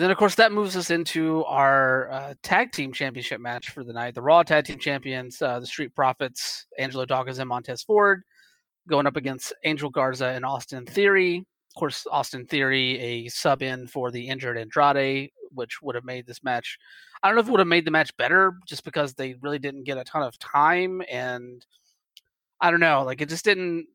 Then 0.02 0.10
of 0.10 0.18
course 0.18 0.36
that 0.36 0.52
moves 0.52 0.76
us 0.76 0.90
into 0.90 1.44
our 1.46 2.12
uh, 2.12 2.34
tag 2.42 2.72
team 2.72 2.92
championship 2.92 3.40
match 3.40 3.70
for 3.70 3.84
the 3.84 3.94
night. 3.94 4.16
The 4.16 4.22
Raw 4.22 4.44
tag 4.44 4.66
team 4.66 4.80
champions, 4.80 5.42
uh, 5.42 5.60
the 5.60 5.68
Street 5.68 5.94
Profits, 5.96 6.66
Angelo 6.80 7.06
Dawkins 7.06 7.40
and 7.40 7.48
Montez 7.48 7.84
Ford, 7.84 8.24
going 8.88 9.08
up 9.08 9.16
against 9.16 9.54
Angel 9.64 9.90
Garza 9.90 10.28
and 10.28 10.46
Austin 10.46 10.86
Theory. 10.86 11.38
Of 11.38 11.80
course, 11.80 12.08
Austin 12.12 12.46
Theory, 12.46 13.00
a 13.00 13.28
sub 13.30 13.62
in 13.62 13.88
for 13.88 14.12
the 14.12 14.28
injured 14.28 14.58
Andrade, 14.58 15.32
which 15.52 15.82
would 15.82 15.96
have 15.96 16.06
made 16.06 16.26
this 16.26 16.44
match. 16.44 16.78
I 17.22 17.28
don't 17.28 17.36
know 17.36 17.42
if 17.42 17.48
it 17.48 17.52
would 17.52 17.60
have 17.60 17.68
made 17.68 17.86
the 17.86 17.92
match 17.92 18.16
better 18.18 18.54
just 18.68 18.84
because 18.84 19.14
they 19.14 19.36
really 19.42 19.60
didn't 19.60 19.84
get 19.84 19.98
a 19.98 20.04
ton 20.04 20.24
of 20.24 20.38
time 20.40 21.02
and 21.10 21.66
I 22.60 22.72
don't 22.72 22.80
know, 22.80 23.04
like 23.04 23.22
it 23.22 23.30
just 23.30 23.46
didn't 23.46 23.88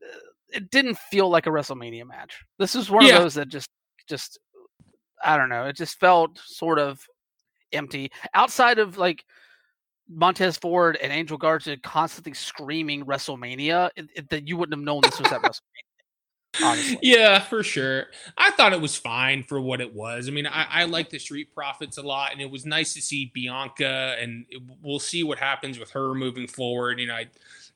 it 0.51 0.71
didn't 0.71 0.99
feel 0.99 1.29
like 1.29 1.47
a 1.47 1.51
WrestleMania 1.51 2.07
match. 2.07 2.45
This 2.59 2.75
is 2.75 2.91
one 2.91 3.07
yeah. 3.07 3.17
of 3.17 3.23
those 3.23 3.35
that 3.35 3.49
just 3.49 3.69
just 4.09 4.39
I 5.25 5.37
don't 5.37 5.49
know, 5.49 5.65
it 5.67 5.77
just 5.77 5.99
felt 5.99 6.39
sort 6.45 6.79
of 6.79 7.01
empty 7.73 8.11
outside 8.35 8.79
of 8.79 8.97
like 8.97 9.25
Montez 10.09 10.57
Ford 10.57 10.97
and 11.03 11.13
Angel 11.13 11.37
Garza 11.37 11.77
constantly 11.77 12.33
screaming 12.35 13.05
WrestleMania 13.05 13.91
that 14.31 14.49
you 14.49 14.57
wouldn't 14.57 14.79
have 14.79 14.85
known 14.85 15.03
this 15.03 15.19
was 15.19 15.31
at 15.31 15.43
WrestleMania. 15.43 15.61
Honestly. 16.63 16.99
Yeah, 17.03 17.41
for 17.41 17.63
sure. 17.63 18.07
I 18.37 18.51
thought 18.53 18.73
it 18.73 18.81
was 18.81 18.97
fine 18.97 19.43
for 19.43 19.61
what 19.61 19.81
it 19.81 19.95
was. 19.95 20.29
I 20.29 20.31
mean, 20.31 20.47
I, 20.47 20.67
I 20.69 20.85
like 20.85 21.11
the 21.11 21.19
Street 21.19 21.55
Profits 21.55 21.99
a 21.99 22.03
lot, 22.03 22.33
and 22.33 22.41
it 22.41 22.51
was 22.51 22.65
nice 22.65 22.95
to 22.95 23.03
see 23.03 23.31
Bianca, 23.35 24.17
and 24.19 24.47
it, 24.49 24.63
we'll 24.83 24.99
see 24.99 25.23
what 25.23 25.39
happens 25.39 25.79
with 25.79 25.91
her 25.91 26.15
moving 26.15 26.49
forward. 26.49 27.01
You 27.01 27.09
know, 27.09 27.15
I 27.15 27.27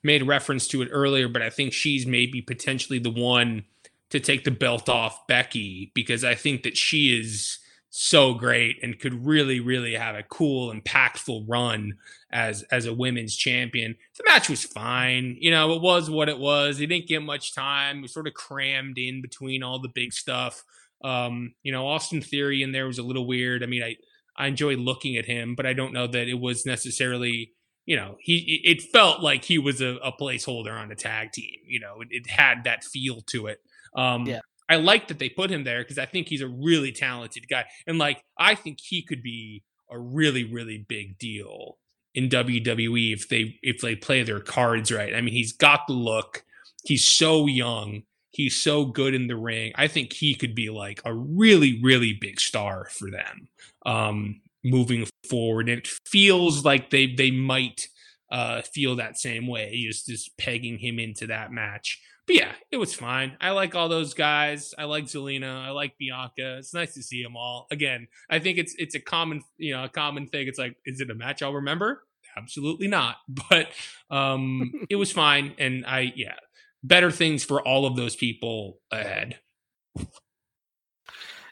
made 0.03 0.27
reference 0.27 0.67
to 0.69 0.83
it 0.83 0.89
earlier, 0.91 1.29
but 1.29 1.43
I 1.43 1.51
think 1.51 1.73
she's 1.73 2.07
maybe 2.07 2.41
potentially 2.41 2.99
the 2.99 3.11
one 3.11 3.65
to 4.13 4.21
take 4.21 4.45
the 4.45 4.51
belt 4.51 4.89
off 4.89 5.27
Becky 5.27 5.91
because 5.95 6.23
I 6.25 6.35
think 6.35 6.63
that 6.63 6.77
she 6.77 7.19
is 7.19 7.59
so 7.91 8.33
great 8.33 8.79
and 8.83 8.99
could 8.99 9.27
really, 9.27 9.61
really 9.61 9.95
have 9.95 10.15
a 10.15 10.23
cool, 10.23 10.73
impactful 10.73 11.45
run 11.49 11.95
as 12.31 12.63
as 12.71 12.87
a 12.87 12.95
women's 12.95 13.37
champion. 13.37 13.97
The 14.17 14.25
match 14.27 14.49
was 14.49 14.65
fine. 14.65 15.37
You 15.41 15.51
know, 15.51 15.73
it 15.73 15.83
was 15.83 16.09
what 16.09 16.29
it 16.29 16.39
was. 16.39 16.81
It 16.81 16.87
didn't 16.87 17.09
get 17.09 17.23
much 17.23 17.55
time. 17.55 18.01
Was 18.01 18.15
sort 18.15 18.27
of 18.27 18.35
crammed 18.35 18.97
in 18.97 19.21
between 19.21 19.63
all 19.63 19.79
the 19.79 19.91
big 19.95 20.13
stuff. 20.13 20.63
Um, 21.03 21.55
you 21.63 21.73
know, 21.73 21.87
Austin 21.87 22.23
Theory 22.23 22.63
in 22.63 22.73
there 22.73 22.87
was 22.87 22.99
a 22.99 23.03
little 23.03 23.27
weird. 23.27 23.63
I 23.63 23.67
mean, 23.67 23.83
I 23.83 23.97
I 24.37 24.47
enjoy 24.47 24.77
looking 24.77 25.17
at 25.17 25.27
him, 25.27 25.55
but 25.55 25.67
I 25.67 25.73
don't 25.73 25.93
know 25.93 26.07
that 26.07 26.29
it 26.29 26.41
was 26.41 26.65
necessarily 26.65 27.53
you 27.85 27.97
know, 27.97 28.17
he 28.21 28.61
it 28.65 28.81
felt 28.81 29.23
like 29.23 29.45
he 29.45 29.59
was 29.59 29.81
a, 29.81 29.97
a 29.97 30.13
placeholder 30.13 30.73
on 30.73 30.93
a 30.93 30.97
tag 30.97 31.33
team. 31.33 31.59
You 31.67 31.81
know, 31.81 32.01
it, 32.01 32.09
it 32.11 32.31
had 32.31 32.65
that 32.65 32.85
feel 32.85 33.23
to 33.29 33.47
it. 33.49 33.61
Um, 33.97 34.27
Yeah. 34.27 34.41
I 34.69 34.77
like 34.77 35.09
that 35.09 35.19
they 35.19 35.29
put 35.29 35.51
him 35.51 35.65
there 35.65 35.83
because 35.83 35.99
I 35.99 36.07
think 36.07 36.29
he's 36.29 36.41
a 36.41 36.49
really 36.49 36.93
talented 36.93 37.47
guy, 37.49 37.67
and 37.87 37.99
like 37.99 38.25
I 38.39 38.55
think 38.55 38.79
he 38.81 39.03
could 39.03 39.23
be 39.23 39.65
a 39.91 39.99
really 39.99 40.45
really 40.45 40.79
big 40.89 41.19
deal 41.19 41.77
in 42.15 42.29
WWE 42.29 43.13
if 43.13 43.29
they 43.29 43.59
if 43.63 43.81
they 43.81 43.97
play 43.97 44.23
their 44.23 44.41
cards 44.41 44.91
right. 44.91 45.15
I 45.15 45.21
mean, 45.21 45.35
he's 45.35 45.53
got 45.53 45.87
the 45.87 45.95
look. 45.95 46.45
He's 46.85 47.05
so 47.05 47.47
young. 47.47 48.03
He's 48.31 48.57
so 48.57 48.87
good 48.87 49.15
in 49.15 49.27
the 49.27 49.37
ring. 49.37 49.73
I 49.75 49.89
think 49.89 50.13
he 50.15 50.35
could 50.35 50.55
be 50.55 50.71
like 50.71 51.03
a 51.05 51.13
really 51.15 51.81
really 51.83 52.15
big 52.15 52.41
star 52.41 52.89
for 52.91 53.11
them 53.11 53.49
um, 53.85 54.41
moving 54.65 55.07
forward. 55.29 55.69
And 55.69 55.79
it 55.79 55.89
feels 56.07 56.65
like 56.65 56.91
they 56.91 57.07
they 57.15 57.31
might 57.31 57.89
uh, 58.31 58.63
feel 58.63 58.97
that 58.97 59.19
same 59.19 59.47
way, 59.47 59.85
just 59.87 60.07
just 60.07 60.37
pegging 60.39 60.79
him 60.79 60.99
into 60.99 61.27
that 61.27 61.53
match. 61.53 62.01
But 62.27 62.37
yeah, 62.37 62.53
it 62.71 62.77
was 62.77 62.95
fine. 62.95 63.37
I 63.41 63.51
like 63.51 63.75
all 63.75 63.89
those 63.89 64.15
guys. 64.15 64.75
I 64.79 64.85
like 64.85 65.05
Zelina. 65.05 65.65
I 65.65 65.71
like 65.71 65.99
Bianca. 65.99 66.59
It's 66.59 66.73
nice 66.73 66.95
to 66.95 67.03
see 67.03 67.23
them 67.23 67.37
all. 67.37 67.67
Again, 67.71 68.07
I 68.31 68.39
think 68.39 68.59
it's 68.59 68.75
it's 68.79 68.95
a 68.95 69.01
common 69.01 69.43
you 69.59 69.75
know 69.75 69.85
a 69.85 69.89
common 69.89 70.29
thing. 70.29 70.47
It's 70.47 70.59
like, 70.59 70.77
is 70.87 71.01
it 71.01 71.11
a 71.11 71.15
match 71.15 71.43
I'll 71.43 71.55
remember? 71.55 72.05
Absolutely 72.37 72.89
not. 72.89 73.17
But 73.51 73.69
um, 74.11 74.73
it 74.91 74.97
was 74.97 75.11
fine, 75.11 75.55
and 75.59 75.85
I 75.85 76.13
yeah, 76.15 76.37
better 76.85 77.11
things 77.11 77.45
for 77.45 77.61
all 77.61 77.87
of 77.87 77.97
those 77.97 78.15
people 78.15 78.79
ahead. 78.91 79.39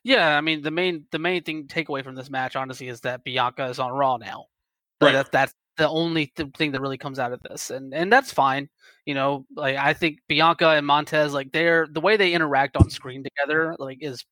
Yeah, 0.04 0.36
I 0.36 0.40
mean 0.40 0.62
the 0.62 0.70
main 0.70 1.04
the 1.10 1.18
main 1.18 1.42
thing 1.42 1.66
takeaway 1.66 2.04
from 2.04 2.14
this 2.14 2.30
match, 2.30 2.54
honestly, 2.54 2.88
is 2.88 3.00
that 3.00 3.24
Bianca 3.24 3.66
is 3.66 3.78
on 3.80 3.90
Raw 3.90 4.18
now. 4.18 4.46
Right. 5.00 5.12
That's 5.12 5.30
that's 5.30 5.54
the 5.80 5.88
only 5.88 6.26
th- 6.36 6.50
thing 6.56 6.72
that 6.72 6.80
really 6.82 6.98
comes 6.98 7.18
out 7.18 7.32
of 7.32 7.40
this, 7.40 7.70
and 7.70 7.94
and 7.94 8.12
that's 8.12 8.30
fine. 8.32 8.68
You 9.06 9.14
know, 9.14 9.46
like 9.56 9.76
I 9.76 9.94
think 9.94 10.18
Bianca 10.28 10.68
and 10.68 10.86
Montez, 10.86 11.32
like 11.32 11.52
they're 11.52 11.88
the 11.90 12.02
way 12.02 12.18
they 12.18 12.34
interact 12.34 12.76
on 12.76 12.90
screen 12.90 13.24
together, 13.24 13.74
like 13.78 13.98
is 14.02 14.22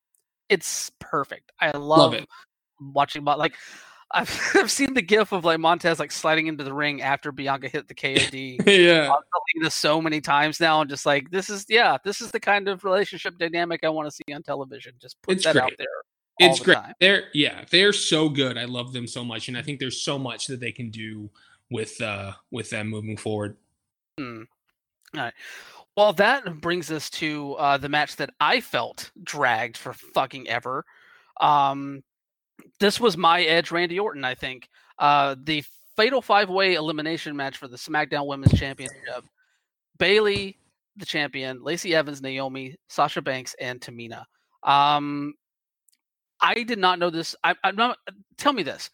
it's 0.51 0.91
perfect. 1.01 1.51
I 1.59 1.71
love, 1.71 2.13
it. 2.13 2.29
watching, 2.79 3.25
but 3.25 3.39
like 3.39 3.55
I've 4.13 4.31
I've 4.55 4.71
seen 4.71 4.93
the 4.93 5.01
gif 5.01 5.33
of 5.33 5.47
like 5.47 5.59
Montez 5.59 5.99
like 5.99 6.13
sliding 6.13 6.49
into 6.49 6.65
the 6.65 6.75
ring 6.75 7.01
after 7.01 7.33
Bianca 7.33 7.69
hit 7.69 7.89
the 7.89 7.95
KOD. 8.03 8.59
yeah, 8.67 9.11
I've 9.11 9.23
seen 9.55 9.63
this 9.63 9.75
so 9.75 10.03
many 10.03 10.21
times 10.21 10.61
now, 10.61 10.83
and 10.83 10.91
just 10.91 11.07
like 11.07 11.31
this 11.31 11.49
is 11.49 11.65
yeah, 11.71 11.97
this 12.05 12.21
is 12.21 12.31
the 12.31 12.41
kind 12.41 12.69
of 12.69 12.85
relationship 12.85 13.39
dynamic 13.39 13.85
I 13.85 13.89
want 13.89 14.07
to 14.07 14.15
see 14.15 14.35
on 14.35 14.43
television. 14.43 14.93
Just 15.01 15.17
put 15.23 15.37
It's 15.37 15.45
that 15.45 15.57
out 15.57 15.73
there. 15.79 15.87
It's 16.39 16.61
great. 16.61 16.75
time. 16.77 16.95
They're 17.01 17.25
yeah, 17.35 17.65
they're 17.71 17.93
so 17.93 18.29
good. 18.29 18.57
I 18.57 18.65
love 18.65 18.93
them 18.93 19.07
so 19.07 19.25
much, 19.25 19.49
and 19.49 19.57
I 19.57 19.63
think 19.63 19.81
there's 19.81 20.03
so 20.03 20.19
much 20.19 20.47
that 20.47 20.61
they 20.61 20.73
can 20.73 20.91
do 20.91 21.31
with 21.71 22.01
uh 22.01 22.33
with 22.51 22.71
them 22.71 22.89
moving 22.89 23.17
forward. 23.17 23.57
Hmm. 24.19 24.43
All 25.15 25.23
right. 25.23 25.35
Well, 25.97 26.13
that 26.13 26.61
brings 26.61 26.93
us 26.93 27.11
to 27.11 27.55
uh, 27.55 27.77
the 27.77 27.89
match 27.89 28.17
that 28.17 28.31
I 28.39 28.61
felt 28.61 29.11
dragged 29.25 29.77
for 29.77 29.93
fucking 29.93 30.49
ever. 30.49 30.85
Um, 31.41 32.05
this 32.79 33.01
was 33.01 33.17
my 33.17 33.43
edge, 33.43 33.73
Randy 33.73 33.99
Orton. 33.99 34.25
I 34.25 34.37
think 34.37 34.69
uh, 35.01 35.35
the 35.43 35.65
Fatal 35.97 36.23
Five 36.23 36.51
Way 36.51 36.75
Elimination 36.75 37.35
match 37.35 37.57
for 37.57 37.67
the 37.67 37.77
SmackDown 37.77 38.27
Women's 38.29 38.57
Championship. 38.57 39.25
Bayley, 39.99 40.57
the 40.97 41.07
champion, 41.07 41.65
Lacey 41.65 41.95
Evans, 41.95 42.23
Naomi, 42.23 42.77
Sasha 42.89 43.21
Banks, 43.21 43.57
and 43.61 43.81
Tamina. 43.81 44.25
Um, 44.63 45.35
I 46.41 46.63
did 46.63 46.79
not 46.79 46.99
know 46.99 47.11
this. 47.11 47.35
I, 47.43 47.55
I'm 47.65 47.77
not. 47.77 47.99
Tell 48.37 48.53
me 48.53 48.63
this. 48.63 48.91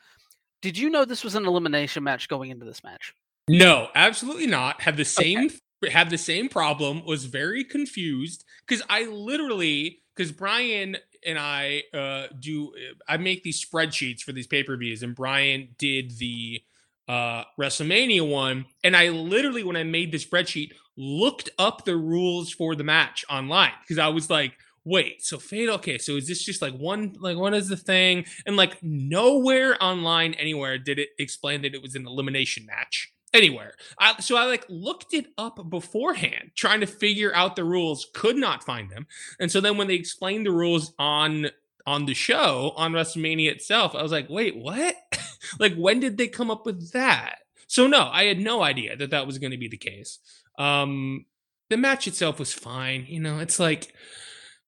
Did 0.62 0.78
you 0.78 0.88
know 0.88 1.04
this 1.04 1.24
was 1.24 1.34
an 1.34 1.46
elimination 1.46 2.02
match 2.02 2.28
going 2.28 2.50
into 2.50 2.64
this 2.64 2.82
match? 2.82 3.14
No, 3.48 3.88
absolutely 3.94 4.46
not. 4.46 4.80
Had 4.80 4.96
the 4.96 5.04
same 5.04 5.50
had 5.90 6.08
the 6.08 6.18
same 6.18 6.48
problem. 6.48 7.04
Was 7.04 7.26
very 7.26 7.64
confused 7.64 8.44
because 8.66 8.82
I 8.88 9.04
literally 9.04 10.02
because 10.16 10.32
Brian 10.32 10.96
and 11.26 11.38
I 11.38 11.82
uh 11.92 12.28
do 12.38 12.72
I 13.06 13.18
make 13.18 13.42
these 13.42 13.62
spreadsheets 13.62 14.20
for 14.20 14.32
these 14.32 14.46
pay 14.46 14.62
per 14.62 14.76
views, 14.76 15.02
and 15.02 15.14
Brian 15.14 15.68
did 15.76 16.16
the 16.18 16.62
uh 17.08 17.44
WrestleMania 17.60 18.26
one, 18.26 18.64
and 18.82 18.96
I 18.96 19.10
literally 19.10 19.64
when 19.64 19.76
I 19.76 19.84
made 19.84 20.12
the 20.12 20.18
spreadsheet 20.18 20.72
looked 20.96 21.50
up 21.58 21.84
the 21.84 21.96
rules 21.96 22.50
for 22.50 22.74
the 22.74 22.84
match 22.84 23.24
online 23.28 23.72
because 23.82 23.98
I 23.98 24.08
was 24.08 24.30
like. 24.30 24.54
Wait, 24.84 25.24
so 25.24 25.38
fade? 25.38 25.68
Okay, 25.68 25.96
so 25.96 26.16
is 26.16 26.28
this 26.28 26.44
just 26.44 26.60
like 26.60 26.74
one? 26.74 27.14
Like, 27.18 27.38
what 27.38 27.54
is 27.54 27.68
the 27.68 27.76
thing? 27.76 28.26
And 28.44 28.56
like, 28.56 28.82
nowhere 28.82 29.82
online, 29.82 30.34
anywhere 30.34 30.76
did 30.76 30.98
it 30.98 31.10
explain 31.18 31.62
that 31.62 31.74
it 31.74 31.80
was 31.80 31.94
an 31.94 32.06
elimination 32.06 32.66
match 32.66 33.12
anywhere. 33.32 33.74
I, 33.98 34.20
so 34.20 34.36
I 34.36 34.44
like 34.44 34.66
looked 34.68 35.14
it 35.14 35.26
up 35.38 35.70
beforehand, 35.70 36.50
trying 36.54 36.80
to 36.80 36.86
figure 36.86 37.34
out 37.34 37.56
the 37.56 37.64
rules. 37.64 38.08
Could 38.14 38.36
not 38.36 38.64
find 38.64 38.90
them, 38.90 39.06
and 39.40 39.50
so 39.50 39.60
then 39.60 39.78
when 39.78 39.88
they 39.88 39.94
explained 39.94 40.46
the 40.46 40.52
rules 40.52 40.92
on 40.98 41.48
on 41.86 42.06
the 42.06 42.14
show 42.14 42.72
on 42.76 42.92
WrestleMania 42.92 43.50
itself, 43.50 43.94
I 43.94 44.02
was 44.02 44.12
like, 44.12 44.30
wait, 44.30 44.56
what? 44.56 44.96
like, 45.58 45.74
when 45.74 46.00
did 46.00 46.16
they 46.16 46.28
come 46.28 46.50
up 46.50 46.64
with 46.64 46.92
that? 46.92 47.40
So 47.66 47.86
no, 47.86 48.08
I 48.10 48.24
had 48.24 48.38
no 48.38 48.62
idea 48.62 48.96
that 48.96 49.10
that 49.10 49.26
was 49.26 49.38
going 49.38 49.50
to 49.50 49.58
be 49.58 49.68
the 49.68 49.76
case. 49.76 50.18
Um, 50.58 51.26
the 51.68 51.76
match 51.76 52.06
itself 52.06 52.38
was 52.38 52.52
fine. 52.52 53.06
You 53.08 53.20
know, 53.20 53.38
it's 53.38 53.58
like. 53.58 53.94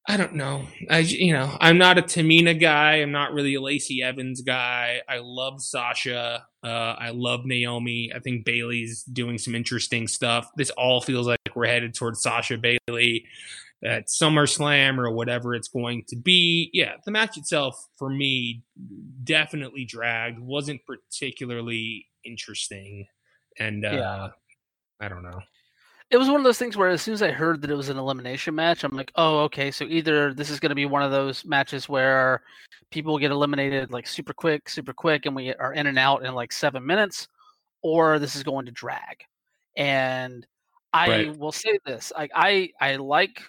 I 0.09 0.17
don't 0.17 0.35
know. 0.35 0.67
I 0.89 0.99
you 0.99 1.33
know 1.33 1.57
I'm 1.61 1.79
not 1.79 1.99
a 1.99 2.03
Tamina 2.03 2.59
guy. 2.59 2.97
I'm 2.97 3.11
not 3.13 3.33
really 3.33 3.55
a 3.55 3.61
Lacey 3.61 4.03
Evans 4.03 4.41
guy. 4.41 5.01
I 5.09 5.19
love 5.19 5.61
Sasha. 5.61 6.47
Uh, 6.63 6.95
I 6.99 7.11
love 7.11 7.45
Naomi. 7.45 8.13
I 8.15 8.21
think 8.21 8.45
Bayley's 8.45 9.03
doing 9.03 9.37
some 9.39 9.55
interesting 9.55 10.07
stuff. 10.07 10.49
This 10.57 10.71
all 10.71 11.01
feels 11.01 11.27
like 11.27 11.41
we're 11.55 11.67
headed 11.67 11.95
towards 11.95 12.23
Sasha 12.23 12.57
Bayley 12.57 13.25
at 13.85 14.07
SummerSlam 14.07 14.99
or 14.99 15.11
whatever 15.11 15.55
it's 15.55 15.69
going 15.69 16.05
to 16.09 16.17
be. 16.17 16.71
Yeah, 16.73 16.95
the 17.05 17.11
match 17.11 17.37
itself 17.37 17.89
for 17.99 18.09
me 18.09 18.63
definitely 19.25 19.85
dragged. 19.85 20.39
wasn't 20.39 20.81
particularly 20.87 22.07
interesting, 22.25 23.07
and 23.59 23.85
uh, 23.85 23.91
Yeah. 23.91 24.29
I 25.01 25.09
don't 25.09 25.23
know. 25.23 25.41
It 26.11 26.17
was 26.19 26.29
one 26.29 26.37
of 26.39 26.45
those 26.45 26.59
things 26.59 26.77
where 26.77 26.89
as 26.89 27.03
soon 27.03 27.15
as 27.15 27.23
I 27.23 27.33
heard 27.33 27.63
that 27.63 27.71
it 27.71 27.75
was 27.77 27.89
an 27.89 27.99
elimination 27.99 28.55
match, 28.55 28.85
I'm 28.85 28.97
like, 28.97 29.13
oh, 29.17 29.41
okay. 29.45 29.71
So 29.71 29.85
either 29.85 30.33
this 30.33 30.51
is 30.51 30.61
going 30.61 30.71
to 30.71 30.77
be 30.77 30.87
one 30.87 31.03
of 31.03 31.11
those 31.11 31.45
matches 31.45 31.89
where 31.89 32.43
people 32.91 33.19
get 33.19 33.33
eliminated 33.33 33.91
like 33.91 34.07
super 34.07 34.33
quick, 34.33 34.69
super 34.69 34.93
quick, 34.93 35.27
and 35.27 35.35
we 35.35 35.53
are 35.55 35.73
in 35.73 35.87
and 35.89 35.99
out 35.99 36.25
in 36.25 36.35
like 36.35 36.53
seven 36.53 36.87
minutes, 36.87 37.27
or 37.83 38.19
this 38.19 38.37
is 38.37 38.45
going 38.45 38.67
to 38.67 38.73
drag. 38.73 39.25
And 39.77 40.47
I 40.93 41.09
Right. 41.09 41.39
will 41.39 41.53
say 41.53 41.79
this: 41.85 42.13
I 42.17 42.29
I, 42.35 42.71
I 42.81 42.97
like 42.97 43.43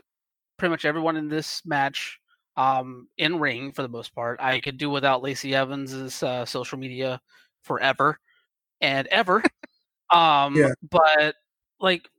pretty 0.58 0.72
much 0.72 0.86
everyone 0.86 1.18
in 1.18 1.28
this 1.30 1.62
match 1.66 2.20
um, 2.58 3.08
in 3.18 3.40
ring 3.40 3.72
for 3.72 3.82
the 3.84 3.90
most 3.90 4.14
part. 4.16 4.40
I 4.42 4.60
could 4.60 4.78
do 4.78 4.90
without 4.90 5.22
Lacey 5.24 5.56
Evans's 5.56 6.24
uh, 6.24 6.46
social 6.46 6.78
media 6.80 7.22
forever 7.64 8.20
and 8.82 9.08
ever. 9.08 9.44
um, 10.12 10.56
Yeah. 10.56 10.74
But 10.90 11.36
like 11.80 12.10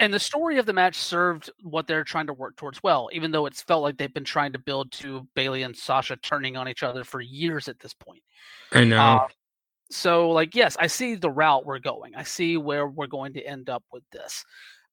and 0.00 0.12
the 0.12 0.20
story 0.20 0.58
of 0.58 0.66
the 0.66 0.72
match 0.72 0.96
served 0.96 1.50
what 1.62 1.86
they're 1.86 2.04
trying 2.04 2.26
to 2.26 2.32
work 2.32 2.56
towards 2.56 2.82
well, 2.82 3.08
even 3.12 3.30
though 3.30 3.46
it's 3.46 3.62
felt 3.62 3.82
like 3.82 3.96
they've 3.96 4.12
been 4.12 4.24
trying 4.24 4.52
to 4.52 4.58
build 4.58 4.92
to 4.92 5.26
Bayley 5.34 5.62
and 5.62 5.76
Sasha 5.76 6.16
turning 6.16 6.56
on 6.56 6.68
each 6.68 6.82
other 6.82 7.04
for 7.04 7.20
years 7.20 7.68
at 7.68 7.80
this 7.80 7.94
point. 7.94 8.22
I 8.72 8.84
know. 8.84 9.00
Um, 9.00 9.20
so, 9.90 10.30
like, 10.30 10.54
yes, 10.54 10.76
I 10.78 10.86
see 10.86 11.14
the 11.14 11.30
route 11.30 11.64
we're 11.64 11.78
going. 11.78 12.14
I 12.14 12.22
see 12.22 12.56
where 12.56 12.86
we're 12.86 13.06
going 13.06 13.32
to 13.34 13.42
end 13.42 13.70
up 13.70 13.84
with 13.92 14.02
this. 14.12 14.44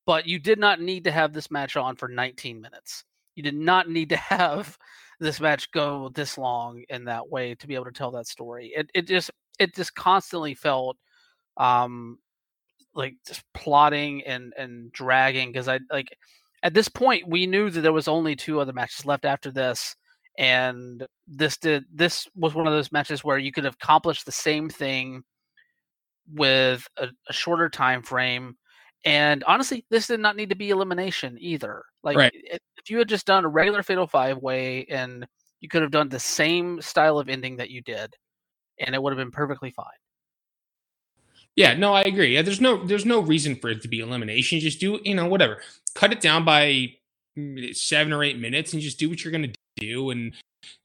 But 0.06 0.28
you 0.28 0.40
did 0.40 0.60
not 0.60 0.80
need 0.80 1.04
to 1.06 1.12
have 1.12 1.34
this 1.34 1.52
match 1.52 1.76
on 1.76 1.96
for 1.96 2.08
19 2.08 2.62
minutes. 2.62 3.04
You 3.36 3.44
did 3.44 3.56
not 3.56 3.90
need 3.90 4.10
to 4.10 4.18
have 4.18 4.78
this 5.20 5.40
match 5.40 5.72
go 5.72 6.10
this 6.14 6.38
long 6.38 6.84
in 6.90 7.06
that 7.06 7.30
way 7.30 7.56
to 7.56 7.68
be 7.68 7.76
able 7.76 7.86
to 7.86 7.92
tell 7.92 8.12
that 8.12 8.28
story. 8.28 8.74
It 8.76 8.90
it 8.94 9.08
just 9.08 9.32
it 9.60 9.74
just 9.74 9.96
constantly 9.96 10.54
felt 10.54 10.98
um 11.58 12.20
like 12.96 13.16
just 13.28 13.44
plotting 13.54 14.24
and 14.24 14.54
and 14.58 14.92
dragging 14.92 15.52
because 15.52 15.68
I 15.68 15.80
like 15.92 16.08
at 16.64 16.74
this 16.74 16.90
point 16.90 17.28
we 17.28 17.46
knew 17.46 17.70
that 17.70 17.82
there 17.82 17.94
was 17.94 18.08
only 18.08 18.36
two 18.36 18.60
other 18.60 18.74
matches 18.74 19.06
left 19.06 19.26
after 19.26 19.52
this 19.52 19.96
and 20.38 21.06
this 21.28 21.58
did 21.58 21.86
this 21.94 22.28
was 22.36 22.56
one 22.56 22.68
of 22.68 22.74
those 22.74 22.92
matches 22.92 23.24
where 23.24 23.38
you 23.38 23.52
could 23.52 23.66
have 23.66 23.76
accomplished 23.82 24.26
the 24.26 24.32
same 24.32 24.70
thing 24.70 25.24
with 26.34 26.88
a, 26.98 27.08
a 27.30 27.34
shorter 27.34 27.70
time 27.70 28.02
frame 28.02 28.56
and 29.06 29.44
honestly 29.44 29.86
this 29.92 30.08
did 30.08 30.20
not 30.20 30.36
need 30.36 30.50
to 30.50 30.56
be 30.56 30.72
elimination 30.72 31.38
either 31.40 31.84
like 32.04 32.18
Right. 32.18 32.34
if 32.52 32.90
you 32.90 32.98
had 32.98 33.08
just 33.10 33.28
done 33.28 33.46
a 33.46 33.50
regular 33.50 33.84
fatal 33.84 34.08
five 34.08 34.38
way 34.38 34.86
and 34.90 35.26
you 35.60 35.70
could 35.70 35.82
have 35.84 35.92
done 35.92 36.10
the 36.10 36.20
same 36.20 36.82
style 36.82 37.20
of 37.20 37.30
ending 37.30 37.58
that 37.58 37.70
you 37.70 37.82
did 37.82 38.16
and 38.80 38.96
it 38.96 39.02
would 39.02 39.12
have 39.12 39.18
been 39.24 39.32
perfectly 39.32 39.72
fine 39.72 39.86
Yeah, 41.56 41.74
no, 41.74 41.94
I 41.94 42.02
agree. 42.02 42.34
Yeah, 42.34 42.42
there's 42.42 42.62
no 42.62 42.84
there's 42.86 43.06
no 43.06 43.22
reason 43.22 43.56
for 43.56 43.70
it 43.70 43.82
to 43.82 43.88
be 43.88 44.00
elimination. 44.00 44.60
Just 44.60 44.80
do 44.80 45.00
you 45.04 45.16
know 45.16 45.28
whatever. 45.28 45.62
Cut 45.94 46.12
it 46.12 46.20
down 46.20 46.44
by 46.44 46.96
mm, 47.38 47.76
seven 47.76 48.12
or 48.12 48.24
eight 48.24 48.38
minutes 48.40 48.74
and 48.74 48.82
just 48.82 49.00
do 49.00 49.10
what 49.10 49.24
you're 49.24 49.32
gonna 49.32 49.54
do. 49.78 50.10
And 50.10 50.34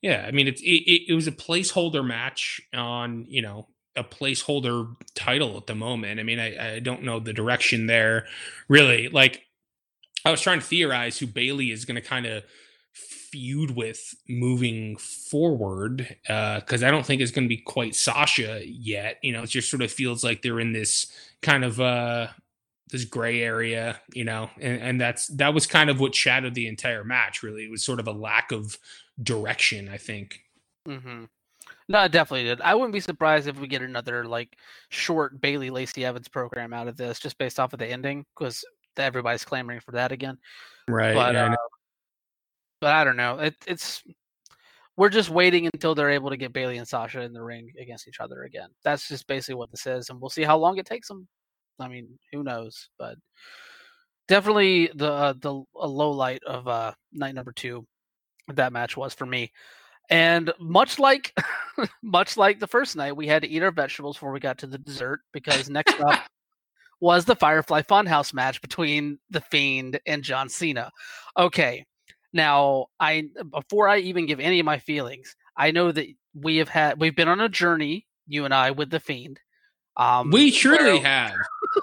yeah, 0.00 0.24
I 0.26 0.30
mean 0.30 0.46
it's 0.46 0.60
it, 0.62 1.08
it, 1.08 1.14
was 1.14 1.26
a 1.26 1.32
placeholder 1.32 2.06
match 2.06 2.60
on 2.72 3.26
you 3.28 3.42
know 3.42 3.66
a 3.96 4.04
placeholder 4.04 4.96
title 5.14 5.56
at 5.56 5.66
the 5.66 5.74
moment. 5.74 6.20
I 6.20 6.22
mean, 6.22 6.38
I, 6.38 6.76
I 6.76 6.78
don't 6.80 7.02
know 7.02 7.18
the 7.18 7.32
direction 7.32 7.86
there 7.86 8.26
really. 8.68 9.08
Like, 9.08 9.46
I 10.24 10.30
was 10.30 10.40
trying 10.40 10.60
to 10.60 10.64
theorize 10.64 11.18
who 11.18 11.26
Bayley 11.26 11.70
is 11.70 11.84
to 12.00 12.06
kind 12.06 12.26
of 12.26 12.44
feud 13.30 13.76
with 13.76 14.14
moving 14.28 14.96
forward 14.96 16.16
because 16.22 16.82
uh, 16.82 16.86
I 16.86 16.90
don't 16.90 17.06
think 17.06 17.20
it's 17.22 17.30
going 17.30 17.44
to 17.44 17.48
be 17.48 17.58
quite 17.58 17.94
Sasha 17.94 18.62
yet. 18.64 19.18
You 19.22 19.32
know, 19.32 19.42
it 19.42 19.50
just 19.50 19.70
sort 19.70 19.82
of 19.82 19.90
feels 19.90 20.24
like 20.24 20.42
they're 20.42 20.60
in 20.60 20.72
this 20.72 21.12
kind 21.42 21.64
of 21.64 21.80
uh, 21.80 22.28
this 22.90 23.04
gray 23.04 23.42
area, 23.42 24.00
you 24.12 24.24
know, 24.24 24.50
and, 24.60 24.80
and 24.82 25.00
that's 25.00 25.28
that 25.28 25.54
was 25.54 25.66
kind 25.66 25.90
of 25.90 26.00
what 26.00 26.14
shadowed 26.14 26.54
the 26.54 26.66
entire 26.66 27.04
match. 27.04 27.42
Really, 27.42 27.64
it 27.64 27.70
was 27.70 27.84
sort 27.84 28.00
of 28.00 28.08
a 28.08 28.12
lack 28.12 28.52
of 28.52 28.78
direction. 29.22 29.88
I 29.88 29.96
think. 29.96 30.40
Mm-hmm. 30.88 31.24
No, 31.88 32.04
it 32.04 32.12
definitely 32.12 32.44
did. 32.44 32.60
I 32.60 32.74
wouldn't 32.74 32.92
be 32.92 33.00
surprised 33.00 33.48
if 33.48 33.58
we 33.58 33.66
get 33.66 33.82
another 33.82 34.24
like 34.24 34.56
short 34.90 35.40
Bayley 35.40 35.70
Lacey 35.70 36.04
Evans 36.04 36.28
program 36.28 36.72
out 36.72 36.88
of 36.88 36.96
this, 36.96 37.18
just 37.18 37.36
based 37.38 37.58
off 37.58 37.72
of 37.72 37.78
the 37.80 37.86
ending, 37.86 38.24
because 38.34 38.64
everybody's 38.96 39.44
clamoring 39.44 39.80
for 39.80 39.92
that 39.92 40.12
again. 40.12 40.38
Right. 40.88 41.14
But 41.14 41.34
yeah, 41.34 41.52
uh, 41.52 41.56
but 42.80 42.92
I 42.92 43.04
don't 43.04 43.16
know. 43.16 43.38
It, 43.38 43.54
it's 43.66 44.02
we're 44.96 45.08
just 45.08 45.30
waiting 45.30 45.68
until 45.72 45.94
they're 45.94 46.10
able 46.10 46.30
to 46.30 46.36
get 46.36 46.52
Bayley 46.52 46.78
and 46.78 46.86
Sasha 46.86 47.22
in 47.22 47.32
the 47.32 47.42
ring 47.42 47.72
against 47.80 48.06
each 48.08 48.20
other 48.20 48.42
again. 48.42 48.68
That's 48.84 49.08
just 49.08 49.26
basically 49.26 49.54
what 49.54 49.70
this 49.70 49.86
is, 49.86 50.10
and 50.10 50.20
we'll 50.20 50.30
see 50.30 50.42
how 50.42 50.58
long 50.58 50.78
it 50.78 50.86
takes 50.86 51.08
them. 51.08 51.26
I 51.78 51.88
mean, 51.88 52.18
who 52.32 52.42
knows? 52.42 52.90
But 52.98 53.16
definitely 54.28 54.90
the 54.94 55.10
uh, 55.10 55.34
the 55.38 55.62
a 55.76 55.88
low 55.88 56.10
light 56.10 56.42
of 56.46 56.68
uh, 56.68 56.92
night 57.12 57.34
number 57.34 57.52
two. 57.52 57.86
That 58.48 58.72
match 58.72 58.96
was 58.96 59.14
for 59.14 59.26
me, 59.26 59.52
and 60.08 60.52
much 60.58 60.98
like 60.98 61.34
much 62.02 62.36
like 62.36 62.58
the 62.58 62.66
first 62.66 62.96
night, 62.96 63.16
we 63.16 63.26
had 63.26 63.42
to 63.42 63.48
eat 63.48 63.62
our 63.62 63.70
vegetables 63.70 64.16
before 64.16 64.32
we 64.32 64.40
got 64.40 64.58
to 64.58 64.66
the 64.66 64.78
dessert 64.78 65.20
because 65.32 65.70
next 65.70 65.98
up 66.00 66.20
was 67.00 67.24
the 67.24 67.36
Firefly 67.36 67.82
Funhouse 67.82 68.34
match 68.34 68.60
between 68.60 69.18
the 69.30 69.40
Fiend 69.40 69.98
and 70.06 70.22
John 70.22 70.48
Cena. 70.48 70.90
Okay, 71.38 71.86
now 72.32 72.86
I 72.98 73.28
before 73.50 73.88
I 73.88 73.98
even 73.98 74.26
give 74.26 74.40
any 74.40 74.60
of 74.60 74.66
my 74.66 74.78
feelings, 74.78 75.34
I 75.56 75.70
know 75.70 75.92
that 75.92 76.06
we 76.34 76.58
have 76.58 76.68
had 76.68 77.00
we've 77.00 77.16
been 77.16 77.28
on 77.28 77.40
a 77.40 77.48
journey, 77.48 78.06
you 78.26 78.44
and 78.44 78.54
I, 78.54 78.70
with 78.70 78.90
the 78.90 79.00
Fiend. 79.00 79.40
Um, 79.96 80.30
we 80.30 80.50
surely 80.50 80.98
where, 80.98 81.02
have. 81.02 81.34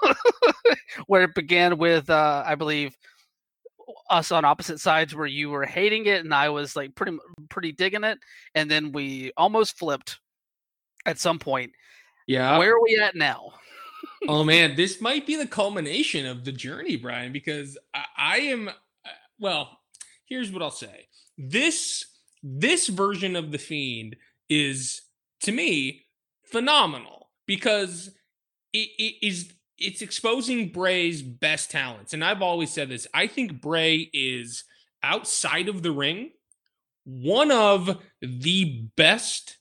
where 1.06 1.22
it 1.22 1.34
began 1.34 1.78
with, 1.78 2.10
uh, 2.10 2.42
I 2.44 2.54
believe, 2.54 2.96
us 4.10 4.32
on 4.32 4.44
opposite 4.44 4.80
sides, 4.80 5.14
where 5.14 5.26
you 5.26 5.50
were 5.50 5.64
hating 5.64 6.06
it 6.06 6.24
and 6.24 6.34
I 6.34 6.48
was 6.48 6.74
like 6.74 6.94
pretty 6.94 7.16
pretty 7.48 7.72
digging 7.72 8.04
it, 8.04 8.18
and 8.54 8.70
then 8.70 8.92
we 8.92 9.32
almost 9.36 9.78
flipped 9.78 10.18
at 11.06 11.18
some 11.18 11.38
point. 11.38 11.72
Yeah, 12.26 12.58
where 12.58 12.74
are 12.74 12.82
we 12.82 12.98
at 13.02 13.14
now? 13.14 13.52
oh 14.28 14.44
man, 14.44 14.76
this 14.76 15.00
might 15.00 15.26
be 15.26 15.36
the 15.36 15.46
culmination 15.46 16.26
of 16.26 16.44
the 16.44 16.52
journey, 16.52 16.96
Brian, 16.96 17.32
because 17.32 17.78
I, 17.94 18.04
I 18.16 18.38
am. 18.38 18.68
Uh, 18.68 18.72
well, 19.38 19.77
here's 20.28 20.52
what 20.52 20.62
I'll 20.62 20.70
say: 20.70 21.08
this 21.36 22.04
this 22.42 22.88
version 22.88 23.36
of 23.36 23.52
the 23.52 23.58
fiend 23.58 24.16
is 24.48 25.02
to 25.42 25.52
me 25.52 26.06
phenomenal 26.44 27.30
because 27.46 28.10
it, 28.72 28.88
it 28.98 29.26
is 29.26 29.52
it's 29.78 30.02
exposing 30.02 30.70
Bray's 30.70 31.22
best 31.22 31.70
talents. 31.70 32.12
And 32.12 32.24
I've 32.24 32.42
always 32.42 32.70
said 32.70 32.88
this. 32.88 33.06
I 33.14 33.26
think 33.26 33.60
Bray 33.60 34.10
is 34.12 34.64
outside 35.02 35.68
of 35.68 35.82
the 35.82 35.92
ring 35.92 36.30
one 37.08 37.50
of 37.50 38.02
the 38.20 38.86
best 38.96 39.56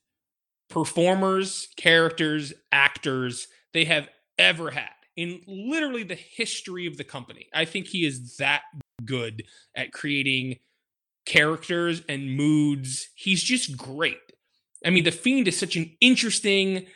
performers, 0.69 1.69
characters, 1.77 2.51
actors 2.73 3.47
they 3.73 3.85
have 3.85 4.09
ever 4.37 4.71
had 4.71 4.89
in 5.15 5.41
literally 5.47 6.03
the 6.03 6.15
history 6.15 6.87
of 6.87 6.97
the 6.97 7.05
company. 7.05 7.47
I 7.53 7.63
think 7.63 7.87
he 7.87 8.05
is 8.05 8.35
that 8.37 8.63
good 9.05 9.43
at 9.75 9.91
creating 9.91 10.57
characters 11.25 12.01
and 12.07 12.35
moods. 12.35 13.09
He's 13.15 13.43
just 13.43 13.77
great. 13.77 14.17
I 14.85 14.89
mean, 14.89 15.03
The 15.03 15.11
Fiend 15.11 15.47
is 15.47 15.57
such 15.57 15.75
an 15.75 15.95
interesting, 16.01 16.87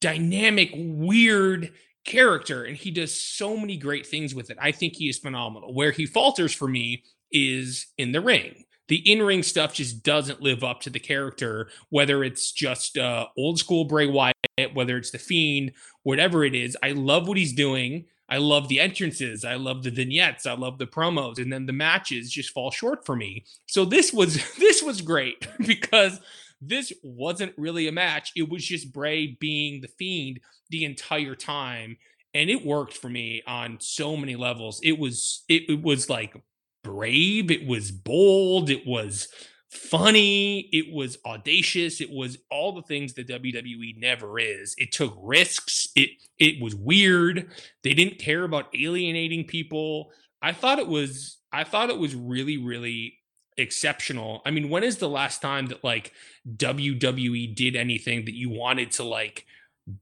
dynamic, 0.00 0.70
weird 0.74 1.72
character, 2.04 2.64
and 2.64 2.76
he 2.76 2.90
does 2.90 3.18
so 3.20 3.56
many 3.56 3.76
great 3.76 4.06
things 4.06 4.34
with 4.34 4.50
it. 4.50 4.58
I 4.60 4.72
think 4.72 4.94
he 4.96 5.08
is 5.08 5.18
phenomenal. 5.18 5.74
Where 5.74 5.90
he 5.90 6.06
falters 6.06 6.52
for 6.52 6.68
me 6.68 7.04
is 7.30 7.86
in 7.98 8.12
the 8.12 8.20
ring. 8.20 8.64
The 8.88 8.96
in 9.10 9.22
ring 9.22 9.42
stuff 9.42 9.74
just 9.74 10.02
doesn't 10.02 10.42
live 10.42 10.62
up 10.62 10.80
to 10.82 10.90
the 10.90 10.98
character, 10.98 11.70
whether 11.88 12.22
it's 12.24 12.52
just 12.52 12.98
uh, 12.98 13.26
old 13.38 13.58
school 13.58 13.84
Bray 13.84 14.06
Wyatt, 14.06 14.74
whether 14.74 14.98
it's 14.98 15.10
The 15.10 15.18
Fiend, 15.18 15.72
whatever 16.02 16.44
it 16.44 16.54
is. 16.54 16.76
I 16.82 16.92
love 16.92 17.26
what 17.26 17.38
he's 17.38 17.54
doing. 17.54 18.04
I 18.32 18.38
love 18.38 18.68
the 18.68 18.80
entrances. 18.80 19.44
I 19.44 19.56
love 19.56 19.82
the 19.82 19.90
vignettes. 19.90 20.46
I 20.46 20.54
love 20.54 20.78
the 20.78 20.86
promos, 20.86 21.36
and 21.36 21.52
then 21.52 21.66
the 21.66 21.74
matches 21.74 22.32
just 22.32 22.48
fall 22.54 22.70
short 22.70 23.04
for 23.04 23.14
me. 23.14 23.44
So 23.66 23.84
this 23.84 24.10
was 24.10 24.42
this 24.58 24.82
was 24.82 25.02
great 25.02 25.46
because 25.66 26.18
this 26.58 26.94
wasn't 27.02 27.52
really 27.58 27.88
a 27.88 27.92
match. 27.92 28.32
It 28.34 28.48
was 28.48 28.64
just 28.64 28.90
Bray 28.90 29.36
being 29.38 29.82
the 29.82 29.88
fiend 29.98 30.40
the 30.70 30.86
entire 30.86 31.34
time, 31.34 31.98
and 32.32 32.48
it 32.48 32.64
worked 32.64 32.96
for 32.96 33.10
me 33.10 33.42
on 33.46 33.76
so 33.80 34.16
many 34.16 34.34
levels. 34.34 34.80
It 34.82 34.98
was 34.98 35.44
it, 35.50 35.68
it 35.68 35.82
was 35.82 36.08
like 36.08 36.34
brave. 36.82 37.50
It 37.50 37.66
was 37.66 37.90
bold. 37.90 38.70
It 38.70 38.86
was 38.86 39.28
funny, 39.72 40.68
it 40.70 40.92
was 40.92 41.16
audacious, 41.24 42.02
it 42.02 42.10
was 42.10 42.36
all 42.50 42.72
the 42.72 42.82
things 42.82 43.14
that 43.14 43.26
WWE 43.26 43.98
never 43.98 44.38
is. 44.38 44.74
It 44.76 44.92
took 44.92 45.16
risks, 45.18 45.88
it 45.96 46.10
it 46.38 46.60
was 46.60 46.74
weird. 46.74 47.50
They 47.82 47.94
didn't 47.94 48.18
care 48.18 48.44
about 48.44 48.74
alienating 48.78 49.46
people. 49.46 50.12
I 50.42 50.52
thought 50.52 50.78
it 50.78 50.88
was 50.88 51.38
I 51.52 51.64
thought 51.64 51.88
it 51.88 51.98
was 51.98 52.14
really 52.14 52.58
really 52.58 53.18
exceptional. 53.56 54.42
I 54.44 54.50
mean, 54.50 54.68
when 54.68 54.84
is 54.84 54.98
the 54.98 55.08
last 55.08 55.40
time 55.40 55.66
that 55.68 55.82
like 55.82 56.12
WWE 56.54 57.54
did 57.54 57.74
anything 57.74 58.26
that 58.26 58.34
you 58.34 58.50
wanted 58.50 58.90
to 58.92 59.04
like 59.04 59.46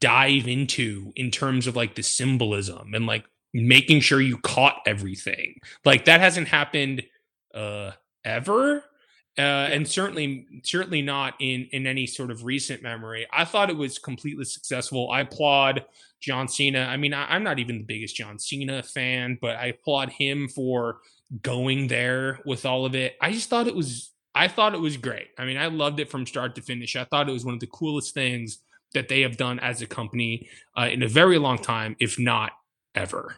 dive 0.01 0.49
into 0.49 1.13
in 1.15 1.31
terms 1.31 1.69
of 1.69 1.77
like 1.77 1.95
the 1.95 2.03
symbolism 2.03 2.93
and 2.93 3.07
like 3.07 3.25
making 3.55 4.01
sure 4.01 4.21
you 4.21 4.39
caught 4.39 4.83
everything? 4.85 5.61
Like 5.85 6.07
that 6.07 6.21
hasn't 6.21 6.49
happened 6.49 7.05
uh 7.55 7.93
ever 8.25 8.85
uh, 9.41 9.69
and 9.73 9.87
certainly 9.89 10.47
certainly 10.63 11.03
not 11.03 11.35
in 11.41 11.69
in 11.73 11.87
any 11.87 12.07
sort 12.07 12.31
of 12.31 12.45
recent 12.45 12.83
memory. 12.83 13.27
I 13.33 13.45
thought 13.45 13.71
it 13.71 13.77
was 13.77 13.99
completely 13.99 14.45
successful. 14.45 15.11
I 15.11 15.21
applaud 15.21 15.85
John 16.21 16.49
Cena. 16.49 16.81
I 16.81 16.97
mean, 16.97 17.15
I, 17.15 17.35
am 17.35 17.43
not 17.43 17.59
even 17.59 17.79
the 17.79 17.85
biggest 17.85 18.15
John 18.15 18.39
Cena 18.39 18.83
fan, 18.83 19.39
but 19.41 19.57
I 19.57 19.67
applaud 19.67 20.11
him 20.11 20.49
for 20.49 20.99
going 21.43 21.89
there 21.89 22.41
with 22.45 22.67
all 22.67 22.85
of 22.85 22.95
it. 22.95 23.17
I 23.21 23.33
just 23.33 23.49
thought 23.49 23.67
it 23.67 23.75
was 23.75 24.11
I 24.35 24.49
thought 24.49 24.75
it 24.75 24.81
was 24.81 24.97
great. 24.97 25.29
I 25.39 25.45
mean, 25.45 25.57
I 25.57 25.67
loved 25.67 26.01
it 26.01 26.11
from 26.11 26.27
start 26.27 26.55
to 26.55 26.63
finish. 26.63 26.95
I 26.97 27.05
thought 27.05 27.29
it 27.29 27.33
was 27.33 27.45
one 27.45 27.55
of 27.55 27.61
the 27.61 27.67
coolest 27.67 28.15
things 28.15 28.59
that 28.95 29.09
they 29.09 29.23
have 29.23 29.37
done 29.37 29.59
as 29.61 29.83
a 29.83 29.87
company 29.87 30.49
uh, 30.77 30.89
in 30.91 31.03
a 31.03 31.09
very 31.09 31.39
long 31.39 31.59
time, 31.59 31.97
if 32.01 32.19
not 32.19 32.53
ever. 32.95 33.37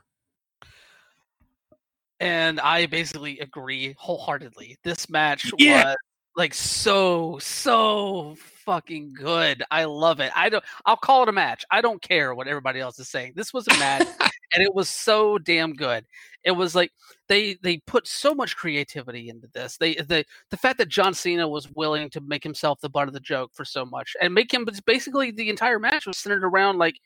And 2.23 2.61
I 2.61 2.87
basically 2.87 3.41
agree 3.41 3.97
wholeheartedly. 3.99 4.79
This 4.85 5.11
match 5.11 5.53
yeah. 5.59 5.85
was 5.85 5.97
like 6.37 6.55
so 6.55 7.37
so 7.41 8.37
fucking 8.65 9.13
good. 9.13 9.65
I 9.73 9.87
love 9.87 10.21
it. 10.21 10.31
I 10.37 10.49
don't 10.49 10.63
I'll 10.87 10.97
call 10.97 11.25
it 11.25 11.29
a 11.29 11.33
match. 11.33 11.65
I 11.73 11.81
don't 11.81 12.01
care 12.01 12.33
what 12.33 12.47
everybody 12.47 12.79
else 12.79 13.01
is 13.01 13.09
saying. 13.09 13.33
This 13.35 13.53
was 13.53 13.67
a 13.67 13.77
match 13.79 14.07
and 14.55 14.63
it 14.63 14.73
was 14.73 14.89
so 14.89 15.37
damn 15.37 15.73
good. 15.73 16.07
It 16.45 16.53
was 16.53 16.77
like 16.77 16.93
they 17.27 17.55
they 17.61 17.79
put 17.89 18.07
so 18.07 18.37
much 18.37 18.57
creativity 18.57 19.29
into 19.29 19.49
this. 19.53 19.77
They 19.77 19.95
the 19.95 20.25
the 20.51 20.57
fact 20.57 20.79
that 20.79 20.89
John 20.89 21.15
Cena 21.15 21.49
was 21.49 21.73
willing 21.73 22.09
to 22.11 22.21
make 22.21 22.45
himself 22.45 22.81
the 22.81 22.89
butt 22.89 23.09
of 23.09 23.15
the 23.15 23.21
joke 23.21 23.51
for 23.53 23.65
so 23.65 23.85
much 23.85 24.15
and 24.21 24.33
make 24.33 24.55
him 24.55 24.65
basically 24.87 25.33
the 25.33 25.51
entire 25.51 25.81
match 25.81 26.07
was 26.07 26.19
centered 26.19 26.45
around 26.45 26.79
like 26.79 27.01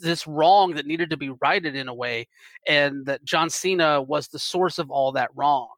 this 0.00 0.26
wrong 0.26 0.74
that 0.74 0.86
needed 0.86 1.10
to 1.10 1.16
be 1.16 1.30
righted 1.40 1.76
in 1.76 1.88
a 1.88 1.94
way, 1.94 2.28
and 2.66 3.06
that 3.06 3.24
John 3.24 3.50
Cena 3.50 4.02
was 4.02 4.28
the 4.28 4.38
source 4.38 4.78
of 4.78 4.90
all 4.90 5.12
that 5.12 5.30
wrong. 5.34 5.68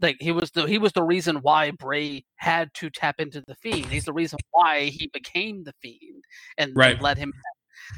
Like 0.00 0.16
he 0.20 0.32
was 0.32 0.50
the 0.50 0.64
he 0.64 0.78
was 0.78 0.92
the 0.92 1.02
reason 1.02 1.36
why 1.36 1.72
Bray 1.72 2.24
had 2.36 2.72
to 2.74 2.90
tap 2.90 3.20
into 3.20 3.42
the 3.46 3.54
fiend. 3.54 3.86
He's 3.86 4.06
the 4.06 4.12
reason 4.12 4.38
why 4.50 4.84
he 4.84 5.10
became 5.12 5.64
the 5.64 5.74
fiend 5.82 6.24
and, 6.56 6.72
right. 6.74 7.18
him. 7.18 7.32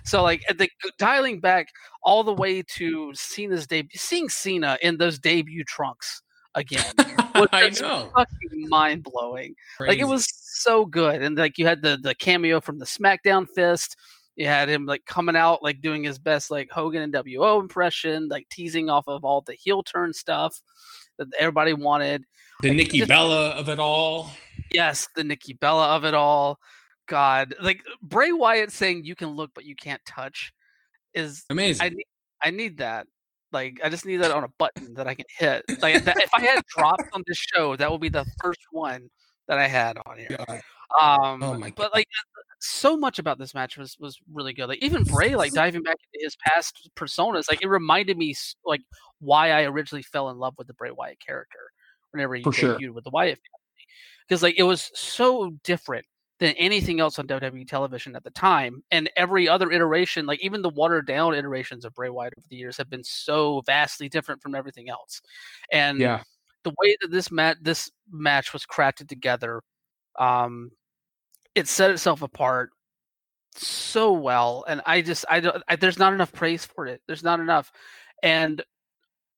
So 0.05 0.23
like 0.23 0.43
the 0.49 0.69
dialing 0.99 1.41
back 1.41 1.69
all 2.03 2.25
the 2.25 2.35
way 2.35 2.63
to 2.77 3.13
Cena's 3.15 3.67
debut, 3.67 3.99
seeing 3.99 4.29
Cena 4.29 4.79
in 4.83 4.97
those 4.97 5.19
debut 5.19 5.65
trunks 5.65 6.23
again 6.55 6.93
was 7.35 7.49
I 7.53 7.71
know. 7.81 8.11
fucking 8.15 8.69
mind 8.69 9.05
blowing. 9.05 9.55
Like 9.81 9.99
it 9.99 10.05
was 10.05 10.27
so 10.33 10.85
good, 10.85 11.23
and 11.23 11.37
like 11.37 11.59
you 11.59 11.67
had 11.67 11.83
the 11.83 11.99
the 12.03 12.15
cameo 12.15 12.61
from 12.61 12.79
the 12.79 12.85
SmackDown 12.85 13.47
Fist 13.55 13.97
you 14.37 14.47
had 14.47 14.69
him 14.69 14.87
like 14.87 15.05
coming 15.05 15.37
out 15.37 15.63
like 15.63 15.81
doing 15.81 16.03
his 16.05 16.19
best 16.19 16.51
like 16.51 16.71
Hogan 16.71 17.03
and 17.03 17.13
WO 17.13 17.61
impression, 17.61 18.29
like 18.29 18.49
teasing 18.49 18.89
off 18.89 19.05
of 19.07 19.25
all 19.25 19.43
the 19.43 19.55
heel 19.55 19.83
turn 19.83 20.13
stuff 20.13 20.61
that 21.19 21.29
everybody 21.39 21.73
wanted. 21.75 22.25
The 22.63 22.69
like, 22.69 22.77
Nikki 22.77 22.99
just, 22.99 23.09
Bella 23.09 23.51
of 23.51 23.69
it 23.69 23.79
all. 23.79 24.31
Yes, 24.71 25.09
the 25.15 25.25
Nikki 25.25 25.53
Bella 25.53 25.97
of 25.97 26.05
it 26.05 26.15
all. 26.15 26.59
God, 27.09 27.55
like 27.61 27.83
Bray 28.01 28.33
Wyatt 28.33 28.73
saying 28.73 29.05
you 29.05 29.15
can 29.15 29.31
look 29.31 29.51
but 29.55 29.65
you 29.65 29.75
can't 29.75 30.03
touch 30.07 30.53
is 31.15 31.45
amazing. 31.51 31.85
I 31.85 31.89
need, 31.91 32.07
I 32.43 32.51
need 32.51 32.79
that. 32.79 33.07
Like 33.53 33.81
I 33.85 33.91
just 33.91 34.07
need 34.07 34.19
that 34.19 34.31
on 34.31 34.45
a 34.45 34.49
button 34.59 34.95
that 34.95 35.07
I 35.07 35.15
can 35.15 35.27
hit. 35.29 35.65
Like 35.83 36.05
that, 36.05 36.17
if 36.19 36.31
I 36.35 36.41
had 36.41 36.65
dropped 36.67 37.05
on 37.13 37.23
this 37.27 37.37
show, 37.37 37.77
that 37.77 37.91
would 37.91 38.01
be 38.01 38.09
the 38.09 38.25
first 38.41 38.61
one 38.71 39.11
that 39.49 39.59
I 39.59 39.69
had 39.69 39.99
on 40.07 40.17
here. 40.17 40.39
God. 40.47 40.61
Um, 41.01 41.43
Oh 41.43 41.55
my 41.55 41.71
God. 41.71 41.77
but 41.77 41.95
like 41.95 42.07
so 42.61 42.97
much 42.97 43.19
about 43.19 43.39
this 43.39 43.55
match 43.55 43.77
was 43.77 43.97
was 43.99 44.19
really 44.33 44.53
good. 44.53 44.69
Like 44.69 44.83
even 44.83 45.03
Bray, 45.03 45.35
like 45.35 45.53
diving 45.53 45.83
back 45.83 45.97
into 46.13 46.25
his 46.25 46.37
past 46.47 46.91
personas, 46.97 47.45
like 47.51 47.63
it 47.63 47.69
reminded 47.69 48.17
me 48.17 48.35
like 48.65 48.83
why 49.21 49.51
I 49.51 49.65
originally 49.65 50.03
fell 50.03 50.31
in 50.31 50.39
love 50.39 50.55
with 50.59 50.69
the 50.69 50.75
Bray 50.75 50.91
Wyatt 50.91 51.19
character 51.25 51.59
whenever 52.13 52.35
he 52.35 52.43
For 52.43 52.53
sure. 52.53 52.79
debuted 52.79 52.95
with 52.95 53.05
the 53.05 53.11
Wyatt 53.11 53.39
family, 53.39 53.87
because 54.29 54.43
like 54.43 54.55
it 54.59 54.63
was 54.63 54.91
so 54.95 55.51
different 55.65 56.05
than 56.39 56.55
anything 56.55 56.99
else 57.01 57.19
on 57.19 57.27
WWE 57.27 57.67
television 57.69 58.15
at 58.17 58.25
the 58.25 58.31
time, 58.31 58.83
and 58.91 59.11
every 59.17 59.49
other 59.49 59.71
iteration, 59.73 60.27
like 60.27 60.41
even 60.41 60.63
the 60.63 60.69
watered 60.71 61.07
down 61.07 61.35
iterations 61.35 61.85
of 61.85 61.95
Bray 61.95 62.11
Wyatt 62.11 62.35
over 62.39 62.47
the 62.49 62.57
years, 62.57 62.77
have 62.77 62.91
been 62.91 63.05
so 63.05 63.63
vastly 63.67 64.09
different 64.09 64.41
from 64.43 64.55
everything 64.55 64.89
else, 64.89 65.21
and 65.73 65.99
yeah. 65.99 66.23
the 66.63 66.71
way 66.81 66.97
that 67.01 67.11
this 67.11 67.31
mat 67.33 67.57
this 67.61 67.91
match 68.11 68.53
was 68.53 68.65
crafted 68.67 69.09
together, 69.09 69.63
um, 70.19 70.71
it 71.55 71.69
set 71.69 71.91
itself 71.91 72.23
apart 72.23 72.71
so 73.55 74.13
well, 74.13 74.65
and 74.67 74.81
I 74.87 75.03
just 75.03 75.25
I 75.31 75.41
don't 75.41 75.63
I, 75.69 75.77
there's 75.77 75.99
not 75.99 76.13
enough 76.15 76.33
praise 76.33 76.65
for 76.65 76.87
it. 76.87 77.03
There's 77.07 77.23
not 77.25 77.41
enough, 77.41 77.71
and 78.23 78.63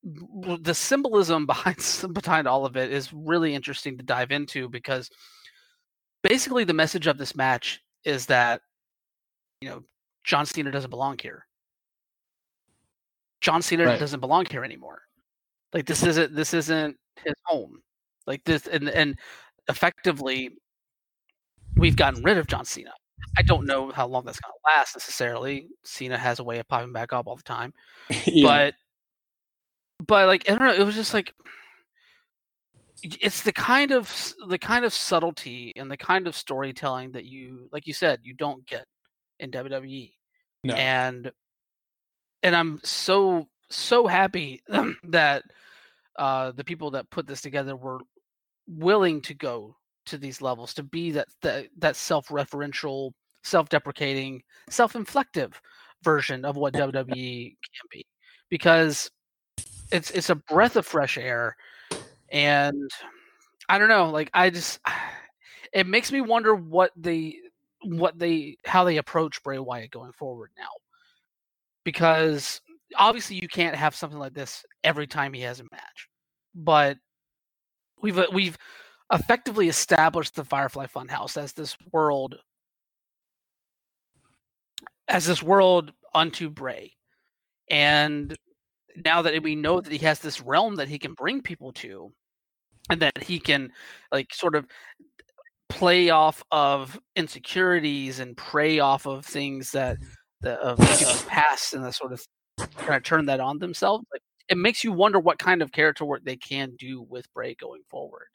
the 0.03 0.75
symbolism 0.75 1.47
behind 1.47 1.79
behind 2.13 2.47
all 2.47 2.67
of 2.67 2.77
it 2.77 2.93
is 2.93 3.13
really 3.13 3.55
interesting 3.55 3.97
to 3.99 4.05
dive 4.05 4.31
into 4.31 4.69
because 4.69 5.11
basically 6.23 6.65
the 6.65 6.75
message 6.75 7.07
of 7.07 7.19
this 7.19 7.35
match 7.35 7.83
is 8.05 8.27
that 8.27 8.61
you 9.61 9.69
know 9.69 9.83
John 10.25 10.47
Cena 10.47 10.71
doesn't 10.71 10.91
belong 10.91 11.19
here. 11.21 11.47
John 13.41 13.63
Cena 13.63 13.85
Right. 13.85 13.99
doesn't 14.01 14.21
belong 14.21 14.47
here 14.47 14.65
anymore. 14.65 15.03
Like 15.73 15.87
this 15.87 16.03
isn't 16.05 16.35
this 16.35 16.55
isn't 16.55 16.97
his 17.25 17.35
home. 17.45 17.81
Like 18.27 18.45
this 18.45 18.67
and 18.67 18.89
and 18.89 19.19
effectively 19.69 20.51
we've 21.77 21.97
gotten 21.97 22.23
rid 22.23 22.39
of 22.39 22.47
John 22.47 22.65
Cena. 22.65 22.93
I 23.37 23.43
don't 23.43 23.67
know 23.67 23.91
how 23.91 24.07
long 24.07 24.25
that's 24.25 24.41
gonna 24.41 24.55
last 24.77 24.97
necessarily. 24.97 25.69
Cena 25.85 26.19
has 26.19 26.39
a 26.39 26.45
way 26.45 26.59
of 26.59 26.69
popping 26.69 26.93
back 26.93 27.13
up 27.13 27.27
all 27.27 27.37
the 27.37 27.43
time. 27.43 27.73
yeah. 28.27 28.47
But 28.47 28.75
but 30.07 30.27
like 30.27 30.51
I 30.51 30.55
don't 30.55 30.67
know, 30.69 30.75
it 30.75 30.85
was 30.85 30.95
just 30.95 31.15
like 31.15 31.35
it's 33.03 33.43
the 33.43 33.53
kind 33.53 33.91
of 33.91 34.35
the 34.49 34.59
kind 34.59 34.85
of 34.85 34.93
subtlety 34.93 35.73
and 35.77 35.91
the 35.91 35.97
kind 35.97 36.27
of 36.27 36.35
storytelling 36.35 37.13
that 37.13 37.27
you 37.27 37.69
like 37.71 37.87
you 37.87 37.93
said 37.93 38.21
you 38.23 38.33
don't 38.33 38.67
get 38.67 38.87
in 39.41 39.51
WWE 39.51 40.13
no. 40.65 40.75
and 40.75 41.31
and 42.43 42.57
I'm 42.57 42.81
so 42.83 43.49
so 43.69 44.07
happy 44.07 44.63
that 45.05 45.43
uh, 46.17 46.53
the 46.53 46.65
people 46.65 46.93
that 46.93 47.11
put 47.11 47.27
this 47.27 47.43
together 47.43 47.77
were 47.77 48.01
willing 48.67 49.21
to 49.23 49.35
go 49.35 49.77
to 50.07 50.19
these 50.19 50.43
levels 50.43 50.75
to 50.75 50.83
be 50.83 51.11
that 51.13 51.29
that, 51.43 51.67
that 51.79 51.97
self-referential, 51.97 53.13
self-deprecating, 53.43 54.43
self-inflective 54.69 55.53
version 56.03 56.45
of 56.45 56.57
what 56.57 56.75
WWE 56.75 57.57
can 57.57 57.89
be 57.91 58.07
because 58.51 59.11
it's 59.91 60.11
it's 60.11 60.31
a 60.31 60.35
breath 60.35 60.77
of 60.77 60.87
fresh 60.87 61.17
air 61.17 61.57
and 62.31 62.91
I 63.69 63.79
don't 63.79 63.89
know 63.89 64.11
like 64.11 64.31
I 64.35 64.51
just 64.51 64.81
it 65.73 65.87
makes 65.87 66.13
me 66.13 66.21
wonder 66.21 66.55
what 66.55 66.91
they 66.97 67.39
what 67.83 68.19
they 68.19 68.57
how 68.65 68.85
they 68.85 68.99
approach 68.99 69.43
Bray 69.43 69.59
Wyatt 69.59 69.91
going 69.91 70.13
forward 70.13 70.51
now 70.59 70.69
because 71.85 72.61
obviously 72.97 73.37
you 73.37 73.49
can't 73.49 73.77
have 73.77 73.95
something 73.95 74.19
like 74.19 74.35
this 74.35 74.65
every 74.83 75.07
time 75.07 75.33
he 75.33 75.43
has 75.43 75.61
a 75.61 75.65
match. 75.65 76.09
But 76.55 76.99
we've 78.01 78.21
we've 78.33 78.59
effectively 79.15 79.69
established 79.69 80.35
the 80.35 80.45
Firefly 80.45 80.87
Funhouse 80.87 81.37
as 81.37 81.53
this 81.53 81.77
world 81.93 82.37
as 85.09 85.27
this 85.27 85.43
world 85.43 85.93
unto 86.15 86.51
Bray. 86.51 86.93
And 87.71 88.35
now 89.05 89.23
that 89.23 89.43
we 89.43 89.55
know 89.55 89.81
that 89.81 89.93
he 89.93 89.99
has 89.99 90.19
this 90.19 90.41
realm 90.41 90.77
that 90.77 90.89
he 90.89 90.99
can 90.99 91.15
bring 91.15 91.43
people 91.43 91.73
to 91.73 92.13
and 92.91 93.01
that 93.03 93.23
he 93.23 93.39
can 93.39 93.71
like 94.13 94.33
sort 94.33 94.55
of 94.55 94.67
play 95.69 96.11
off 96.11 96.43
of 96.51 96.99
insecurities 97.17 98.21
and 98.21 98.37
prey 98.37 98.79
off 98.79 99.07
of 99.07 99.25
things 99.25 99.71
that 99.73 99.99
the 100.41 100.55
of 100.61 100.79
past 101.29 101.75
and 101.75 101.85
the 101.85 101.93
sort 101.93 102.13
of 102.13 102.25
try 102.79 102.99
to 102.99 103.03
turn 103.03 103.27
that 103.27 103.41
on 103.41 103.59
themselves. 103.59 104.05
Like 104.13 104.23
it 104.49 104.59
makes 104.59 104.85
you 104.85 104.93
wonder 104.93 105.19
what 105.19 105.39
kind 105.39 105.63
of 105.63 105.73
character 105.73 106.05
work 106.05 106.25
they 106.25 106.37
can 106.37 106.75
do 106.79 107.03
with 107.03 107.33
Bray 107.35 107.55
going 107.55 107.83
forward. 107.91 108.29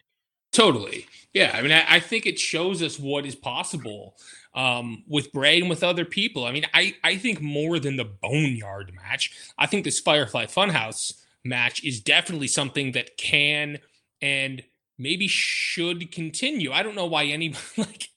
Totally. 0.51 1.05
Yeah. 1.33 1.51
I 1.53 1.61
mean, 1.61 1.71
I, 1.71 1.85
I 1.87 1.99
think 1.99 2.25
it 2.25 2.39
shows 2.39 2.81
us 2.81 2.99
what 2.99 3.25
is 3.25 3.35
possible 3.35 4.17
um, 4.55 5.03
with 5.07 5.31
Bray 5.31 5.59
and 5.59 5.69
with 5.69 5.83
other 5.83 6.05
people. 6.05 6.45
I 6.45 6.51
mean, 6.51 6.65
I, 6.73 6.95
I 7.03 7.17
think 7.17 7.41
more 7.41 7.79
than 7.79 7.97
the 7.97 8.05
Boneyard 8.05 8.93
match, 8.95 9.31
I 9.57 9.67
think 9.67 9.83
this 9.83 9.99
Firefly 9.99 10.45
Funhouse 10.45 11.13
match 11.43 11.83
is 11.83 12.01
definitely 12.01 12.47
something 12.47 12.93
that 12.93 13.15
can 13.17 13.79
and 14.21 14.63
maybe 14.97 15.27
should 15.27 16.11
continue. 16.11 16.71
I 16.71 16.83
don't 16.83 16.95
know 16.95 17.05
why 17.05 17.25
any 17.25 17.53
like 17.77 18.09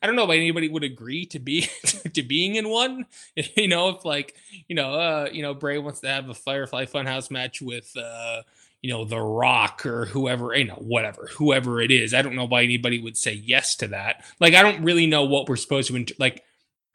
I 0.00 0.06
don't 0.06 0.16
know 0.16 0.26
why 0.26 0.36
anybody 0.36 0.68
would 0.68 0.84
agree 0.84 1.26
to 1.26 1.38
be 1.38 1.68
to 2.14 2.22
being 2.22 2.54
in 2.56 2.68
one. 2.68 3.06
You 3.56 3.68
know, 3.68 3.90
if 3.90 4.04
like, 4.04 4.34
you 4.68 4.76
know, 4.76 4.94
uh, 4.94 5.28
you 5.32 5.42
know, 5.42 5.54
Bray 5.54 5.78
wants 5.78 6.00
to 6.00 6.08
have 6.08 6.28
a 6.28 6.34
Firefly 6.34 6.86
Funhouse 6.86 7.30
match 7.30 7.60
with 7.60 7.90
uh 7.96 8.42
you 8.82 8.90
know, 8.90 9.04
The 9.04 9.20
Rock 9.20 9.84
or 9.84 10.06
whoever, 10.06 10.54
you 10.54 10.64
know, 10.64 10.74
whatever, 10.74 11.28
whoever 11.36 11.80
it 11.80 11.90
is. 11.90 12.14
I 12.14 12.22
don't 12.22 12.36
know 12.36 12.46
why 12.46 12.62
anybody 12.62 13.00
would 13.00 13.16
say 13.16 13.34
yes 13.34 13.76
to 13.76 13.88
that. 13.88 14.24
Like, 14.40 14.54
I 14.54 14.62
don't 14.62 14.82
really 14.82 15.06
know 15.06 15.24
what 15.24 15.48
we're 15.48 15.56
supposed 15.56 15.88
to, 15.94 16.14
like, 16.18 16.42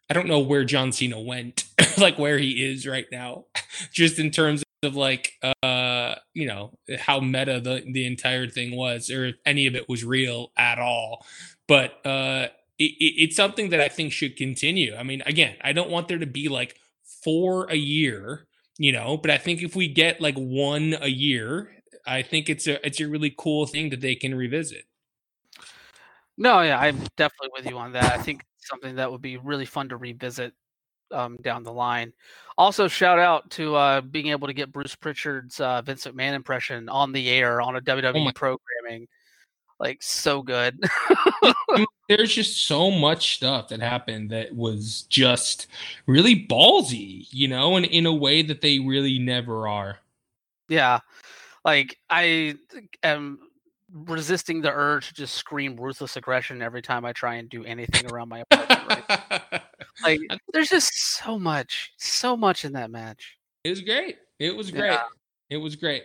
I 0.10 0.14
don't 0.14 0.28
know 0.28 0.40
where 0.40 0.64
John 0.64 0.92
Cena 0.92 1.20
went, 1.20 1.66
like 1.98 2.18
where 2.18 2.38
he 2.38 2.64
is 2.64 2.88
right 2.88 3.06
now, 3.12 3.46
just 3.92 4.20
in 4.20 4.32
terms 4.32 4.64
of 4.84 4.96
like, 4.96 5.34
uh, 5.64 6.16
you 6.34 6.48
know, 6.48 6.78
how 6.98 7.20
meta 7.20 7.60
the, 7.60 7.84
the 7.92 8.06
entire 8.06 8.48
thing 8.48 8.76
was, 8.76 9.10
or 9.10 9.26
if 9.28 9.36
any 9.46 9.68
of 9.68 9.76
it 9.76 9.90
was 9.90 10.04
real 10.04 10.52
at 10.58 10.80
all. 10.80 11.26
But, 11.68 12.06
uh, 12.06 12.48
it, 12.78 12.94
it's 13.00 13.36
something 13.36 13.70
that 13.70 13.82
I 13.82 13.90
think 13.90 14.12
should 14.12 14.36
continue. 14.36 14.96
I 14.96 15.04
mean, 15.04 15.22
again, 15.26 15.56
I 15.62 15.72
don't 15.74 15.90
want 15.90 16.08
there 16.08 16.20
to 16.20 16.26
be 16.26 16.50
like 16.50 16.76
four 17.24 17.70
a 17.70 17.76
year, 17.76 18.48
you 18.78 18.92
know, 18.92 19.18
but 19.18 19.32
I 19.32 19.38
think 19.38 19.62
if 19.62 19.76
we 19.76 19.88
get 19.88 20.22
like 20.22 20.36
one 20.36 20.96
a 21.00 21.08
year, 21.08 21.72
I 22.06 22.22
think 22.22 22.50
it's 22.50 22.68
a 22.68 22.86
it's 22.86 23.00
a 23.00 23.08
really 23.08 23.34
cool 23.38 23.66
thing 23.66 23.90
that 23.90 24.02
they 24.02 24.16
can 24.16 24.36
revisit. 24.36 24.86
No, 26.38 26.62
yeah, 26.62 26.80
I'm 26.80 26.98
definitely 27.16 27.50
with 27.56 27.66
you 27.66 27.78
on 27.78 27.94
that. 27.94 28.14
I 28.14 28.22
think 28.22 28.44
something 28.60 28.96
that 28.96 29.12
would 29.12 29.22
be 29.22 29.38
really 29.38 29.66
fun 29.66 29.90
to 29.90 29.98
revisit 29.98 30.54
um, 31.12 31.38
down 31.42 31.64
the 31.64 31.72
line. 31.72 32.14
Also, 32.58 32.88
shout 32.88 33.20
out 33.20 33.50
to 33.52 33.76
uh, 33.76 34.02
being 34.02 34.28
able 34.28 34.48
to 34.48 34.54
get 34.54 34.72
Bruce 34.72 34.96
Pritchard's 34.96 35.60
uh, 35.60 35.82
Vince 35.82 36.06
McMahon 36.06 36.34
impression 36.34 36.90
on 36.90 37.12
the 37.12 37.30
air 37.30 37.62
on 37.62 37.76
a 37.76 37.82
WWE 37.82 38.26
my- 38.26 38.32
programming. 38.34 39.08
Like 39.78 40.02
so 40.02 40.42
good. 40.42 40.82
There's 42.08 42.34
just 42.34 42.66
so 42.66 42.90
much 42.90 43.36
stuff 43.36 43.68
that 43.68 43.82
happened 43.82 44.30
that 44.30 44.56
was 44.56 45.02
just 45.10 45.68
really 46.08 46.48
ballsy, 46.48 47.28
you 47.32 47.50
know, 47.50 47.76
and 47.76 47.86
in 47.86 48.06
a 48.06 48.14
way 48.14 48.42
that 48.42 48.62
they 48.62 48.80
really 48.80 49.20
never 49.20 49.68
are. 49.68 50.00
Yeah. 50.70 51.00
Like 51.66 51.98
I 52.10 52.56
am 53.04 53.40
resisting 53.92 54.62
the 54.62 54.72
urge 54.72 55.08
to 55.10 55.14
just 55.14 55.34
scream 55.36 55.76
ruthless 55.76 56.16
aggression 56.16 56.62
every 56.62 56.82
time 56.82 57.04
I 57.06 57.12
try 57.12 57.36
and 57.36 57.50
do 57.50 57.66
anything 57.66 58.10
around 58.12 58.30
my 58.30 58.44
apartment. 58.50 59.04
Right? 59.10 59.62
Like 60.04 60.20
there's 60.54 60.70
just 60.70 60.92
so 61.18 61.38
much, 61.40 61.92
so 61.98 62.38
much 62.38 62.64
in 62.66 62.74
that 62.74 62.92
match. 62.92 63.38
it 63.64 63.72
was 63.72 63.82
great. 63.82 64.18
It 64.40 64.56
was 64.56 64.70
great. 64.72 64.92
Yeah. 64.92 65.04
It 65.50 65.58
was 65.58 65.76
great. 65.76 66.04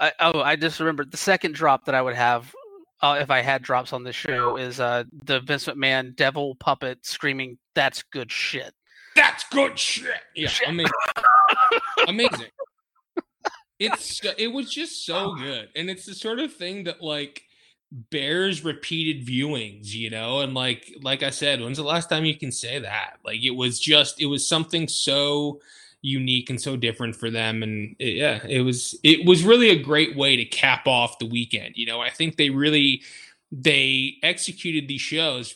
I, 0.00 0.12
oh, 0.20 0.40
I 0.40 0.56
just 0.56 0.80
remembered 0.80 1.12
the 1.12 1.16
second 1.16 1.54
drop 1.54 1.84
that 1.84 1.94
I 1.94 2.02
would 2.02 2.16
have 2.16 2.52
uh, 3.00 3.18
if 3.20 3.30
I 3.30 3.40
had 3.40 3.62
drops 3.62 3.92
on 3.92 4.02
this 4.02 4.16
show 4.16 4.56
is 4.56 4.80
uh, 4.80 5.04
the 5.24 5.40
Vince 5.40 5.66
McMahon 5.66 6.16
devil 6.16 6.54
puppet 6.56 7.04
screaming, 7.04 7.58
"That's 7.74 8.02
good 8.02 8.32
shit." 8.32 8.72
That's 9.14 9.44
good 9.50 9.78
shit. 9.78 10.08
Yeah, 10.34 10.48
Shit. 10.48 10.68
amazing. 10.68 10.92
amazing. 12.08 12.46
It's 13.78 14.20
it 14.38 14.52
was 14.52 14.72
just 14.72 15.04
so 15.04 15.32
ah. 15.32 15.34
good, 15.34 15.68
and 15.74 15.90
it's 15.90 16.06
the 16.06 16.14
sort 16.14 16.38
of 16.38 16.52
thing 16.52 16.84
that 16.84 17.02
like 17.02 17.42
bears 17.90 18.64
repeated 18.64 19.26
viewings, 19.26 19.92
you 19.92 20.10
know. 20.10 20.40
And 20.40 20.54
like 20.54 20.94
like 21.02 21.22
I 21.22 21.30
said, 21.30 21.60
when's 21.60 21.78
the 21.78 21.84
last 21.84 22.08
time 22.08 22.24
you 22.24 22.36
can 22.36 22.52
say 22.52 22.78
that? 22.78 23.18
Like 23.24 23.42
it 23.42 23.50
was 23.50 23.80
just 23.80 24.20
it 24.20 24.26
was 24.26 24.46
something 24.46 24.88
so 24.88 25.60
unique 26.02 26.50
and 26.50 26.60
so 26.60 26.76
different 26.76 27.16
for 27.16 27.30
them 27.30 27.62
and 27.62 27.96
it- 27.98 28.16
yeah 28.16 28.44
it 28.46 28.60
was 28.60 28.94
it 29.02 29.26
was 29.26 29.42
really 29.42 29.70
a 29.70 29.82
great 29.82 30.14
way 30.14 30.36
to 30.36 30.44
cap 30.44 30.86
off 30.86 31.18
the 31.18 31.24
weekend 31.24 31.74
you 31.78 31.86
know 31.86 31.98
i 31.98 32.10
think 32.10 32.36
they 32.36 32.50
really 32.50 33.00
they 33.50 34.16
executed 34.22 34.86
these 34.86 35.00
shows 35.00 35.54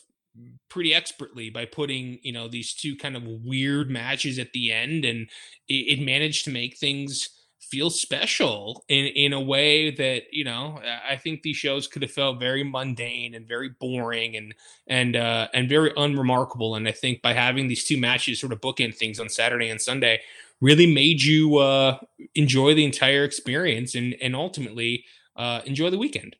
pretty 0.68 0.94
expertly 0.94 1.50
by 1.50 1.64
putting 1.64 2.18
you 2.22 2.32
know 2.32 2.48
these 2.48 2.74
two 2.74 2.96
kind 2.96 3.16
of 3.16 3.22
weird 3.24 3.90
matches 3.90 4.38
at 4.38 4.52
the 4.52 4.72
end, 4.72 5.04
and 5.04 5.28
it, 5.68 5.98
it 5.98 6.04
managed 6.04 6.44
to 6.44 6.50
make 6.50 6.76
things 6.76 7.30
feel 7.70 7.90
special 7.90 8.84
in 8.88 9.06
in 9.06 9.32
a 9.32 9.40
way 9.40 9.90
that 9.90 10.22
you 10.32 10.44
know 10.44 10.80
I 11.08 11.16
think 11.16 11.42
these 11.42 11.56
shows 11.56 11.86
could 11.86 12.02
have 12.02 12.10
felt 12.10 12.40
very 12.40 12.64
mundane 12.64 13.34
and 13.34 13.46
very 13.46 13.68
boring 13.68 14.36
and 14.36 14.54
and 14.86 15.16
uh, 15.16 15.48
and 15.54 15.68
very 15.68 15.92
unremarkable. 15.96 16.74
And 16.74 16.88
I 16.88 16.92
think 16.92 17.22
by 17.22 17.32
having 17.32 17.68
these 17.68 17.84
two 17.84 17.98
matches 17.98 18.40
sort 18.40 18.52
of 18.52 18.60
bookend 18.60 18.96
things 18.96 19.20
on 19.20 19.28
Saturday 19.28 19.68
and 19.68 19.80
Sunday 19.80 20.20
really 20.60 20.92
made 20.92 21.22
you 21.22 21.58
uh, 21.58 21.98
enjoy 22.34 22.74
the 22.74 22.84
entire 22.84 23.24
experience 23.24 23.94
and 23.94 24.14
and 24.20 24.34
ultimately 24.34 25.04
uh, 25.36 25.60
enjoy 25.64 25.90
the 25.90 25.98
weekend. 25.98 26.36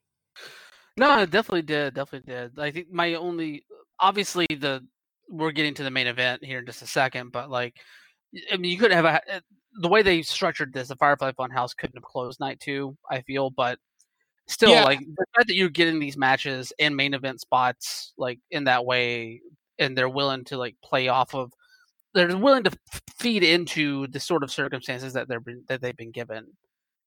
No, 0.97 1.21
it 1.23 1.31
definitely 1.31 1.63
did. 1.63 1.95
Definitely 1.95 2.33
did. 2.33 2.59
I 2.59 2.73
think 2.73 2.91
my 2.91 3.15
only, 3.15 3.65
obviously, 4.01 4.47
the 4.51 4.85
we're 5.31 5.53
getting 5.53 5.75
to 5.75 5.85
the 5.85 5.91
main 5.91 6.07
event 6.07 6.45
here 6.45 6.59
in 6.59 6.67
just 6.67 6.83
a 6.83 6.87
second, 6.87 7.31
but 7.33 7.51
like, 7.51 7.77
I 8.53 8.57
mean, 8.57 8.73
you 8.73 8.79
could 8.79 8.93
have 8.93 9.05
a 9.05 9.21
the 9.79 9.89
way 9.89 10.03
they 10.03 10.23
structured 10.23 10.73
this. 10.73 10.89
The 10.89 10.97
Firefly 10.97 11.33
Funhouse 11.33 11.77
couldn't 11.77 11.97
have 11.97 12.05
closed 12.05 12.41
night 12.41 12.61
two. 12.61 12.97
I 13.11 13.23
feel, 13.23 13.51
but 13.51 13.79
still, 14.47 14.71
yeah. 14.71 14.85
like 14.85 15.01
the 15.01 15.27
fact 15.35 15.49
that 15.49 15.55
you're 15.55 15.69
getting 15.69 15.99
these 15.99 16.17
matches 16.17 16.73
and 16.79 16.97
main 16.97 17.15
event 17.15 17.41
spots 17.41 18.13
like 18.19 18.39
in 18.51 18.65
that 18.65 18.85
way, 18.85 19.41
and 19.79 19.97
they're 19.97 20.09
willing 20.09 20.45
to 20.45 20.57
like 20.57 20.77
play 20.83 21.09
off 21.09 21.35
of, 21.35 21.53
they're 22.15 22.37
willing 22.37 22.65
to 22.65 22.73
feed 23.19 23.45
into 23.45 24.07
the 24.09 24.21
sort 24.21 24.43
of 24.43 24.51
circumstances 24.51 25.13
that 25.13 25.29
they're 25.29 25.43
that 25.69 25.81
they've 25.81 25.97
been 25.97 26.13
given, 26.13 26.47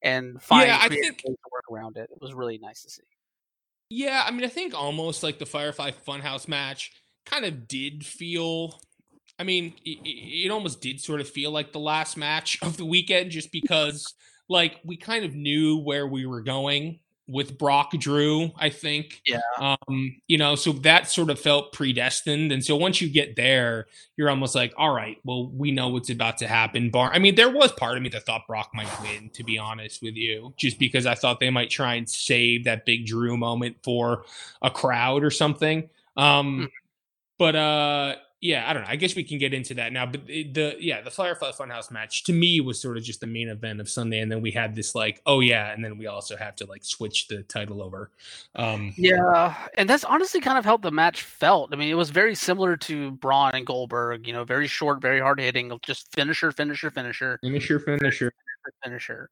and 0.01 0.41
find 0.41 0.67
yeah, 0.67 0.79
I 0.81 0.89
think, 0.89 1.03
ways 1.03 1.15
to 1.23 1.49
work 1.51 1.65
around 1.71 1.97
it. 1.97 2.09
It 2.11 2.21
was 2.21 2.33
really 2.33 2.57
nice 2.57 2.83
to 2.83 2.89
see. 2.89 3.03
Yeah, 3.89 4.23
I 4.25 4.31
mean, 4.31 4.45
I 4.45 4.49
think 4.49 4.73
almost 4.73 5.21
like 5.21 5.37
the 5.37 5.45
Firefly 5.45 5.91
Funhouse 6.07 6.47
match 6.47 6.91
kind 7.25 7.45
of 7.45 7.67
did 7.67 8.05
feel. 8.05 8.79
I 9.39 9.43
mean, 9.43 9.73
it, 9.83 9.99
it, 10.03 10.51
almost 10.51 10.81
did 10.81 10.99
sort 11.01 11.21
of 11.21 11.29
feel 11.29 11.51
like 11.51 11.71
the 11.71 11.79
last 11.79 12.17
match 12.17 12.57
of 12.61 12.77
the 12.77 12.85
weekend, 12.85 13.31
just 13.31 13.51
because 13.51 14.13
like 14.49 14.79
we 14.83 14.97
kind 14.97 15.25
of 15.25 15.33
knew 15.33 15.77
where 15.77 16.05
we 16.07 16.25
were 16.25 16.41
going 16.41 16.99
with 17.31 17.57
Brock 17.57 17.91
Drew, 17.91 18.51
I 18.57 18.69
think. 18.69 19.21
Yeah. 19.25 19.39
Um, 19.57 20.17
you 20.27 20.37
know, 20.37 20.55
so 20.55 20.73
that 20.73 21.09
sort 21.09 21.29
of 21.29 21.39
felt 21.39 21.71
predestined. 21.71 22.51
And 22.51 22.63
so 22.63 22.75
once 22.75 22.99
you 22.99 23.09
get 23.09 23.37
there, 23.37 23.87
you're 24.17 24.29
almost 24.29 24.53
like, 24.53 24.73
all 24.77 24.93
right, 24.93 25.17
well, 25.23 25.49
we 25.49 25.71
know 25.71 25.87
what's 25.89 26.09
about 26.09 26.37
to 26.39 26.47
happen. 26.47 26.89
Bar 26.89 27.11
I 27.13 27.19
mean, 27.19 27.35
there 27.35 27.49
was 27.49 27.71
part 27.71 27.95
of 27.95 28.03
me 28.03 28.09
that 28.09 28.25
thought 28.25 28.47
Brock 28.47 28.71
might 28.73 28.89
win, 29.01 29.29
to 29.29 29.43
be 29.43 29.57
honest 29.57 30.01
with 30.01 30.15
you, 30.15 30.53
just 30.57 30.77
because 30.77 31.05
I 31.05 31.15
thought 31.15 31.39
they 31.39 31.49
might 31.49 31.69
try 31.69 31.95
and 31.95 32.09
save 32.09 32.65
that 32.65 32.85
big 32.85 33.05
Drew 33.05 33.37
moment 33.37 33.77
for 33.81 34.25
a 34.61 34.69
crowd 34.69 35.23
or 35.23 35.31
something. 35.31 35.89
Um, 36.17 36.57
hmm. 36.57 36.65
but 37.39 37.55
uh 37.55 38.15
yeah, 38.41 38.67
I 38.67 38.73
don't 38.73 38.81
know. 38.81 38.89
I 38.89 38.95
guess 38.95 39.15
we 39.15 39.23
can 39.23 39.37
get 39.37 39.53
into 39.53 39.75
that 39.75 39.93
now. 39.93 40.07
But 40.07 40.25
the 40.25 40.75
yeah, 40.79 41.01
the 41.01 41.11
Firefly 41.11 41.51
Funhouse 41.51 41.91
match 41.91 42.23
to 42.23 42.33
me 42.33 42.59
was 42.59 42.81
sort 42.81 42.97
of 42.97 43.03
just 43.03 43.21
the 43.21 43.27
main 43.27 43.49
event 43.49 43.79
of 43.79 43.87
Sunday, 43.87 44.19
and 44.19 44.31
then 44.31 44.41
we 44.41 44.49
had 44.49 44.73
this 44.73 44.95
like, 44.95 45.21
oh 45.27 45.41
yeah, 45.41 45.71
and 45.71 45.85
then 45.85 45.99
we 45.99 46.07
also 46.07 46.35
have 46.35 46.55
to 46.55 46.65
like 46.65 46.83
switch 46.83 47.27
the 47.27 47.43
title 47.43 47.83
over. 47.83 48.09
Um, 48.55 48.95
yeah, 48.97 49.55
and 49.75 49.87
that's 49.87 50.03
honestly 50.03 50.41
kind 50.41 50.57
of 50.57 50.65
how 50.65 50.77
the 50.77 50.89
match 50.89 51.21
felt. 51.21 51.71
I 51.71 51.75
mean, 51.75 51.89
it 51.89 51.95
was 51.95 52.09
very 52.09 52.33
similar 52.33 52.75
to 52.77 53.11
Braun 53.11 53.51
and 53.53 53.65
Goldberg. 53.65 54.25
You 54.25 54.33
know, 54.33 54.43
very 54.43 54.67
short, 54.67 55.01
very 55.01 55.19
hard 55.19 55.39
hitting, 55.39 55.71
just 55.83 56.11
finisher, 56.11 56.51
finisher, 56.51 56.89
finisher, 56.89 57.37
finisher, 57.43 57.79
finisher, 57.79 58.33
finisher. 58.83 59.29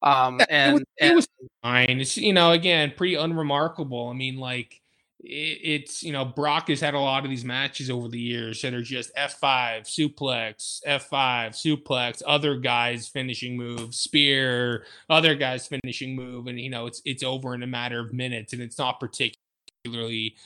Um, 0.00 0.40
and 0.48 0.70
it 0.70 0.72
was, 0.72 0.84
and, 1.00 1.12
it 1.12 1.16
was 1.16 1.28
fine. 1.62 2.00
It's 2.00 2.16
you 2.16 2.32
know, 2.32 2.52
again, 2.52 2.94
pretty 2.96 3.16
unremarkable. 3.16 4.08
I 4.08 4.14
mean, 4.14 4.38
like 4.38 4.80
it's 5.20 6.02
you 6.02 6.12
know 6.12 6.24
Brock 6.24 6.68
has 6.68 6.80
had 6.80 6.94
a 6.94 7.00
lot 7.00 7.24
of 7.24 7.30
these 7.30 7.44
matches 7.44 7.90
over 7.90 8.08
the 8.08 8.20
years 8.20 8.60
that 8.62 8.74
are 8.74 8.82
just 8.82 9.14
F5 9.16 9.82
suplex, 9.82 10.80
F5 10.86 11.50
suplex, 11.50 12.22
other 12.26 12.56
guys 12.56 13.08
finishing 13.08 13.56
move, 13.56 13.94
spear, 13.94 14.84
other 15.08 15.34
guys 15.34 15.66
finishing 15.66 16.14
move, 16.14 16.46
and 16.46 16.60
you 16.60 16.70
know 16.70 16.86
it's 16.86 17.00
it's 17.04 17.22
over 17.22 17.54
in 17.54 17.62
a 17.62 17.66
matter 17.66 17.98
of 17.98 18.12
minutes, 18.12 18.52
and 18.52 18.62
it's 18.62 18.78
not 18.78 19.00
particularly 19.00 20.36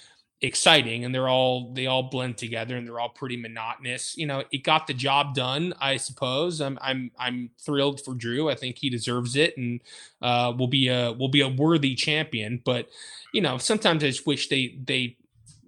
exciting 0.43 1.05
and 1.05 1.15
they're 1.15 1.29
all 1.29 1.73
they 1.75 1.87
all 1.87 2.05
blend 2.05 2.39
together 2.39 2.77
and 2.77 2.87
they're 2.87 3.01
all 3.01 3.11
pretty 3.11 3.37
monotonous. 3.37 4.17
You 4.17 4.27
know 4.27 4.45
it 4.51 4.65
got 4.65 4.87
the 4.87 4.95
job 4.95 5.35
done 5.35 5.75
i 5.81 5.97
suppose. 5.97 6.61
I'm 6.61 6.79
i'm 6.81 7.11
i'm 7.19 7.51
thrilled 7.61 8.03
for 8.05 8.15
drew. 8.15 8.49
I 8.49 8.55
think 8.55 8.79
he 8.79 8.91
deserves 8.91 9.37
it 9.37 9.57
and 9.57 9.81
uh 10.23 10.53
will 10.57 10.69
be 10.69 10.89
a 10.89 11.13
will 11.13 11.29
be 11.29 11.43
a 11.43 11.49
worthy 11.49 11.95
champion. 11.95 12.63
But 12.65 12.89
you 13.33 13.41
know 13.41 13.59
sometimes 13.59 14.03
i 14.03 14.09
just 14.09 14.27
wish 14.27 14.49
they 14.49 14.79
they 14.85 15.17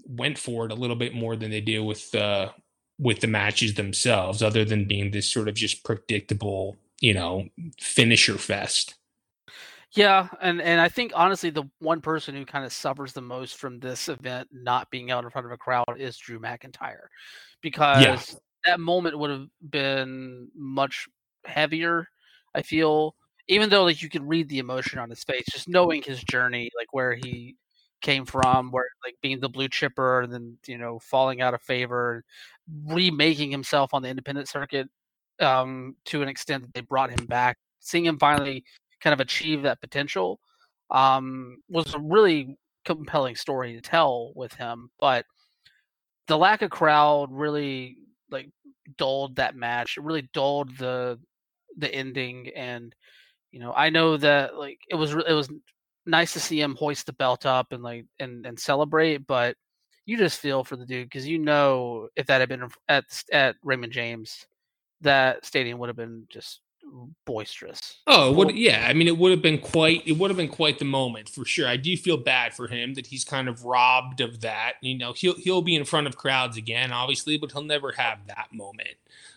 went 0.07 0.39
for 0.39 0.67
it 0.67 0.73
a 0.73 0.77
little 0.77 0.97
bit 0.97 1.15
more 1.15 1.37
than 1.37 1.51
they 1.51 1.61
do 1.61 1.85
with 1.85 2.15
uh 2.15 2.51
with 2.99 3.21
the 3.21 3.27
matches 3.27 3.75
themselves 3.75 4.43
other 4.43 4.65
than 4.65 4.87
being 4.87 5.11
this 5.11 5.31
sort 5.31 5.49
of 5.49 5.55
just 5.55 5.85
predictable 5.85 6.77
you 7.01 7.15
know 7.15 7.49
finisher 7.81 8.39
fest 8.39 8.95
yeah, 9.95 10.29
and 10.41 10.61
and 10.63 10.81
I 10.81 10.89
think 10.89 11.13
honestly, 11.15 11.51
the 11.51 11.65
one 11.79 12.01
person 12.01 12.35
who 12.35 12.47
kind 12.47 12.65
of 12.65 12.73
suffers 12.73 13.13
the 13.13 13.21
most 13.21 13.57
from 13.57 13.79
this 13.79 14.09
event 14.09 14.49
not 14.51 14.91
being 14.91 15.11
out 15.11 15.25
in 15.25 15.31
front 15.31 15.47
of 15.47 15.53
a 15.53 15.59
crowd 15.59 15.85
is 15.99 16.17
Drew 16.17 16.41
McIntyre, 16.41 17.09
because 17.61 18.03
yeah. 18.03 18.17
that 18.65 18.81
moment 18.81 19.19
would 19.19 19.31
have 19.31 19.47
been 19.69 20.49
much 20.55 21.09
heavier. 21.45 22.09
I 22.55 22.63
feel, 22.63 23.15
even 23.49 23.69
though 23.69 23.85
like 23.85 24.03
you 24.03 24.09
can 24.09 24.27
read 24.27 24.49
the 24.49 24.61
emotion 24.61 24.99
on 24.99 25.11
his 25.11 25.25
face, 25.25 25.45
just 25.53 25.69
knowing 25.69 26.03
his 26.03 26.23
journey, 26.25 26.71
like 26.77 26.93
where 26.93 27.15
he 27.15 27.57
came 28.01 28.25
from, 28.25 28.71
where 28.71 28.89
like 29.05 29.17
being 29.23 29.41
the 29.41 29.49
blue 29.49 29.69
chipper 29.69 30.23
and 30.23 30.33
then 30.33 30.57
you 30.67 30.79
know 30.79 30.99
falling 31.01 31.43
out 31.43 31.53
of 31.53 31.61
favor, 31.61 32.25
remaking 32.87 33.51
himself 33.51 33.93
on 33.93 34.03
the 34.03 34.09
independent 34.09 34.49
circuit 34.49 34.89
um, 35.41 35.97
to 36.07 36.23
an 36.23 36.29
extent 36.29 36.63
that 36.63 36.73
they 36.73 36.81
brought 36.81 37.11
him 37.11 37.27
back, 37.27 37.59
seeing 37.81 38.07
him 38.07 38.19
finally 38.19 38.65
kind 39.03 39.15
of 39.15 39.21
achieve 39.21 39.63
that 39.63 39.81
potential 39.81 40.41
um, 40.91 41.59
was 41.69 41.95
a 41.95 41.99
really 41.99 42.57
compelling 42.85 43.37
story 43.37 43.75
to 43.75 43.81
tell 43.81 44.33
with 44.35 44.53
him. 44.55 44.91
But 44.99 45.27
the 46.29 46.39
lack 46.39 46.63
of 46.63 46.71
crowd 46.71 47.31
really 47.33 47.99
like 48.31 48.51
dulled 48.97 49.37
that 49.37 49.57
match. 49.57 49.97
It 49.97 50.05
really 50.05 50.29
dulled 50.33 50.77
the 50.79 51.19
the 51.77 51.93
ending. 51.93 52.51
And 52.57 52.95
you 53.51 53.61
know, 53.61 53.73
I 53.73 53.91
know 53.91 54.17
that 54.17 54.57
like 54.57 54.79
it 54.89 54.95
was 54.95 55.13
it 55.13 55.33
was 55.33 55.51
nice 56.07 56.33
to 56.33 56.41
see 56.41 56.61
him 56.61 56.77
hoist 56.77 57.07
the 57.07 57.13
belt 57.13 57.47
up 57.47 57.73
and 57.73 57.83
like 57.83 58.07
and 58.19 58.47
and 58.47 58.59
celebrate, 58.59 59.27
but 59.27 59.57
you 60.07 60.17
just 60.17 60.41
feel 60.41 60.65
for 60.65 60.77
the 60.77 60.87
dude 60.87 61.09
because 61.09 61.29
you 61.29 61.39
know 61.39 62.09
if 62.17 62.27
that 62.27 62.41
had 62.41 62.49
been 62.49 62.69
at 62.89 63.05
at 63.33 63.57
Raymond 63.63 63.93
James, 63.93 64.47
that 65.01 65.45
stadium 65.45 65.79
would 65.79 65.89
have 65.89 65.97
been 65.97 66.27
just 66.29 66.61
boisterous. 67.25 67.99
Oh, 68.07 68.33
what? 68.33 68.55
Yeah, 68.55 68.87
I 68.89 68.93
mean, 68.93 69.09
it 69.09 69.19
would 69.19 69.31
have 69.31 69.43
been 69.43 69.59
quite. 69.59 70.07
It 70.07 70.13
would 70.13 70.31
have 70.31 70.37
been 70.37 70.49
quite 70.49 70.79
the 70.79 70.85
moment 70.85 71.29
for 71.29 71.45
sure. 71.45 71.69
I 71.69 71.77
do 71.77 71.97
feel 71.97 72.17
bad 72.17 72.55
for 72.55 72.69
him 72.69 72.95
that 72.95 73.07
he's 73.07 73.25
kind 73.25 73.49
of 73.49 73.65
robbed 73.65 74.21
of 74.21 74.41
that. 74.41 74.75
You 74.81 74.99
know, 74.99 75.13
he'll 75.13 75.35
he'll 75.35 75.63
be 75.63 75.75
in 75.75 75.85
front 75.85 76.07
of 76.07 76.17
crowds 76.17 76.57
again, 76.57 76.93
obviously, 76.93 77.39
but 77.39 77.53
he'll 77.53 77.63
never 77.63 77.93
have 77.93 78.27
that 78.27 78.49
moment. 78.53 78.97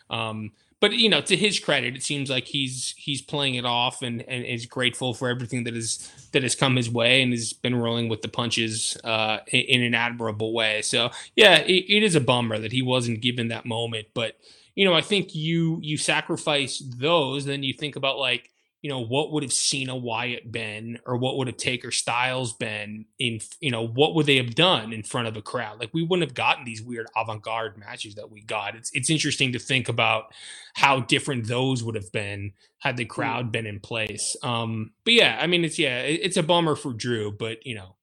Um, 0.09 0.51
but 0.81 0.93
you 0.93 1.09
know, 1.09 1.21
to 1.21 1.35
his 1.35 1.59
credit, 1.59 1.95
it 1.95 2.03
seems 2.03 2.29
like 2.29 2.45
he's 2.45 2.93
he's 2.97 3.21
playing 3.21 3.55
it 3.55 3.65
off 3.65 4.01
and 4.01 4.21
and 4.23 4.45
is 4.45 4.65
grateful 4.65 5.13
for 5.13 5.29
everything 5.29 5.63
that 5.63 5.75
is 5.75 6.11
that 6.31 6.43
has 6.43 6.55
come 6.55 6.75
his 6.75 6.89
way 6.89 7.21
and 7.21 7.31
has 7.31 7.53
been 7.53 7.75
rolling 7.75 8.09
with 8.09 8.21
the 8.21 8.27
punches 8.27 8.97
uh, 9.03 9.39
in, 9.47 9.61
in, 9.61 9.81
an 9.83 9.95
admirable 9.95 10.53
way. 10.53 10.81
So 10.81 11.11
yeah, 11.35 11.59
it, 11.59 11.85
it 11.87 12.03
is 12.03 12.15
a 12.15 12.21
bummer 12.21 12.59
that 12.59 12.73
he 12.73 12.81
wasn't 12.81 13.21
given 13.21 13.47
that 13.47 13.65
moment, 13.65 14.07
but 14.13 14.37
you 14.75 14.85
know, 14.85 14.93
I 14.93 15.01
think 15.01 15.33
you 15.33 15.79
you 15.81 15.97
sacrifice 15.97 16.83
those, 16.97 17.45
then 17.45 17.63
you 17.63 17.73
think 17.73 17.95
about 17.95 18.19
like, 18.19 18.49
you 18.81 18.89
know, 18.89 19.03
what 19.03 19.31
would 19.31 19.41
have 19.41 19.53
Cena 19.53 19.95
Wyatt 19.95 20.51
been, 20.51 20.99
or 21.05 21.17
what 21.17 21.37
would 21.37 21.47
have 21.47 21.57
Taker 21.57 21.91
Styles 21.91 22.53
been 22.53 23.05
in, 23.17 23.39
you 23.61 23.71
know, 23.71 23.87
what 23.87 24.13
would 24.13 24.25
they 24.25 24.35
have 24.35 24.53
done 24.53 24.93
in 24.93 25.01
front 25.01 25.27
of 25.27 25.37
a 25.37 25.41
crowd? 25.41 25.79
Like 25.79 25.93
we 25.93 26.03
wouldn't 26.03 26.27
have 26.27 26.35
gotten 26.35 26.65
these 26.65 26.83
weird 26.83 27.07
avant-garde 27.15 27.77
matches 27.77 28.15
that 28.15 28.29
we 28.29 28.41
got. 28.41 28.75
It's 28.75 28.91
it's 28.93 29.09
interesting 29.09 29.53
to 29.53 29.59
think 29.59 29.89
about 29.89 30.33
how 30.75 30.99
different 30.99 31.47
those 31.47 31.81
would 31.81 31.95
have 31.95 32.11
been 32.11 32.51
had 32.79 32.97
the 32.97 33.05
mm. 33.05 33.09
crowd 33.09 33.51
been 33.51 33.65
in 33.65 33.79
place. 33.79 34.35
Um, 34.43 34.91
but 35.05 35.13
yeah, 35.13 35.39
I 35.41 35.47
mean, 35.47 35.63
it's 35.63 35.79
yeah, 35.79 36.01
it's 36.01 36.37
a 36.37 36.43
bummer 36.43 36.75
for 36.75 36.93
Drew, 36.93 37.31
but 37.31 37.65
you 37.65 37.75
know, 37.75 37.95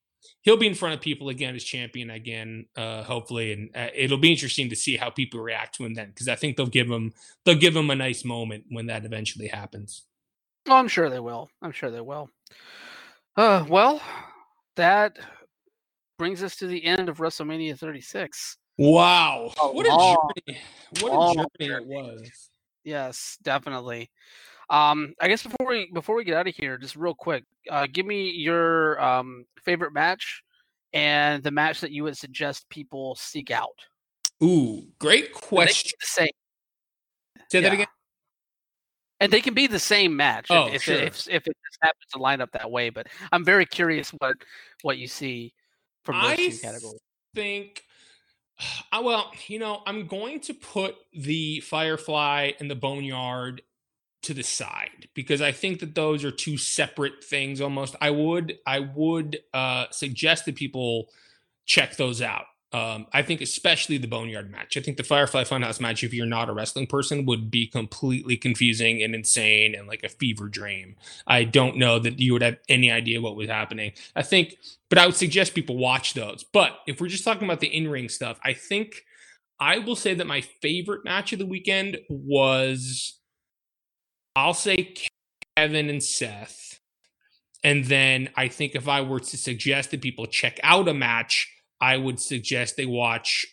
he'll 0.43 0.57
be 0.57 0.67
in 0.67 0.75
front 0.75 0.95
of 0.95 1.01
people 1.01 1.29
again 1.29 1.55
as 1.55 1.65
champion 1.65 2.11
again, 2.11 2.67
uh, 2.77 3.03
hopefully, 3.03 3.53
and 3.53 3.71
uh, 3.75 3.89
it'll 3.95 4.19
be 4.19 4.31
interesting 4.31 4.69
to 4.69 4.77
see 4.77 4.97
how 4.97 5.09
people 5.09 5.41
react 5.41 5.75
to 5.77 5.85
him 5.85 5.95
then, 5.95 6.09
because 6.09 6.29
I 6.29 6.35
think 6.35 6.57
they'll 6.57 6.67
give 6.67 6.91
him 6.91 7.13
they'll 7.45 7.55
give 7.55 7.75
him 7.75 7.91
a 7.91 7.97
nice 7.97 8.25
moment 8.25 8.65
when 8.69 8.87
that 8.87 9.05
eventually 9.05 9.49
happens. 9.49 10.03
Oh, 10.69 10.77
I'm 10.77 10.89
sure 10.89 11.09
they 11.09 11.21
will. 11.21 11.49
I'm 11.63 11.73
sure 11.73 11.91
they 11.91 12.01
will. 12.01 12.29
Uh, 13.37 13.65
well, 13.69 14.01
that 14.77 15.19
brings 16.19 16.43
us 16.43 16.57
to 16.57 16.67
the 16.67 16.85
end 16.85 17.09
of 17.09 17.19
WrestleMania 17.19 17.79
36. 17.79 18.59
Wow, 18.79 19.53
what 19.57 19.87
a 19.87 19.89
journey! 20.47 20.61
What 21.01 21.33
a 21.33 21.35
journey 21.59 21.75
it 21.75 21.87
was. 21.87 22.49
Yes, 22.85 23.39
definitely. 23.43 24.11
Um, 24.73 25.15
I 25.21 25.29
guess 25.29 25.43
before 25.43 25.67
we 25.69 25.91
before 25.93 26.17
we 26.17 26.25
get 26.25 26.35
out 26.35 26.49
of 26.49 26.57
here, 26.57 26.79
just 26.79 26.97
real 26.97 27.15
quick, 27.15 27.45
uh, 27.71 27.87
give 27.93 28.07
me 28.07 28.31
your 28.31 29.01
um, 29.01 29.45
favorite 29.63 29.93
match 29.93 30.43
and 30.95 31.43
the 31.43 31.51
match 31.51 31.83
that 31.83 31.91
you 31.91 32.05
would 32.05 32.17
suggest 32.17 32.69
people 32.71 33.15
seek 33.15 33.51
out? 33.51 33.79
Ooh, 34.43 34.87
great 34.99 35.35
question. 35.35 35.93
The 36.01 36.07
same. 36.07 36.29
Say 37.51 37.61
that 37.61 37.73
again. 37.73 37.87
And 39.21 39.33
they 39.33 39.43
can 39.43 39.55
be 39.55 39.69
the 39.69 39.79
same 39.79 40.17
match 40.17 40.47
Oh, 40.51 40.67
if, 40.67 40.75
if, 40.75 40.83
sure. 40.83 40.95
if, 40.97 41.29
if 41.29 41.47
it 41.47 41.57
just 41.71 41.79
happens 41.81 42.07
to 42.13 42.19
line 42.19 42.41
up 42.41 42.51
that 42.53 42.71
way. 42.71 42.91
But 42.91 43.07
I'm 43.31 43.45
very 43.45 43.67
curious 43.67 44.11
what 44.11 44.37
what 44.81 44.99
you 44.99 45.07
see 45.07 45.53
from 46.03 46.17
those 46.17 46.33
I 46.33 46.37
two 46.37 46.59
categories. 46.59 47.01
think 47.35 47.85
uh, 48.93 49.03
well, 49.05 49.31
you 49.49 49.59
know, 49.59 49.83
I'm 49.87 50.07
going 50.07 50.41
to 50.41 50.55
put 50.55 50.97
the 51.13 51.61
Firefly 51.61 52.53
and 52.59 52.71
the 52.71 52.75
Boneyard 52.75 53.63
to 54.23 54.35
the 54.35 54.43
side 54.43 55.09
because 55.15 55.43
I 55.43 55.53
think 55.53 55.81
that 55.81 55.95
those 55.95 56.25
are 56.25 56.31
two 56.31 56.57
separate 56.57 57.25
things 57.25 57.61
almost. 57.61 57.97
I 58.01 58.11
would 58.11 58.59
I 58.67 58.81
would 58.81 59.41
uh 59.53 59.87
suggest 59.91 60.47
that 60.47 60.57
people 60.57 61.09
check 61.67 61.97
those 61.97 62.23
out. 62.23 62.47
Um, 62.73 63.07
I 63.13 63.21
think 63.21 63.43
especially 63.43 63.99
the 63.99 64.09
Boneyard 64.09 64.51
match. 64.51 64.79
I 64.79 64.81
think 64.81 64.97
the 64.97 65.03
Firefly 65.03 65.45
Funhouse 65.45 65.79
match, 65.79 66.03
if 66.03 66.15
you're 66.15 66.25
not 66.25 66.49
a 66.49 66.55
wrestling 66.55 66.87
person, 66.87 67.27
would 67.27 67.51
be 67.51 67.67
completely 67.67 68.39
confusing 68.39 69.03
and 69.03 69.15
insane 69.15 69.75
and 69.75 69.87
like 69.87 70.03
a 70.03 70.09
fever 70.09 70.49
dream. 70.49 70.97
I 71.27 71.45
don't 71.45 71.77
know 71.77 71.99
that 71.99 72.19
you 72.19 72.33
would 72.33 72.41
have 72.41 72.57
any 72.71 72.91
idea 72.91 73.21
what 73.21 73.37
was 73.37 73.51
happening. 73.51 73.93
I 74.17 74.23
think, 74.23 74.57
but 74.89 74.97
I 74.97 75.05
would 75.05 75.17
suggest 75.17 75.55
people 75.55 75.77
watch 75.77 76.15
those. 76.15 76.45
But 76.45 76.79
if 76.87 76.99
we're 76.99 77.09
just 77.09 77.25
talking 77.25 77.45
about 77.45 77.61
the 77.61 77.67
in 77.67 77.89
ring 77.89 78.09
stuff, 78.09 78.41
I 78.43 78.55
think 78.55 79.05
I 79.61 79.79
will 79.79 79.97
say 79.97 80.15
that 80.15 80.27
my 80.27 80.41
favorite 80.41 81.05
match 81.05 81.35
of 81.35 81.39
the 81.39 81.47
weekend 81.47 81.99
was, 82.09 83.19
I'll 84.35 84.55
say 84.55 84.95
Kevin 85.57 85.89
and 85.89 86.03
Seth. 86.03 86.81
And 87.65 87.85
then 87.85 88.31
I 88.37 88.49
think 88.49 88.75
if 88.75 88.89
I 88.89 89.03
were 89.03 89.21
to 89.21 89.37
suggest 89.37 89.91
that 89.91 90.03
people 90.03 90.27
check 90.27 90.59
out 90.63 90.89
a 90.89 90.95
match, 90.95 91.49
I 91.81 91.97
would 91.97 92.21
suggest 92.21 92.77
they 92.77 92.87
watch 92.87 93.47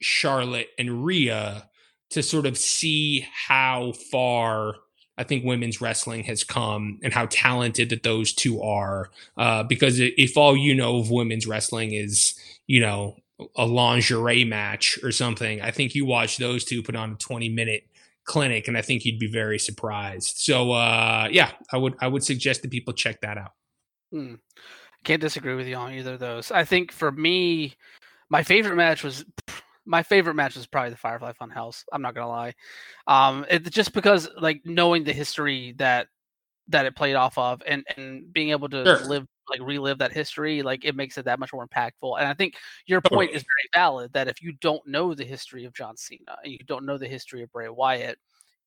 Charlotte 0.00 0.68
and 0.78 1.04
Rhea 1.04 1.68
to 2.10 2.22
sort 2.22 2.46
of 2.46 2.56
see 2.56 3.26
how 3.48 3.92
far 4.10 4.74
I 5.18 5.24
think 5.24 5.44
women's 5.44 5.80
wrestling 5.80 6.24
has 6.24 6.44
come 6.44 7.00
and 7.02 7.12
how 7.12 7.26
talented 7.30 7.90
that 7.90 8.02
those 8.02 8.32
two 8.32 8.60
are. 8.62 9.10
Uh, 9.36 9.62
because 9.62 9.98
if 9.98 10.36
all 10.36 10.56
you 10.56 10.74
know 10.74 10.98
of 10.98 11.10
women's 11.10 11.46
wrestling 11.46 11.92
is, 11.92 12.34
you 12.66 12.80
know, 12.80 13.16
a 13.56 13.66
lingerie 13.66 14.44
match 14.44 14.98
or 15.02 15.12
something, 15.12 15.60
I 15.60 15.70
think 15.70 15.94
you 15.94 16.04
watch 16.04 16.36
those 16.36 16.64
two 16.64 16.82
put 16.82 16.96
on 16.96 17.12
a 17.12 17.16
20 17.16 17.48
minute 17.48 17.84
clinic 18.26 18.68
and 18.68 18.76
I 18.76 18.82
think 18.82 19.04
you'd 19.04 19.18
be 19.18 19.30
very 19.30 19.58
surprised. 19.58 20.34
So 20.36 20.72
uh, 20.72 21.28
yeah, 21.30 21.52
I 21.72 21.78
would 21.78 21.94
I 22.00 22.08
would 22.08 22.24
suggest 22.24 22.62
that 22.62 22.70
people 22.70 22.92
check 22.92 23.20
that 23.22 23.38
out. 23.38 23.52
Hmm. 24.12 24.34
Can't 25.04 25.20
disagree 25.22 25.54
with 25.54 25.68
you 25.68 25.76
on 25.76 25.92
either 25.92 26.14
of 26.14 26.20
those. 26.20 26.50
I 26.50 26.64
think 26.64 26.92
for 26.92 27.12
me, 27.12 27.74
my 28.28 28.42
favorite 28.42 28.76
match 28.76 29.04
was 29.04 29.24
my 29.86 30.02
favorite 30.02 30.34
match 30.34 30.56
was 30.56 30.66
probably 30.66 30.90
the 30.90 30.96
Firefly 30.96 31.32
Funhouse. 31.40 31.84
I'm 31.92 32.02
not 32.02 32.14
gonna 32.14 32.28
lie, 32.28 32.54
um, 33.06 33.46
it, 33.48 33.70
just 33.70 33.92
because 33.92 34.28
like 34.38 34.62
knowing 34.64 35.04
the 35.04 35.12
history 35.12 35.74
that 35.78 36.08
that 36.68 36.86
it 36.86 36.96
played 36.96 37.14
off 37.14 37.38
of, 37.38 37.62
and 37.66 37.84
and 37.96 38.32
being 38.32 38.50
able 38.50 38.68
to 38.68 38.84
Sure. 38.84 39.08
live 39.08 39.26
like 39.48 39.60
relive 39.60 39.98
that 39.98 40.12
history, 40.12 40.62
like 40.62 40.84
it 40.84 40.96
makes 40.96 41.18
it 41.18 41.24
that 41.24 41.38
much 41.38 41.52
more 41.52 41.66
impactful. 41.66 42.18
And 42.18 42.26
I 42.26 42.34
think 42.34 42.54
your 42.86 43.00
point 43.00 43.30
is 43.30 43.42
very 43.42 43.82
valid 43.82 44.12
that 44.12 44.28
if 44.28 44.42
you 44.42 44.52
don't 44.60 44.86
know 44.86 45.14
the 45.14 45.24
history 45.24 45.64
of 45.64 45.72
John 45.74 45.96
Cena, 45.96 46.36
and 46.42 46.52
you 46.52 46.58
don't 46.66 46.86
know 46.86 46.98
the 46.98 47.08
history 47.08 47.42
of 47.42 47.52
Bray 47.52 47.68
Wyatt, 47.68 48.18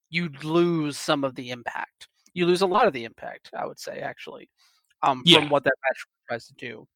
you'd 0.09 0.43
lose 0.43 0.97
some 0.97 1.23
of 1.23 1.35
the 1.35 1.49
impact. 1.49 2.07
You 2.33 2.45
lose 2.45 2.61
a 2.61 2.67
lot 2.67 2.87
of 2.87 2.93
the 2.93 3.05
impact, 3.05 3.49
I 3.57 3.65
would 3.65 3.79
say, 3.79 3.99
actually, 3.99 4.49
um, 5.01 5.23
Yeah. 5.25 5.39
from 5.39 5.49
what 5.49 5.63
that 5.63 5.75
match 5.87 6.05
tries 6.27 6.47
to 6.47 6.53
do. 6.55 6.87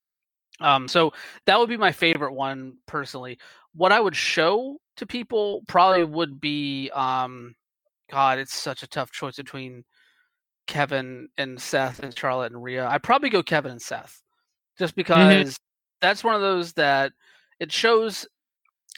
Um, 0.59 0.87
so 0.87 1.13
that 1.45 1.59
would 1.59 1.69
be 1.69 1.77
my 1.77 1.91
favorite 1.91 2.33
one 2.33 2.77
personally. 2.85 3.39
What 3.73 3.91
I 3.91 3.99
would 3.99 4.15
show 4.15 4.77
to 4.97 5.05
people 5.07 5.63
probably 5.67 6.03
would 6.03 6.39
be, 6.39 6.91
um, 6.91 7.55
God, 8.11 8.37
it's 8.37 8.53
such 8.53 8.83
a 8.83 8.87
tough 8.87 9.11
choice 9.11 9.37
between 9.37 9.83
Kevin 10.67 11.29
and 11.37 11.61
Seth 11.61 11.99
and 11.99 12.17
Charlotte 12.17 12.51
and 12.51 12.63
Rhea. 12.63 12.87
I'd 12.87 13.03
probably 13.03 13.29
go 13.29 13.43
Kevin 13.43 13.71
and 13.71 13.81
Seth, 13.81 14.21
just 14.77 14.95
because 14.95 15.59
that's 16.01 16.23
one 16.23 16.35
of 16.35 16.41
those 16.41 16.73
that 16.73 17.11
it 17.59 17.71
shows. 17.71 18.27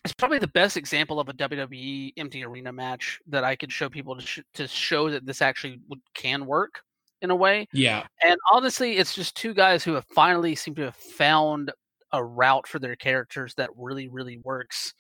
It's 0.03 0.13
probably 0.13 0.39
the 0.39 0.47
best 0.47 0.78
example 0.78 1.20
of 1.20 1.30
a 1.30 1.34
WWE 1.34 2.13
empty 2.18 2.43
arena 2.43 2.72
match 2.72 3.20
that 3.28 3.43
I 3.43 3.55
could 3.55 3.72
show 3.72 3.89
people 3.89 4.16
to 4.16 4.22
sh- 4.22 4.39
to 4.53 4.68
show 4.68 5.09
that 5.09 5.26
this 5.26 5.41
actually 5.41 5.80
would, 5.89 5.99
can 6.13 6.45
work 6.45 6.82
in 7.22 7.32
a 7.32 7.36
way. 7.36 7.68
Yeah. 7.74 8.03
And 8.24 8.38
honestly, 8.53 8.97
it's 8.97 9.16
just 9.16 9.36
two 9.36 9.53
guys 9.53 9.84
who 9.84 9.93
have 9.93 10.05
finally 10.05 10.55
seemed 10.55 10.78
to 10.78 10.84
have 10.84 10.95
found 10.95 11.72
a 12.11 12.24
route 12.24 12.68
for 12.68 12.80
their 12.80 12.95
characters 12.95 13.53
that 13.55 13.70
really, 13.76 14.07
really 14.07 14.38
works. 14.43 14.93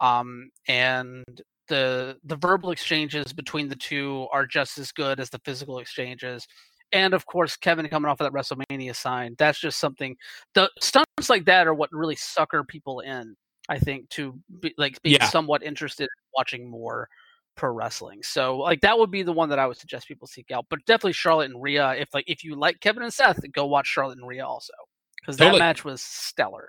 Um, 0.00 0.50
and 0.68 1.24
the 1.72 2.18
the 2.24 2.36
verbal 2.36 2.70
exchanges 2.70 3.32
between 3.32 3.68
the 3.68 3.76
two 3.76 4.28
are 4.30 4.46
just 4.46 4.76
as 4.78 4.92
good 4.92 5.18
as 5.18 5.30
the 5.30 5.40
physical 5.44 5.78
exchanges. 5.78 6.46
And 6.92 7.14
of 7.14 7.24
course, 7.24 7.56
Kevin 7.56 7.88
coming 7.88 8.10
off 8.10 8.20
of 8.20 8.30
that 8.30 8.38
WrestleMania 8.38 8.94
sign, 8.94 9.34
that's 9.38 9.58
just 9.58 9.80
something. 9.80 10.14
The 10.54 10.70
stunts 10.80 11.30
like 11.30 11.46
that 11.46 11.66
are 11.66 11.72
what 11.72 11.88
really 11.90 12.16
sucker 12.16 12.62
people 12.62 13.00
in. 13.00 13.34
I 13.70 13.78
think 13.78 14.10
to 14.10 14.38
be 14.60 14.74
like 14.76 15.00
being 15.02 15.16
Yeah. 15.20 15.28
somewhat 15.28 15.62
interested 15.62 16.04
in 16.04 16.08
watching 16.36 16.68
more 16.68 17.08
pro 17.56 17.70
wrestling. 17.70 18.22
So 18.22 18.58
like 18.58 18.82
that 18.82 18.98
would 18.98 19.10
be 19.10 19.22
the 19.22 19.32
one 19.32 19.48
that 19.48 19.58
I 19.58 19.66
would 19.66 19.78
suggest 19.78 20.06
people 20.08 20.26
seek 20.28 20.50
out. 20.50 20.66
But 20.68 20.84
definitely 20.84 21.12
Charlotte 21.14 21.50
and 21.50 21.62
Rhea. 21.62 21.94
If 21.98 22.12
like 22.12 22.24
if 22.28 22.44
you 22.44 22.54
like 22.56 22.80
Kevin 22.80 23.02
and 23.02 23.14
Seth, 23.14 23.40
go 23.52 23.64
watch 23.66 23.86
Charlotte 23.86 24.18
and 24.18 24.28
Rhea 24.28 24.44
also 24.44 24.74
because 25.20 25.36
Totally. 25.38 25.58
that 25.58 25.64
match 25.64 25.84
was 25.84 26.02
stellar. 26.02 26.68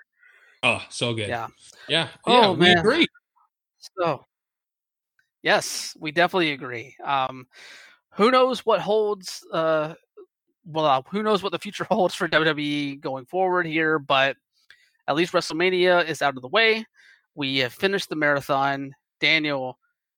Oh, 0.62 0.82
so 0.90 1.14
good. 1.14 1.28
Yeah. 1.28 1.48
Yeah. 1.90 2.08
Oh, 2.26 2.54
yeah, 2.54 2.58
man. 2.58 2.78
agree. 2.78 3.06
So 3.98 4.24
yes, 5.44 5.96
we 6.00 6.12
definitely 6.12 6.54
agree. 6.54 6.96
Um, 7.04 7.46
who 8.14 8.32
knows 8.32 8.66
what 8.66 8.80
holds? 8.80 9.46
Uh, 9.52 9.94
well, 10.66 11.06
who 11.10 11.22
knows 11.22 11.44
what 11.44 11.52
the 11.52 11.60
future 11.60 11.84
holds 11.90 12.16
for 12.16 12.28
WWE 12.28 13.00
going 13.00 13.26
forward 13.26 13.68
here? 13.68 14.00
But 14.00 14.38
at 15.08 15.16
least 15.16 15.34
WrestleMania 15.34 16.08
is 16.08 16.22
out 16.22 16.36
of 16.36 16.42
the 16.42 16.48
way. 16.48 16.86
We 17.36 17.58
have 17.60 17.74
finished 17.74 18.10
the 18.10 18.16
marathon. 18.16 18.94
Daniel, 19.20 19.78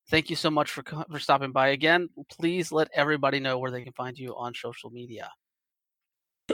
thank 0.10 0.30
you 0.30 0.36
so 0.36 0.50
much 0.50 0.72
for 0.72 0.84
for 0.84 1.20
stopping 1.20 1.52
by 1.52 1.70
again. 1.70 2.10
Please 2.30 2.72
let 2.72 2.90
everybody 2.94 3.40
know 3.40 3.58
where 3.58 3.72
they 3.72 3.84
can 3.84 3.94
find 3.94 4.18
you 4.18 4.36
on 4.36 4.54
social 4.54 4.90
media. 4.90 5.32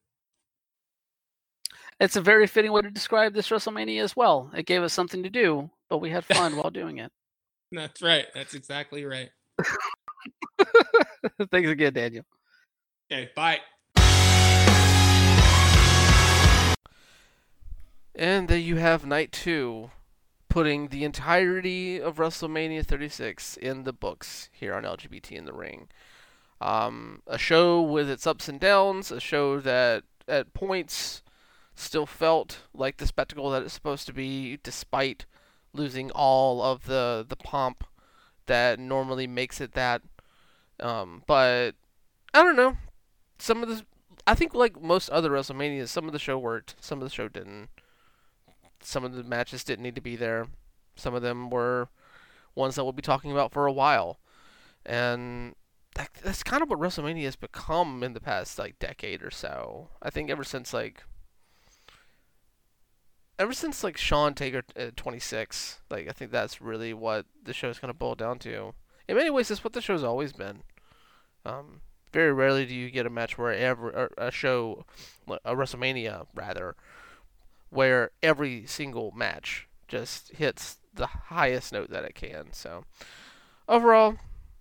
It's 2.00 2.16
a 2.16 2.20
very 2.20 2.46
fitting 2.46 2.72
way 2.72 2.82
to 2.82 2.90
describe 2.90 3.34
this 3.34 3.48
WrestleMania 3.48 4.02
as 4.02 4.16
well. 4.16 4.50
It 4.56 4.64
gave 4.64 4.82
us 4.82 4.92
something 4.92 5.22
to 5.22 5.30
do, 5.30 5.70
but 5.88 5.98
we 5.98 6.08
had 6.08 6.24
fun 6.24 6.56
while 6.56 6.70
doing 6.70 6.98
it. 6.98 7.12
That's 7.72 8.00
right. 8.00 8.26
That's 8.34 8.54
exactly 8.54 9.04
right. 9.04 9.28
Thanks 11.50 11.68
again, 11.68 11.92
Daniel. 11.92 12.24
Okay, 13.12 13.30
bye. 13.36 13.58
And 18.20 18.48
there 18.48 18.58
you 18.58 18.76
have 18.76 19.06
night 19.06 19.32
two, 19.32 19.92
putting 20.50 20.88
the 20.88 21.04
entirety 21.04 21.98
of 21.98 22.18
WrestleMania 22.18 22.84
36 22.84 23.56
in 23.56 23.84
the 23.84 23.94
books 23.94 24.50
here 24.52 24.74
on 24.74 24.82
LGBT 24.82 25.32
in 25.32 25.46
the 25.46 25.54
Ring. 25.54 25.88
Um, 26.60 27.22
a 27.26 27.38
show 27.38 27.80
with 27.80 28.10
its 28.10 28.26
ups 28.26 28.46
and 28.46 28.60
downs, 28.60 29.10
a 29.10 29.20
show 29.20 29.58
that 29.60 30.04
at 30.28 30.52
points 30.52 31.22
still 31.74 32.04
felt 32.04 32.58
like 32.74 32.98
the 32.98 33.06
spectacle 33.06 33.48
that 33.52 33.62
it's 33.62 33.72
supposed 33.72 34.04
to 34.08 34.12
be, 34.12 34.58
despite 34.62 35.24
losing 35.72 36.10
all 36.10 36.60
of 36.62 36.84
the 36.84 37.24
the 37.26 37.36
pomp 37.36 37.84
that 38.44 38.78
normally 38.78 39.26
makes 39.26 39.62
it 39.62 39.72
that. 39.72 40.02
Um, 40.78 41.22
but 41.26 41.72
I 42.34 42.42
don't 42.42 42.56
know. 42.56 42.76
Some 43.38 43.62
of 43.62 43.70
the, 43.70 43.82
I 44.26 44.34
think 44.34 44.52
like 44.52 44.82
most 44.82 45.08
other 45.08 45.30
WrestleManias, 45.30 45.88
some 45.88 46.04
of 46.04 46.12
the 46.12 46.18
show 46.18 46.36
worked, 46.36 46.74
some 46.80 46.98
of 46.98 47.08
the 47.08 47.14
show 47.14 47.26
didn't. 47.26 47.70
Some 48.82 49.04
of 49.04 49.14
the 49.14 49.24
matches 49.24 49.64
didn't 49.64 49.82
need 49.82 49.94
to 49.94 50.00
be 50.00 50.16
there. 50.16 50.46
Some 50.96 51.14
of 51.14 51.22
them 51.22 51.50
were 51.50 51.88
ones 52.54 52.74
that 52.74 52.84
we'll 52.84 52.92
be 52.92 53.02
talking 53.02 53.32
about 53.32 53.52
for 53.52 53.66
a 53.66 53.72
while, 53.72 54.18
and 54.84 55.54
that, 55.94 56.10
that's 56.22 56.42
kind 56.42 56.62
of 56.62 56.70
what 56.70 56.78
WrestleMania 56.78 57.24
has 57.24 57.36
become 57.36 58.02
in 58.02 58.12
the 58.12 58.20
past 58.20 58.58
like 58.58 58.78
decade 58.78 59.22
or 59.22 59.30
so. 59.30 59.88
I 60.02 60.10
think 60.10 60.30
ever 60.30 60.44
since 60.44 60.72
like 60.72 61.04
ever 63.38 63.52
since 63.52 63.82
like 63.82 63.96
Shawn 63.96 64.34
Taker 64.34 64.62
uh, 64.76 64.90
26, 64.94 65.80
like 65.90 66.08
I 66.08 66.12
think 66.12 66.30
that's 66.30 66.60
really 66.60 66.92
what 66.92 67.26
the 67.42 67.54
show's 67.54 67.78
gonna 67.78 67.94
boil 67.94 68.14
down 68.14 68.38
to. 68.40 68.74
In 69.08 69.16
many 69.16 69.30
ways, 69.30 69.48
that's 69.48 69.64
what 69.64 69.72
the 69.72 69.80
show's 69.80 70.04
always 70.04 70.32
been. 70.32 70.62
Um, 71.44 71.80
very 72.12 72.32
rarely 72.32 72.66
do 72.66 72.74
you 72.74 72.90
get 72.90 73.06
a 73.06 73.10
match 73.10 73.38
where 73.38 73.52
ever 73.52 74.10
a 74.18 74.30
show, 74.30 74.84
a 75.44 75.54
WrestleMania 75.54 76.26
rather, 76.34 76.76
where 77.70 78.10
every 78.22 78.66
single 78.66 79.12
match 79.12 79.68
just 79.88 80.32
hits 80.32 80.78
the 80.94 81.06
highest 81.06 81.72
note 81.72 81.90
that 81.90 82.04
it 82.04 82.14
can. 82.14 82.52
So 82.52 82.84
overall, 83.68 84.16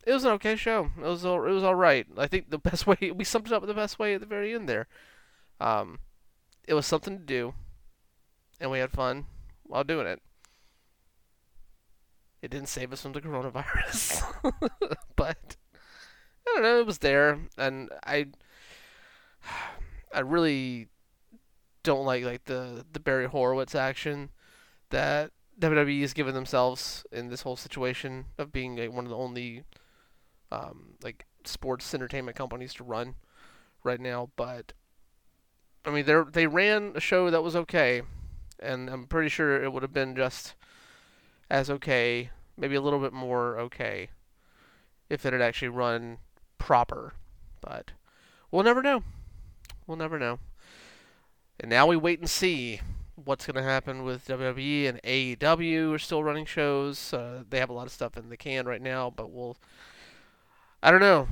it 0.06 0.14
was 0.14 0.24
an 0.24 0.32
okay 0.32 0.56
show. 0.56 0.92
It 0.98 1.06
was 1.06 1.26
all, 1.26 1.46
it 1.46 1.52
was 1.52 1.64
all 1.64 1.76
right. 1.76 2.08
I 2.18 2.28
think 2.28 2.50
the 2.50 2.58
best 2.70 2.88
way 2.88 3.12
we 3.14 3.24
summed 3.24 3.48
it 3.48 3.54
up 3.54 3.66
the 3.66 3.74
best 3.74 4.00
way 4.00 4.16
at 4.16 4.22
the 4.22 4.28
very 4.28 4.54
end 4.54 4.70
there. 4.70 4.88
Um, 5.60 6.00
it 6.68 6.74
was 6.74 6.86
something 6.86 7.18
to 7.18 7.24
do 7.24 7.54
and 8.60 8.72
we 8.72 8.80
had 8.80 8.92
fun 8.92 9.26
while 9.64 9.84
doing 9.84 10.08
it. 10.08 10.22
It 12.42 12.52
didn't 12.52 12.70
save 12.70 12.94
us 12.94 13.02
from 13.02 13.14
the 13.14 13.22
coronavirus, 13.22 14.24
but 15.16 15.58
I 16.48 16.54
don't 16.54 16.64
know. 16.64 16.80
It 16.80 16.86
was 16.86 17.00
there, 17.00 17.38
and 17.58 17.90
I, 18.06 18.28
I 20.14 20.22
really 20.22 20.88
don't 21.84 22.06
like 22.06 22.24
like 22.24 22.46
the 22.46 22.86
the 22.92 23.00
Barry 23.00 23.28
Horowitz 23.28 23.76
action 23.76 24.30
that 24.90 25.32
WWE 25.60 26.02
has 26.02 26.14
given 26.14 26.34
themselves 26.34 27.06
in 27.12 27.30
this 27.30 27.42
whole 27.42 27.56
situation 27.56 28.26
of 28.38 28.52
being 28.52 28.78
like 28.78 28.92
one 28.92 29.06
of 29.06 29.10
the 29.10 29.18
only 29.18 29.64
um, 30.52 30.96
like 31.04 31.26
sports 31.44 31.94
entertainment 31.94 32.38
companies 32.38 32.74
to 32.76 32.84
run 32.84 33.16
right 33.84 34.00
now. 34.00 34.30
But 34.36 34.74
I 35.86 35.92
mean, 35.92 36.06
they 36.06 36.22
they 36.32 36.48
ran 36.48 36.94
a 36.96 37.00
show 37.00 37.30
that 37.30 37.44
was 37.44 37.56
okay 37.56 38.02
and 38.62 38.90
I'm 38.90 39.08
pretty 39.08 39.30
sure 39.30 39.62
it 39.64 39.72
would 39.72 39.84
have 39.84 39.94
been 39.94 40.16
just 40.16 40.56
as 41.50 41.70
okay, 41.70 42.30
maybe 42.58 42.76
a 42.76 42.82
little 42.82 43.00
bit 43.00 43.14
more 43.14 43.60
okay, 43.60 44.10
if 45.10 45.26
it 45.26 45.34
had 45.34 45.42
actually 45.42 45.70
run 45.70 46.18
proper. 46.58 47.14
But 47.62 47.92
we'll 48.52 48.64
never 48.64 48.82
know. 48.82 49.04
We'll 49.88 49.98
never 49.98 50.20
know. 50.20 50.40
And 51.60 51.70
now 51.70 51.88
we 51.88 51.98
wait 51.98 52.20
and 52.20 52.30
see 52.30 52.82
what's 53.16 53.46
going 53.46 53.56
to 53.56 53.70
happen 53.70 54.04
with 54.04 54.28
WWE 54.28 54.88
and 54.88 55.02
AEW. 55.04 55.94
Are 55.94 56.00
still 56.00 56.24
running 56.24 56.46
shows. 56.46 57.14
Uh, 57.14 57.44
they 57.50 57.60
have 57.60 57.70
a 57.70 57.74
lot 57.74 57.88
of 57.88 57.92
stuff 57.92 58.18
in 58.18 58.30
the 58.30 58.38
can 58.38 58.66
right 58.66 58.82
now, 58.82 59.10
but 59.10 59.32
we'll. 59.32 59.58
I 60.82 60.92
don't 60.92 61.02
know. 61.02 61.28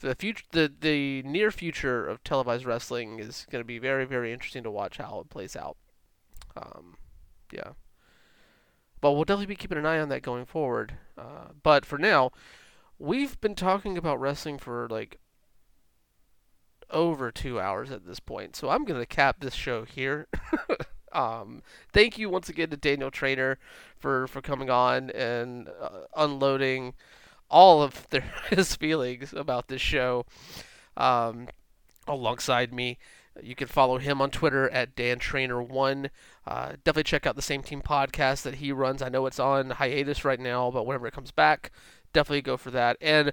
The 0.00 0.14
future, 0.14 0.44
the 0.52 0.72
the 0.80 1.22
near 1.22 1.50
future 1.50 2.06
of 2.06 2.22
televised 2.22 2.64
wrestling 2.64 3.18
is 3.18 3.46
going 3.50 3.60
to 3.60 3.66
be 3.66 3.78
very, 3.78 4.04
very 4.04 4.32
interesting 4.32 4.62
to 4.62 4.70
watch 4.70 4.98
how 4.98 5.20
it 5.20 5.30
plays 5.30 5.56
out. 5.56 5.76
Um, 6.56 6.96
yeah. 7.52 7.72
But 9.00 9.12
we'll 9.12 9.24
definitely 9.24 9.46
be 9.46 9.56
keeping 9.56 9.78
an 9.78 9.86
eye 9.86 9.98
on 9.98 10.08
that 10.10 10.22
going 10.22 10.46
forward. 10.46 10.94
Uh, 11.18 11.48
but 11.62 11.84
for 11.84 11.98
now, 11.98 12.30
we've 12.98 13.38
been 13.40 13.54
talking 13.54 13.98
about 13.98 14.20
wrestling 14.20 14.58
for 14.58 14.88
like 14.88 15.18
over 16.90 17.30
two 17.30 17.60
hours 17.60 17.90
at 17.90 18.06
this 18.06 18.20
point. 18.20 18.56
So 18.56 18.70
I'm 18.70 18.84
to 18.84 19.06
cap 19.06 19.36
this 19.40 19.54
show 19.54 19.84
here. 19.84 20.26
um, 21.12 21.62
thank 21.92 22.18
you 22.18 22.28
once 22.28 22.48
again 22.48 22.70
to 22.70 22.76
Daniel 22.76 23.10
Trainor 23.10 23.58
for, 23.98 24.26
for 24.26 24.40
coming 24.40 24.70
on 24.70 25.10
and 25.10 25.68
uh, 25.80 26.04
unloading 26.16 26.94
all 27.50 27.82
of 27.82 28.08
their, 28.10 28.24
his 28.50 28.74
feelings 28.76 29.32
about 29.32 29.68
this 29.68 29.80
show 29.80 30.26
um, 30.96 31.48
alongside 32.06 32.72
me. 32.72 32.98
You 33.42 33.56
can 33.56 33.66
follow 33.66 33.98
him 33.98 34.22
on 34.22 34.30
Twitter 34.30 34.70
at 34.70 34.94
Dan 34.94 35.18
Trainor 35.18 35.60
One. 35.60 36.10
Uh, 36.46 36.72
definitely 36.84 37.02
check 37.02 37.26
out 37.26 37.34
the 37.34 37.42
Same 37.42 37.62
Team 37.64 37.82
podcast 37.82 38.42
that 38.42 38.56
he 38.56 38.70
runs. 38.70 39.02
I 39.02 39.08
know 39.08 39.26
it's 39.26 39.40
on 39.40 39.70
hiatus 39.70 40.24
right 40.24 40.38
now, 40.38 40.70
but 40.70 40.86
whenever 40.86 41.08
it 41.08 41.14
comes 41.14 41.32
back, 41.32 41.72
definitely 42.12 42.42
go 42.42 42.56
for 42.56 42.70
that. 42.70 42.96
And 43.00 43.32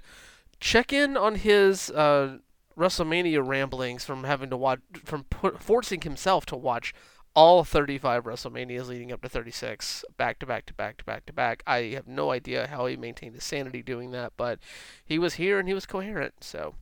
check 0.58 0.92
in 0.92 1.16
on 1.16 1.36
his 1.36 1.90
uh, 1.90 2.38
WrestleMania 2.76 3.46
ramblings 3.46 4.04
from 4.04 4.24
having 4.24 4.50
to 4.50 4.56
watch, 4.56 4.80
from 5.04 5.26
forcing 5.58 6.00
himself 6.00 6.46
to 6.46 6.56
watch 6.56 6.94
all 7.34 7.64
35 7.64 8.24
WrestleManias 8.24 8.88
leading 8.88 9.10
up 9.10 9.22
to 9.22 9.28
36, 9.28 10.04
back 10.16 10.38
to 10.38 10.46
back 10.46 10.66
to 10.66 10.74
back 10.74 10.98
to 10.98 11.04
back 11.04 11.26
to 11.26 11.32
back. 11.32 11.62
I 11.66 11.92
have 11.94 12.06
no 12.06 12.30
idea 12.30 12.66
how 12.66 12.86
he 12.86 12.96
maintained 12.96 13.34
his 13.34 13.44
sanity 13.44 13.82
doing 13.82 14.10
that, 14.10 14.32
but 14.36 14.58
he 15.04 15.18
was 15.18 15.34
here 15.34 15.58
and 15.58 15.66
he 15.66 15.74
was 15.74 15.86
coherent. 15.86 16.44
So, 16.44 16.74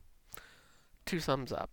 two 1.05 1.19
thumbs 1.19 1.51
up 1.51 1.71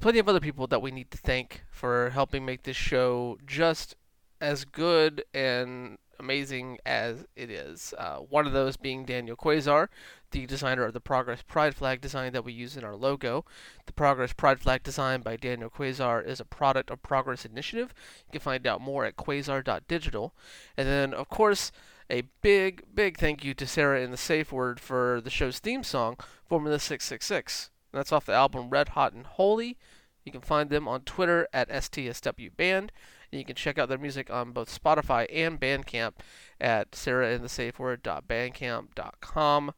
plenty 0.00 0.18
of 0.18 0.28
other 0.28 0.40
people 0.40 0.66
that 0.66 0.82
we 0.82 0.90
need 0.90 1.10
to 1.10 1.18
thank 1.18 1.64
for 1.70 2.10
helping 2.10 2.44
make 2.44 2.62
this 2.62 2.76
show 2.76 3.38
just 3.46 3.94
as 4.40 4.64
good 4.64 5.24
and 5.34 5.98
amazing 6.22 6.78
as 6.86 7.26
it 7.34 7.50
is. 7.50 7.92
Uh, 7.98 8.18
one 8.18 8.46
of 8.46 8.52
those 8.52 8.76
being 8.76 9.04
Daniel 9.04 9.36
Quasar, 9.36 9.88
the 10.30 10.46
designer 10.46 10.84
of 10.84 10.94
the 10.94 11.00
Progress 11.00 11.42
Pride 11.42 11.74
flag 11.74 12.00
design 12.00 12.32
that 12.32 12.44
we 12.44 12.52
use 12.52 12.76
in 12.76 12.84
our 12.84 12.94
logo. 12.94 13.44
The 13.86 13.92
Progress 13.92 14.32
Pride 14.32 14.60
flag 14.60 14.82
design 14.82 15.20
by 15.20 15.36
Daniel 15.36 15.68
Quasar 15.68 16.24
is 16.24 16.40
a 16.40 16.44
product 16.44 16.90
of 16.90 17.02
Progress 17.02 17.44
Initiative. 17.44 17.92
You 18.26 18.32
can 18.32 18.40
find 18.40 18.66
out 18.66 18.80
more 18.80 19.04
at 19.04 19.16
quasar.digital. 19.16 20.32
And 20.76 20.88
then, 20.88 21.12
of 21.12 21.28
course, 21.28 21.72
a 22.08 22.22
big, 22.40 22.84
big 22.94 23.18
thank 23.18 23.44
you 23.44 23.52
to 23.54 23.66
Sarah 23.66 24.00
in 24.00 24.10
the 24.10 24.16
Safe 24.16 24.52
Word 24.52 24.78
for 24.80 25.20
the 25.22 25.30
show's 25.30 25.58
theme 25.58 25.82
song, 25.82 26.16
Formula 26.48 26.78
666. 26.78 27.70
That's 27.92 28.12
off 28.12 28.26
the 28.26 28.32
album 28.32 28.70
Red 28.70 28.90
Hot 28.90 29.12
and 29.12 29.26
Holy. 29.26 29.76
You 30.24 30.30
can 30.30 30.40
find 30.40 30.70
them 30.70 30.86
on 30.86 31.00
Twitter 31.02 31.48
at 31.52 31.68
STSW 31.68 32.56
Band. 32.56 32.92
And 33.32 33.40
you 33.40 33.44
can 33.44 33.56
check 33.56 33.78
out 33.78 33.88
their 33.88 33.98
music 33.98 34.30
on 34.30 34.52
both 34.52 34.82
Spotify 34.82 35.26
and 35.32 35.58
Bandcamp 35.58 36.12
at 36.60 36.92
sarahinthesafeword.bandcamp.com. 36.92 39.72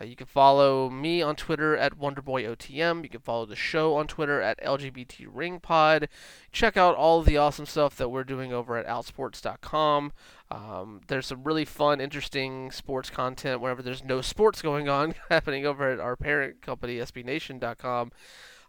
Uh, 0.00 0.04
you 0.04 0.14
can 0.14 0.26
follow 0.26 0.88
me 0.88 1.20
on 1.20 1.34
Twitter 1.34 1.76
at 1.76 1.98
WonderboyOTM. 1.98 3.02
You 3.02 3.08
can 3.08 3.20
follow 3.20 3.44
the 3.44 3.56
show 3.56 3.96
on 3.96 4.06
Twitter 4.06 4.40
at 4.40 4.62
LGBTRingPod. 4.62 6.06
Check 6.52 6.76
out 6.76 6.94
all 6.94 7.22
the 7.22 7.36
awesome 7.36 7.66
stuff 7.66 7.96
that 7.96 8.08
we're 8.08 8.24
doing 8.24 8.52
over 8.52 8.76
at 8.76 8.86
Outsports.com. 8.86 10.12
Um, 10.50 11.00
there's 11.08 11.26
some 11.26 11.44
really 11.44 11.64
fun, 11.64 12.00
interesting 12.00 12.70
sports 12.70 13.10
content 13.10 13.60
whenever 13.60 13.82
there's 13.82 14.04
no 14.04 14.20
sports 14.20 14.62
going 14.62 14.88
on 14.88 15.14
happening 15.28 15.66
over 15.66 15.90
at 15.90 16.00
our 16.00 16.16
parent 16.16 16.62
company, 16.62 16.96
SBNation.com. 16.96 18.12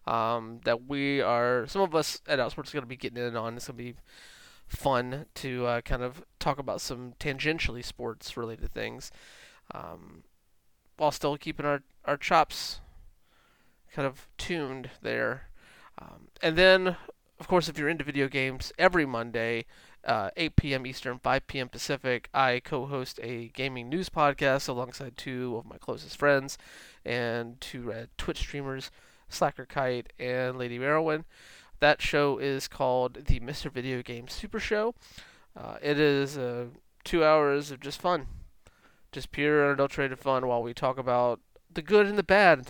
Um, 0.07 0.61
that 0.65 0.87
we 0.87 1.21
are, 1.21 1.67
some 1.67 1.81
of 1.81 1.93
us 1.93 2.21
at 2.27 2.39
Outsports 2.39 2.69
are 2.69 2.73
going 2.73 2.81
to 2.81 2.85
be 2.87 2.97
getting 2.97 3.23
in 3.23 3.35
on. 3.35 3.55
It's 3.55 3.67
going 3.67 3.77
to 3.77 3.83
be 3.83 3.95
fun 4.67 5.25
to 5.35 5.65
uh, 5.65 5.81
kind 5.81 6.01
of 6.01 6.23
talk 6.39 6.57
about 6.57 6.81
some 6.81 7.13
tangentially 7.19 7.85
sports 7.85 8.35
related 8.35 8.73
things. 8.73 9.11
Um, 9.73 10.23
while 10.97 11.11
still 11.11 11.37
keeping 11.37 11.65
our, 11.65 11.81
our 12.05 12.17
chops 12.17 12.79
kind 13.91 14.07
of 14.07 14.27
tuned 14.37 14.91
there. 15.01 15.49
Um, 15.99 16.27
and 16.41 16.55
then, 16.55 16.95
of 17.39 17.47
course, 17.47 17.67
if 17.67 17.77
you're 17.77 17.89
into 17.89 18.03
video 18.03 18.27
games, 18.27 18.71
every 18.77 19.05
Monday, 19.05 19.65
uh, 20.05 20.29
8 20.37 20.55
p.m. 20.55 20.85
Eastern, 20.85 21.19
5 21.19 21.47
p.m. 21.47 21.69
Pacific, 21.69 22.29
I 22.33 22.61
co 22.63 22.85
host 22.85 23.19
a 23.21 23.47
gaming 23.49 23.89
news 23.89 24.09
podcast 24.09 24.67
alongside 24.67 25.17
two 25.17 25.57
of 25.57 25.65
my 25.65 25.77
closest 25.77 26.17
friends 26.17 26.57
and 27.05 27.59
two 27.59 27.91
uh, 27.91 28.05
Twitch 28.17 28.39
streamers, 28.39 28.91
Slacker 29.31 29.65
Kite 29.65 30.13
and 30.19 30.57
Lady 30.57 30.77
Merowin. 30.77 31.23
That 31.79 32.01
show 32.01 32.37
is 32.37 32.67
called 32.67 33.25
the 33.25 33.39
Mr. 33.39 33.71
Video 33.71 34.01
Game 34.01 34.27
Super 34.27 34.59
Show. 34.59 34.93
Uh, 35.55 35.77
it 35.81 35.99
is 35.99 36.37
uh, 36.37 36.65
two 37.03 37.23
hours 37.23 37.71
of 37.71 37.79
just 37.79 37.99
fun 37.99 38.27
just 39.11 39.31
pure 39.31 39.65
unadulterated 39.65 40.19
fun 40.19 40.47
while 40.47 40.63
we 40.63 40.73
talk 40.73 40.97
about 40.97 41.39
the 41.71 41.81
good 41.81 42.05
and 42.05 42.17
the 42.17 42.23
bad 42.23 42.67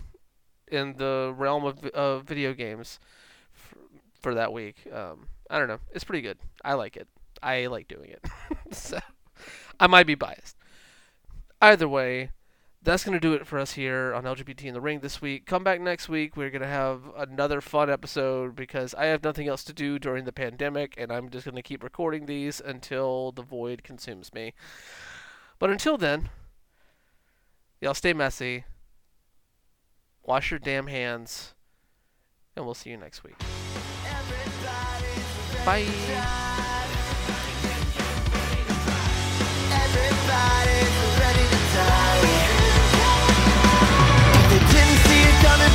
in 0.68 0.94
the 0.96 1.32
realm 1.36 1.64
of, 1.64 1.84
of 1.86 2.24
video 2.24 2.52
games 2.52 2.98
for, 3.52 3.76
for 4.20 4.34
that 4.34 4.52
week. 4.52 4.76
Um, 4.92 5.28
I 5.50 5.58
don't 5.58 5.68
know. 5.68 5.78
It's 5.92 6.04
pretty 6.04 6.22
good. 6.22 6.38
I 6.64 6.74
like 6.74 6.96
it. 6.96 7.08
I 7.42 7.66
like 7.66 7.88
doing 7.88 8.10
it. 8.10 8.24
so 8.74 8.98
I 9.78 9.86
might 9.86 10.06
be 10.06 10.14
biased. 10.14 10.56
Either 11.60 11.88
way, 11.88 12.30
that's 12.84 13.04
going 13.04 13.14
to 13.14 13.20
do 13.20 13.34
it 13.34 13.46
for 13.46 13.58
us 13.58 13.72
here 13.72 14.12
on 14.12 14.24
LGBT 14.24 14.64
in 14.64 14.74
the 14.74 14.80
Ring 14.80 15.00
this 15.00 15.22
week. 15.22 15.46
Come 15.46 15.62
back 15.62 15.80
next 15.80 16.08
week. 16.08 16.36
We're 16.36 16.50
going 16.50 16.62
to 16.62 16.68
have 16.68 17.02
another 17.16 17.60
fun 17.60 17.88
episode 17.88 18.56
because 18.56 18.92
I 18.94 19.06
have 19.06 19.22
nothing 19.22 19.46
else 19.46 19.62
to 19.64 19.72
do 19.72 19.98
during 19.98 20.24
the 20.24 20.32
pandemic, 20.32 20.94
and 20.98 21.12
I'm 21.12 21.30
just 21.30 21.44
going 21.44 21.54
to 21.54 21.62
keep 21.62 21.84
recording 21.84 22.26
these 22.26 22.60
until 22.60 23.30
the 23.32 23.42
void 23.42 23.84
consumes 23.84 24.34
me. 24.34 24.54
But 25.60 25.70
until 25.70 25.96
then, 25.96 26.30
y'all 27.80 27.94
stay 27.94 28.12
messy, 28.12 28.64
wash 30.24 30.50
your 30.50 30.58
damn 30.58 30.88
hands, 30.88 31.54
and 32.56 32.64
we'll 32.64 32.74
see 32.74 32.90
you 32.90 32.96
next 32.96 33.22
week. 33.22 33.38
Bye. 35.64 36.51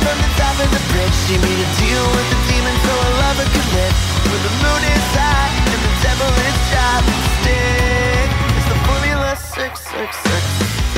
from 0.02 0.16
the 0.18 0.30
top 0.38 0.56
of 0.60 0.68
the 0.70 0.82
bridge. 0.92 1.16
She 1.26 1.34
made 1.38 1.60
a 1.60 1.68
deal 1.80 2.04
with 2.16 2.28
the 2.32 2.40
demon 2.48 2.76
so 2.84 2.92
her 2.94 3.14
lover 3.22 3.46
could 3.52 3.68
live 3.76 3.96
When 4.30 4.40
the 4.48 4.54
moon 4.62 4.82
is 4.96 5.06
high 5.12 5.50
and 5.72 5.80
the 5.86 5.94
devil 6.04 6.30
is 6.48 6.56
sharp 6.70 7.04
Stick, 7.40 8.28
it's 8.56 8.68
the 8.72 8.78
formula 8.86 9.36
six, 9.36 9.72
six, 9.92 10.10
six. 10.24 10.97